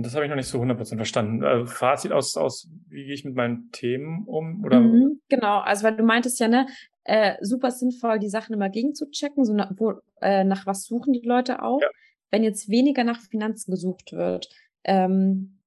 Das 0.03 0.15
habe 0.15 0.25
ich 0.25 0.29
noch 0.29 0.37
nicht 0.37 0.49
so 0.49 0.61
100% 0.61 0.97
verstanden. 0.97 1.45
Also 1.45 1.67
Fazit 1.67 2.13
aus, 2.13 2.37
aus, 2.37 2.69
wie 2.89 3.05
gehe 3.05 3.15
ich 3.15 3.25
mit 3.25 3.35
meinen 3.35 3.71
Themen 3.73 4.25
um? 4.27 4.65
Oder? 4.65 4.81
Mhm, 4.81 5.21
genau, 5.29 5.61
also 5.61 5.85
weil 5.85 5.97
du 5.97 6.03
meintest 6.03 6.41
ja, 6.41 6.49
ne, 6.49 6.67
äh, 7.05 7.37
super 7.41 7.71
sinnvoll, 7.71 8.19
die 8.19 8.29
Sachen 8.29 8.55
immer 8.55 8.69
gegenzuchecken, 8.69 9.45
so 9.45 9.55
nach, 9.55 9.73
wo, 9.77 9.95
äh, 10.21 10.45
nach 10.45 10.67
was 10.67 10.85
suchen 10.85 11.13
die 11.13 11.27
Leute 11.27 11.63
auch. 11.63 11.81
Ja. 11.81 11.89
Wenn 12.31 12.45
jetzt 12.45 12.69
weniger 12.69 13.05
nach 13.05 13.21
Finanzen 13.21 13.71
gesucht 13.73 14.13
wird, 14.13 14.49
ähm, 14.85 15.59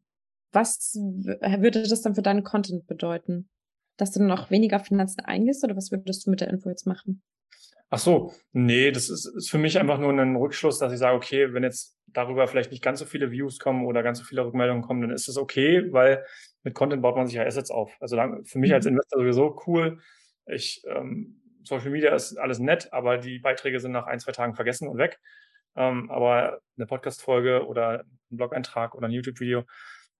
was 0.51 0.95
würde 0.95 1.83
das 1.83 2.01
dann 2.01 2.15
für 2.15 2.21
deinen 2.21 2.43
Content 2.43 2.87
bedeuten? 2.87 3.49
Dass 3.97 4.11
du 4.11 4.23
noch 4.23 4.49
weniger 4.51 4.79
Finanzen 4.79 5.21
eingehst 5.21 5.63
oder 5.63 5.75
was 5.75 5.91
würdest 5.91 6.25
du 6.25 6.29
mit 6.29 6.41
der 6.41 6.49
Info 6.49 6.69
jetzt 6.69 6.87
machen? 6.87 7.21
Ach 7.93 7.99
so, 7.99 8.33
nee, 8.53 8.89
das 8.89 9.07
ist, 9.07 9.27
ist 9.27 9.51
für 9.51 9.59
mich 9.59 9.77
einfach 9.77 9.99
nur 9.99 10.11
ein 10.11 10.35
Rückschluss, 10.35 10.79
dass 10.79 10.91
ich 10.91 10.97
sage, 10.97 11.15
okay, 11.15 11.53
wenn 11.53 11.61
jetzt 11.61 11.95
darüber 12.07 12.47
vielleicht 12.47 12.71
nicht 12.71 12.81
ganz 12.81 12.97
so 12.97 13.05
viele 13.05 13.29
Views 13.29 13.59
kommen 13.59 13.85
oder 13.85 14.01
ganz 14.01 14.17
so 14.17 14.25
viele 14.25 14.43
Rückmeldungen 14.43 14.81
kommen, 14.81 15.01
dann 15.01 15.11
ist 15.11 15.27
das 15.27 15.37
okay, 15.37 15.93
weil 15.93 16.25
mit 16.63 16.73
Content 16.73 17.03
baut 17.03 17.15
man 17.15 17.27
sich 17.27 17.35
ja 17.35 17.43
Assets 17.43 17.69
auf. 17.69 17.95
Also 17.99 18.17
für 18.45 18.57
mich 18.57 18.73
als 18.73 18.85
mhm. 18.85 18.93
Investor 18.93 19.19
sowieso 19.19 19.61
cool. 19.67 19.99
Ich, 20.47 20.81
ähm, 20.87 21.39
Social 21.61 21.91
Media 21.91 22.15
ist 22.15 22.35
alles 22.37 22.57
nett, 22.57 22.91
aber 22.91 23.19
die 23.19 23.37
Beiträge 23.37 23.79
sind 23.79 23.91
nach 23.91 24.07
ein, 24.07 24.19
zwei 24.19 24.31
Tagen 24.31 24.55
vergessen 24.55 24.87
und 24.87 24.97
weg. 24.97 25.19
Ähm, 25.75 26.09
aber 26.09 26.61
eine 26.75 26.87
Podcast-Folge 26.87 27.67
oder 27.67 28.05
ein 28.31 28.37
Blog-Eintrag 28.37 28.95
oder 28.95 29.07
ein 29.07 29.13
YouTube-Video, 29.13 29.65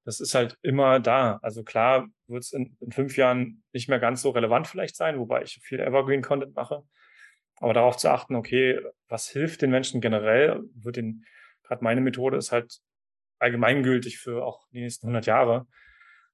das 0.06 0.20
ist 0.20 0.36
halt 0.36 0.60
immer 0.62 1.00
da. 1.00 1.40
Also 1.42 1.64
klar 1.64 2.08
wird 2.28 2.44
es 2.44 2.54
in, 2.54 2.78
in, 2.82 2.92
fünf 2.92 3.18
Jahren 3.18 3.64
nicht 3.74 3.90
mehr 3.90 4.00
ganz 4.00 4.22
so 4.22 4.30
relevant 4.30 4.68
vielleicht 4.68 4.96
sein, 4.96 5.18
wobei 5.18 5.42
ich 5.42 5.60
viel 5.64 5.80
Evergreen-Content 5.80 6.56
mache. 6.56 6.84
Aber 7.64 7.74
darauf 7.74 7.96
zu 7.96 8.10
achten, 8.12 8.36
okay, 8.36 8.78
was 9.08 9.30
hilft 9.30 9.62
den 9.62 9.72
Menschen 9.72 10.02
generell, 10.02 10.64
wird 10.76 10.98
den, 10.98 11.24
gerade 11.64 11.82
meine 11.82 12.02
Methode 12.02 12.36
ist 12.36 12.52
halt 12.52 12.82
allgemeingültig 13.40 14.20
für 14.20 14.44
auch 14.44 14.68
die 14.74 14.82
nächsten 14.82 15.08
100 15.08 15.26
Jahre. 15.28 15.66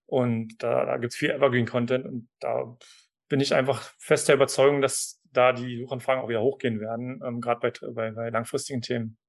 Und 0.07 0.63
da, 0.63 0.85
da 0.85 0.97
gibt 0.97 1.13
es 1.13 1.19
viel 1.19 1.29
Evergreen-Content 1.29 2.07
und 2.07 2.29
da 2.39 2.75
bin 3.27 3.41
ich 3.41 3.53
einfach 3.53 3.93
fest 3.99 4.27
der 4.27 4.37
Überzeugung, 4.37 4.81
dass 4.81 5.21
da 5.25 5.53
die 5.53 5.77
Suchanfragen 5.77 6.23
auch 6.23 6.29
wieder 6.29 6.41
hochgehen 6.41 6.79
werden, 6.79 7.21
ähm, 7.23 7.41
gerade 7.41 7.59
bei, 7.59 7.91
bei, 7.91 8.09
bei 8.09 8.29
langfristigen 8.31 8.81
Themen. 8.81 9.19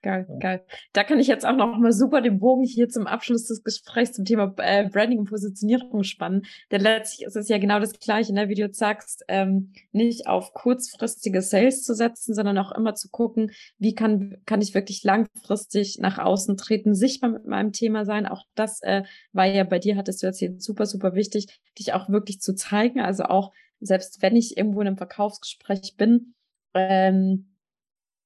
Geil, 0.00 0.28
geil. 0.38 0.64
Da 0.92 1.02
kann 1.02 1.18
ich 1.18 1.26
jetzt 1.26 1.44
auch 1.44 1.56
noch 1.56 1.76
mal 1.76 1.90
super 1.90 2.20
den 2.20 2.38
Bogen 2.38 2.62
hier 2.62 2.88
zum 2.88 3.08
Abschluss 3.08 3.48
des 3.48 3.64
Gesprächs 3.64 4.12
zum 4.12 4.24
Thema 4.24 4.54
äh, 4.58 4.88
Branding 4.88 5.18
und 5.18 5.28
Positionierung 5.28 6.04
spannen. 6.04 6.46
Denn 6.70 6.82
letztlich 6.82 7.26
ist 7.26 7.34
es 7.34 7.48
ja 7.48 7.58
genau 7.58 7.80
das 7.80 7.98
Gleiche, 7.98 8.32
ne? 8.32 8.48
wie 8.48 8.54
du 8.54 8.72
sagst, 8.72 9.24
ähm, 9.26 9.72
nicht 9.90 10.28
auf 10.28 10.52
kurzfristige 10.52 11.42
Sales 11.42 11.82
zu 11.82 11.94
setzen, 11.94 12.32
sondern 12.32 12.58
auch 12.58 12.70
immer 12.70 12.94
zu 12.94 13.08
gucken, 13.08 13.50
wie 13.78 13.96
kann, 13.96 14.36
kann 14.46 14.60
ich 14.60 14.72
wirklich 14.72 15.02
langfristig 15.02 15.98
nach 15.98 16.18
außen 16.18 16.56
treten, 16.56 16.94
sichtbar 16.94 17.30
mit 17.30 17.46
meinem 17.46 17.72
Thema 17.72 18.04
sein. 18.04 18.26
Auch 18.26 18.44
das 18.54 18.80
äh, 18.82 19.02
war 19.32 19.46
ja 19.46 19.64
bei 19.64 19.80
dir, 19.80 19.96
hattest 19.96 20.22
du 20.22 20.28
erzählt, 20.28 20.62
super, 20.62 20.86
super 20.86 21.14
wichtig, 21.14 21.60
dich 21.76 21.92
auch 21.92 22.08
wirklich 22.08 22.40
zu 22.40 22.54
zeigen. 22.54 23.00
Also 23.00 23.24
auch, 23.24 23.52
selbst 23.80 24.22
wenn 24.22 24.36
ich 24.36 24.56
irgendwo 24.56 24.80
in 24.80 24.86
einem 24.86 24.96
Verkaufsgespräch 24.96 25.96
bin, 25.96 26.34
ähm, 26.74 27.57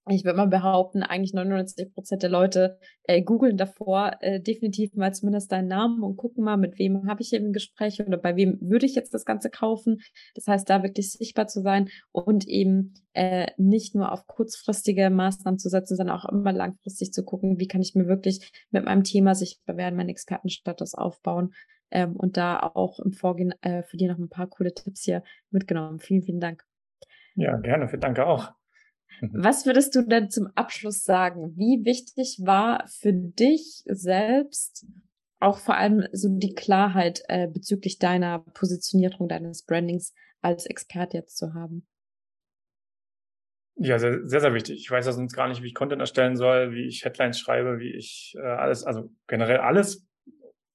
ich 0.09 0.25
würde 0.25 0.37
mal 0.37 0.49
behaupten, 0.49 1.03
eigentlich 1.03 1.33
99 1.33 1.95
Prozent 1.95 2.23
der 2.23 2.31
Leute 2.31 2.79
äh, 3.05 3.23
googeln 3.23 3.57
davor 3.57 4.17
äh, 4.21 4.41
definitiv 4.41 4.95
mal 4.95 5.15
zumindest 5.15 5.53
deinen 5.53 5.69
Namen 5.69 6.03
und 6.03 6.17
gucken 6.17 6.43
mal, 6.43 6.57
mit 6.57 6.79
wem 6.79 7.07
habe 7.07 7.23
ich 7.23 7.33
eben 7.33 7.47
ein 7.47 7.53
Gespräch 7.53 8.01
oder 8.05 8.17
bei 8.17 8.35
wem 8.35 8.59
würde 8.61 8.87
ich 8.87 8.97
jetzt 8.97 9.15
das 9.15 9.25
Ganze 9.25 9.49
kaufen. 9.49 10.01
Das 10.35 10.49
heißt, 10.49 10.69
da 10.69 10.83
wirklich 10.83 11.13
sichtbar 11.13 11.47
zu 11.47 11.61
sein 11.61 11.89
und 12.11 12.49
eben 12.49 12.95
äh, 13.13 13.47
nicht 13.59 13.95
nur 13.95 14.11
auf 14.11 14.27
kurzfristige 14.27 15.09
Maßnahmen 15.09 15.59
zu 15.59 15.69
setzen, 15.69 15.97
sondern 15.97 16.19
auch 16.19 16.29
immer 16.29 16.53
langfristig 16.53 17.13
zu 17.13 17.25
gucken, 17.25 17.61
wie 17.61 17.69
kann 17.69 17.81
ich 17.81 17.95
mir 17.95 18.09
wirklich 18.09 18.51
mit 18.71 18.85
meinem 18.85 19.05
Thema 19.05 19.37
sichtbar 19.37 19.77
werden, 19.77 19.97
meinen 19.97 20.09
Expertenstatus 20.09 20.95
aufbauen. 20.95 21.53
Ähm, 21.93 22.17
und 22.17 22.37
da 22.37 22.59
auch 22.59 22.99
im 22.99 23.13
Vorgehen 23.13 23.55
äh, 23.61 23.83
für 23.83 23.99
dir 23.99 24.11
noch 24.11 24.19
ein 24.19 24.31
paar 24.31 24.49
coole 24.49 24.75
Tipps 24.75 25.05
hier 25.05 25.23
mitgenommen. 25.51 26.01
Vielen, 26.01 26.23
vielen 26.23 26.41
Dank. 26.41 26.65
Ja, 27.35 27.57
gerne. 27.59 27.87
Danke 27.99 28.27
auch. 28.27 28.53
Mhm. 29.21 29.31
Was 29.35 29.67
würdest 29.67 29.95
du 29.95 30.03
denn 30.03 30.31
zum 30.31 30.49
Abschluss 30.55 31.05
sagen? 31.05 31.57
Wie 31.57 31.85
wichtig 31.85 32.39
war 32.43 32.87
für 32.89 33.13
dich 33.13 33.83
selbst 33.87 34.87
auch 35.41 35.59
vor 35.59 35.77
allem 35.77 36.07
so 36.13 36.29
die 36.31 36.55
Klarheit 36.55 37.23
äh, 37.29 37.49
bezüglich 37.49 37.99
deiner 37.99 38.41
Positionierung, 38.41 39.29
deines 39.29 39.65
Brandings 39.65 40.15
als 40.41 40.67
Experte 40.67 41.17
jetzt 41.17 41.37
zu 41.37 41.55
haben? 41.55 41.87
Ja, 43.77 43.99
sehr, 43.99 44.27
sehr, 44.27 44.41
sehr 44.41 44.55
wichtig. 44.55 44.77
Ich 44.79 44.91
weiß 44.91 45.07
ja 45.07 45.13
sonst 45.13 45.35
gar 45.35 45.49
nicht, 45.49 45.63
wie 45.63 45.67
ich 45.67 45.75
Content 45.75 46.01
erstellen 46.01 46.37
soll, 46.37 46.73
wie 46.73 46.87
ich 46.87 47.05
Headlines 47.05 47.39
schreibe, 47.39 47.81
wie 47.81 47.93
ich 47.93 48.35
äh, 48.37 48.47
alles, 48.47 48.85
also 48.85 49.11
generell 49.27 49.59
alles 49.59 50.07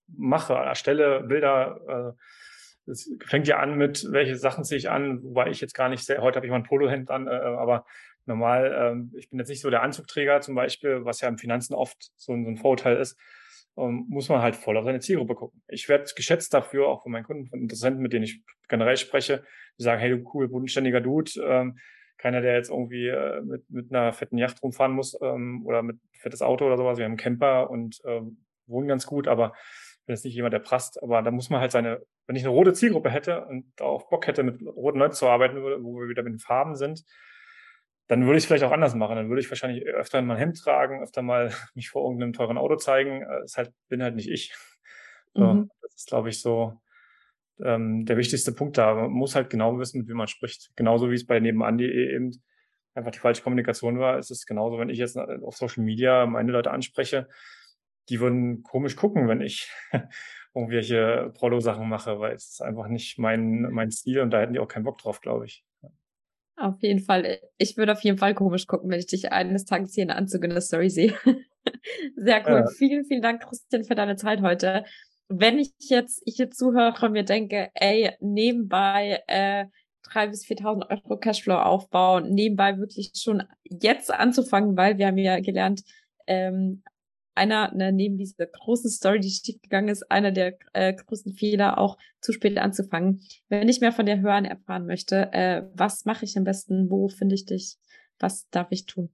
mache, 0.08 0.54
erstelle 0.54 1.24
Bilder. 1.24 2.16
Äh, 2.18 2.92
es 2.92 3.10
fängt 3.26 3.48
ja 3.48 3.60
an 3.60 3.78
mit, 3.78 4.08
welche 4.12 4.36
Sachen 4.36 4.64
ziehe 4.64 4.78
ich 4.78 4.90
an, 4.90 5.22
wobei 5.22 5.50
ich 5.50 5.62
jetzt 5.62 5.74
gar 5.74 5.90
nicht 5.90 6.06
sehr, 6.06 6.22
heute 6.22 6.38
habe 6.38 6.48
ich 6.48 6.52
mal 6.52 6.58
ein 6.58 6.64
Polohemd 6.64 7.12
an, 7.12 7.28
äh, 7.28 7.32
aber 7.32 7.86
normal, 8.28 9.08
äh, 9.14 9.18
ich 9.18 9.30
bin 9.30 9.40
jetzt 9.40 9.50
nicht 9.50 9.62
so 9.62 9.70
der 9.70 9.84
Anzugträger 9.84 10.42
zum 10.42 10.56
Beispiel, 10.56 11.06
was 11.06 11.22
ja 11.22 11.28
im 11.28 11.38
Finanzen 11.38 11.74
oft 11.74 12.12
so, 12.16 12.34
ein, 12.34 12.44
so 12.44 12.52
ein 12.52 12.58
Vorurteil 12.58 12.98
ist, 12.98 13.20
ähm, 13.78 14.06
muss 14.10 14.30
man 14.30 14.42
halt 14.42 14.56
voll 14.56 14.78
auf 14.78 14.86
seine 14.86 15.00
Zielgruppe 15.00 15.36
gucken. 15.36 15.62
Ich 15.68 15.88
werde 15.90 16.06
geschätzt 16.16 16.54
dafür, 16.54 16.88
auch 16.88 17.04
von 17.04 17.12
meinen 17.12 17.24
Kunden, 17.24 17.48
von 17.48 17.62
Interessenten, 17.62 18.02
mit 18.02 18.14
denen 18.14 18.24
ich 18.24 18.42
generell 18.68 18.98
spreche, 18.98 19.44
die 19.80 19.84
sagen, 19.84 20.02
hey, 20.02 20.10
du 20.10 20.30
cool, 20.34 20.48
bodenständiger 20.48 21.02
Dude, 21.02 21.32
ähm, 21.44 21.78
keiner, 22.18 22.42
der 22.42 22.56
jetzt 22.56 22.70
irgendwie 22.70 23.08
äh, 23.08 23.42
mit, 23.42 23.70
mit 23.70 23.94
einer 23.94 24.12
fetten 24.12 24.38
Yacht 24.38 24.62
rumfahren 24.64 24.94
muss 24.94 25.18
ähm, 25.22 25.64
oder 25.66 25.84
mit 25.84 25.98
fettes 26.14 26.42
Auto 26.42 26.66
oder 26.66 26.78
sowas. 26.78 26.98
Wir 26.98 27.06
haben 27.06 27.12
einen 27.12 27.18
Camper 27.18 27.70
und 27.70 28.02
äh, 28.06 28.22
wohnen 28.66 28.88
ganz 28.88 29.06
gut, 29.06 29.28
aber 29.28 29.54
bin 30.08 30.16
jetzt 30.16 30.26
nicht 30.26 30.36
jemand, 30.36 30.54
der 30.54 30.60
prasst. 30.60 31.02
Aber 31.04 31.22
da 31.22 31.32
muss 31.32 31.50
man 31.50 31.62
halt 31.62 31.72
seine, 31.72 32.02
wenn 32.26 32.36
ich 32.36 32.44
eine 32.44 32.52
rote 32.52 32.74
Zielgruppe 32.74 33.10
hätte 33.10 33.46
und 33.46 33.80
auch 33.82 34.10
Bock 34.10 34.26
hätte, 34.26 34.42
mit 34.42 34.60
roten 34.66 34.98
Leuten 34.98 35.14
zu 35.14 35.28
arbeiten, 35.28 35.62
wo 35.62 36.00
wir 36.00 36.10
wieder 36.10 36.24
mit 36.24 36.34
den 36.34 36.40
Farben 36.40 36.76
sind, 36.76 37.04
dann 38.08 38.26
würde 38.26 38.38
ich 38.38 38.44
es 38.44 38.48
vielleicht 38.48 38.64
auch 38.64 38.72
anders 38.72 38.96
machen. 38.96 39.16
Dann 39.16 39.30
würde 39.30 39.42
ich 39.42 39.50
wahrscheinlich 39.50 39.86
öfter 39.86 40.22
mal 40.22 40.36
ein 40.36 40.40
Hemd 40.40 40.60
tragen, 40.60 41.04
öfter 41.04 41.22
mal 41.22 41.52
mich 41.76 41.90
vor 41.90 42.04
irgendeinem 42.04 42.34
teuren 42.34 42.58
Auto 42.58 42.76
zeigen. 42.76 43.26
Das 43.42 43.54
äh, 43.54 43.58
halt, 43.58 43.74
bin 43.90 44.02
halt 44.02 44.16
nicht 44.16 44.30
ich. 44.30 44.54
So, 45.34 45.44
mhm. 45.44 45.72
Das 45.82 45.96
ist, 45.96 46.08
glaube 46.08 46.30
ich, 46.30 46.42
so 46.42 46.80
ähm, 47.64 48.06
der 48.06 48.18
wichtigste 48.18 48.52
Punkt 48.54 48.78
da. 48.78 48.96
Man 48.96 49.12
muss 49.12 49.36
halt 49.36 49.50
genau 49.50 49.78
wissen, 49.80 50.00
mit 50.00 50.08
wem 50.08 50.18
man 50.18 50.28
spricht. 50.28 50.72
Genauso 50.76 51.12
wie 51.12 51.16
es 51.16 51.26
bei 51.26 51.40
nebenan.de 51.40 52.16
eben 52.16 52.32
einfach 52.94 53.12
die 53.12 53.20
falsche 53.20 53.44
Kommunikation 53.44 54.00
war. 54.00 54.18
Es 54.18 54.32
ist 54.32 54.46
genauso, 54.46 54.80
wenn 54.80 54.90
ich 54.90 54.98
jetzt 54.98 55.18
auf 55.18 55.56
Social 55.56 55.84
Media 55.84 56.26
meine 56.26 56.52
Leute 56.52 56.72
anspreche, 56.72 57.28
die 58.10 58.20
würden 58.20 58.64
komisch 58.64 58.96
gucken, 58.96 59.28
wenn 59.28 59.42
ich 59.42 59.72
irgendwelche 60.56 61.32
Prolo-Sachen 61.36 61.88
mache, 61.88 62.20
weil 62.20 62.34
es 62.34 62.52
ist 62.52 62.62
einfach 62.62 62.88
nicht 62.88 63.20
mein, 63.20 63.64
mein 63.72 63.92
Stil 63.92 64.22
und 64.22 64.32
da 64.32 64.40
hätten 64.40 64.54
die 64.54 64.60
auch 64.60 64.68
keinen 64.68 64.86
Bock 64.86 64.98
drauf, 64.98 65.22
glaube 65.22 65.46
ich. 65.46 65.64
Auf 66.58 66.82
jeden 66.82 67.00
Fall. 67.00 67.40
Ich 67.58 67.78
würde 67.78 67.94
auf 67.94 68.02
jeden 68.02 68.18
Fall 68.18 68.34
komisch 68.34 68.68
gucken, 68.68 68.90
wenn 68.90 69.00
ich 69.00 69.08
dich 69.08 69.32
eines 69.32 69.66
Tages 69.66 69.94
hier 69.94 70.04
in 70.04 70.12
Anzug 70.12 70.44
in 70.44 70.50
der 70.50 70.62
Story 70.62 70.90
sehe. 70.90 71.14
Sehr 72.16 72.44
cool. 72.48 72.66
Ja. 72.66 72.68
Vielen, 72.68 73.06
vielen 73.06 73.22
Dank, 73.22 73.44
Christian, 73.44 73.84
für 73.84 73.96
deine 73.96 74.16
Zeit 74.16 74.42
heute 74.42 74.84
wenn 75.30 75.60
ich 75.60 75.72
jetzt 75.80 76.22
ich 76.26 76.38
jetzt 76.38 76.58
zuhöre 76.58 76.94
und 77.06 77.12
mir 77.12 77.24
denke, 77.24 77.70
ey, 77.74 78.12
nebenbei 78.20 79.24
äh, 79.28 79.66
3.000 80.10 80.30
bis 80.30 80.46
4.000 80.46 80.90
Euro 80.90 81.18
Cashflow 81.18 81.56
aufbauen, 81.56 82.34
nebenbei 82.34 82.78
wirklich 82.78 83.12
schon 83.16 83.44
jetzt 83.64 84.12
anzufangen, 84.12 84.78
weil 84.78 84.98
wir 84.98 85.08
haben 85.08 85.18
ja 85.18 85.40
gelernt, 85.40 85.84
ähm, 86.28 86.84
einer, 87.38 87.74
ne, 87.74 87.92
neben 87.92 88.18
dieser 88.18 88.46
großen 88.46 88.90
Story, 88.90 89.20
die 89.20 89.30
schief 89.30 89.62
gegangen 89.62 89.88
ist, 89.88 90.12
einer 90.12 90.32
der 90.32 90.58
äh, 90.74 90.94
größten 90.94 91.34
Fehler, 91.34 91.78
auch 91.78 91.98
zu 92.20 92.34
spät 92.34 92.58
anzufangen. 92.58 93.22
Wenn 93.48 93.70
ich 93.70 93.80
mehr 93.80 93.94
von 93.94 94.06
dir 94.06 94.20
hören 94.20 94.46
erfahren 94.46 94.86
möchte, 94.86 95.32
äh, 95.32 95.64
was 95.74 96.06
mache 96.06 96.26
ich 96.26 96.38
am 96.38 96.44
besten? 96.44 96.90
Wo 96.90 97.08
finde 97.08 97.36
ich 97.36 97.46
dich? 97.46 97.78
Was 98.20 98.50
darf 98.50 98.68
ich 98.72 98.86
tun? 98.86 99.10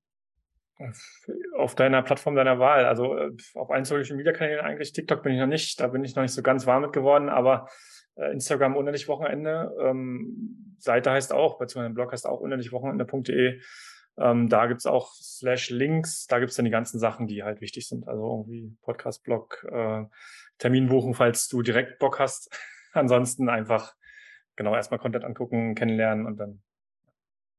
Auf 1.56 1.76
deiner 1.76 2.02
Plattform 2.02 2.36
deiner 2.36 2.60
Wahl. 2.60 2.86
Also 2.86 3.16
äh, 3.18 3.32
auf 3.54 3.70
allen 3.70 3.86
Social 3.86 4.16
Media 4.16 4.34
Kanälen 4.34 4.66
eigentlich. 4.66 4.92
TikTok 4.92 5.22
bin 5.22 5.34
ich 5.34 5.40
noch 5.40 5.48
nicht, 5.48 5.80
da 5.80 5.88
bin 5.88 6.04
ich 6.04 6.16
noch 6.16 6.24
nicht 6.24 6.34
so 6.34 6.42
ganz 6.42 6.66
warm 6.66 6.82
mit 6.82 6.94
geworden, 6.94 7.30
aber 7.30 7.68
äh, 8.16 8.32
Instagram 8.32 8.76
unendlich 8.76 9.08
Wochenende. 9.08 9.72
Ähm, 9.80 10.76
Seite 10.80 11.12
heißt 11.12 11.34
auch, 11.34 11.58
beziehungsweise 11.58 11.94
Blog 11.94 12.12
heißt 12.12 12.26
auch 12.26 12.40
unendlich 12.40 12.72
Wochenende.de. 12.72 13.62
Ähm, 14.18 14.48
da 14.48 14.68
gibt's 14.68 14.86
auch 14.86 15.14
Slash 15.16 15.70
Links, 15.70 16.28
da 16.28 16.40
gibt's 16.40 16.56
dann 16.56 16.66
die 16.66 16.72
ganzen 16.72 17.00
Sachen, 17.00 17.28
die 17.28 17.44
halt 17.44 17.62
wichtig 17.62 17.88
sind. 17.88 18.08
Also 18.08 18.24
irgendwie 18.24 18.76
Podcast-Blog, 18.82 19.66
äh, 19.72 20.06
Termin 20.60 20.88
buchen, 20.88 21.14
falls 21.14 21.48
du 21.48 21.62
direkt 21.62 22.00
Bock 22.00 22.20
hast. 22.20 22.56
Ansonsten 22.94 23.50
einfach 23.50 23.96
genau 24.56 24.76
erstmal 24.76 25.00
Content 25.00 25.26
angucken, 25.26 25.74
kennenlernen 25.74 26.26
und 26.28 26.38
dann 26.38 26.62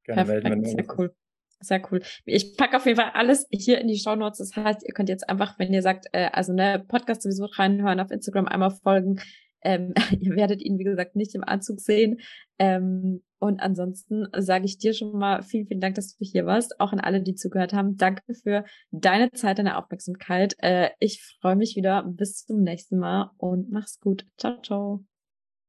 gerne 0.05 0.25
Perfekt, 0.25 0.45
melden, 0.45 0.65
wenn 0.65 0.71
sehr 0.71 0.99
cool. 0.99 1.15
Sehr 1.61 1.83
cool. 1.91 2.03
Ich 2.25 2.57
packe 2.57 2.77
auf 2.77 2.85
jeden 2.85 3.01
Fall 3.01 3.13
alles 3.15 3.47
hier 3.51 3.81
in 3.81 3.89
die 3.89 3.99
Show 3.99 4.15
Notes. 4.15 4.39
Das 4.39 4.55
heißt, 4.55 4.87
ihr 4.87 4.93
könnt 4.93 5.09
jetzt 5.09 5.29
einfach, 5.29 5.59
wenn 5.59 5.73
ihr 5.73 5.83
sagt, 5.83 6.07
äh, 6.13 6.29
also 6.33 6.53
ne 6.53 6.85
Podcast 6.87 7.23
sowieso 7.23 7.47
reinhören, 7.47 8.01
auf 8.01 8.11
Instagram 8.11 8.47
einmal 8.47 8.71
folgen. 8.71 9.21
Ähm, 9.63 9.95
ihr 10.21 10.37
werdet 10.37 10.61
ihn, 10.63 10.79
wie 10.79 10.85
gesagt, 10.85 11.17
nicht 11.17 11.35
im 11.35 11.43
Anzug 11.43 11.81
sehen. 11.81 12.21
Ähm, 12.59 13.23
und 13.45 13.61
ansonsten 13.61 14.27
sage 14.37 14.65
ich 14.65 14.79
dir 14.79 14.95
schon 14.95 15.13
mal 15.19 15.43
vielen, 15.43 15.67
vielen 15.67 15.81
Dank, 15.81 15.97
dass 15.97 16.17
du 16.17 16.25
hier 16.25 16.47
warst. 16.47 16.81
Auch 16.81 16.93
an 16.93 17.01
alle, 17.01 17.23
die 17.23 17.35
zugehört 17.35 17.75
haben. 17.75 17.97
Danke 17.97 18.23
für 18.35 18.65
deine 18.91 19.31
Zeit, 19.33 19.59
deine 19.59 19.77
Aufmerksamkeit. 19.77 20.55
Äh, 20.59 20.91
ich 20.99 21.23
freue 21.41 21.57
mich 21.57 21.77
wieder. 21.77 22.05
Bis 22.05 22.47
zum 22.47 22.63
nächsten 22.63 22.99
Mal 22.99 23.31
und 23.37 23.71
mach's 23.71 24.01
gut. 24.01 24.27
Ciao, 24.39 24.61
ciao. 24.63 25.05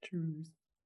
Tschüss. 0.01 0.54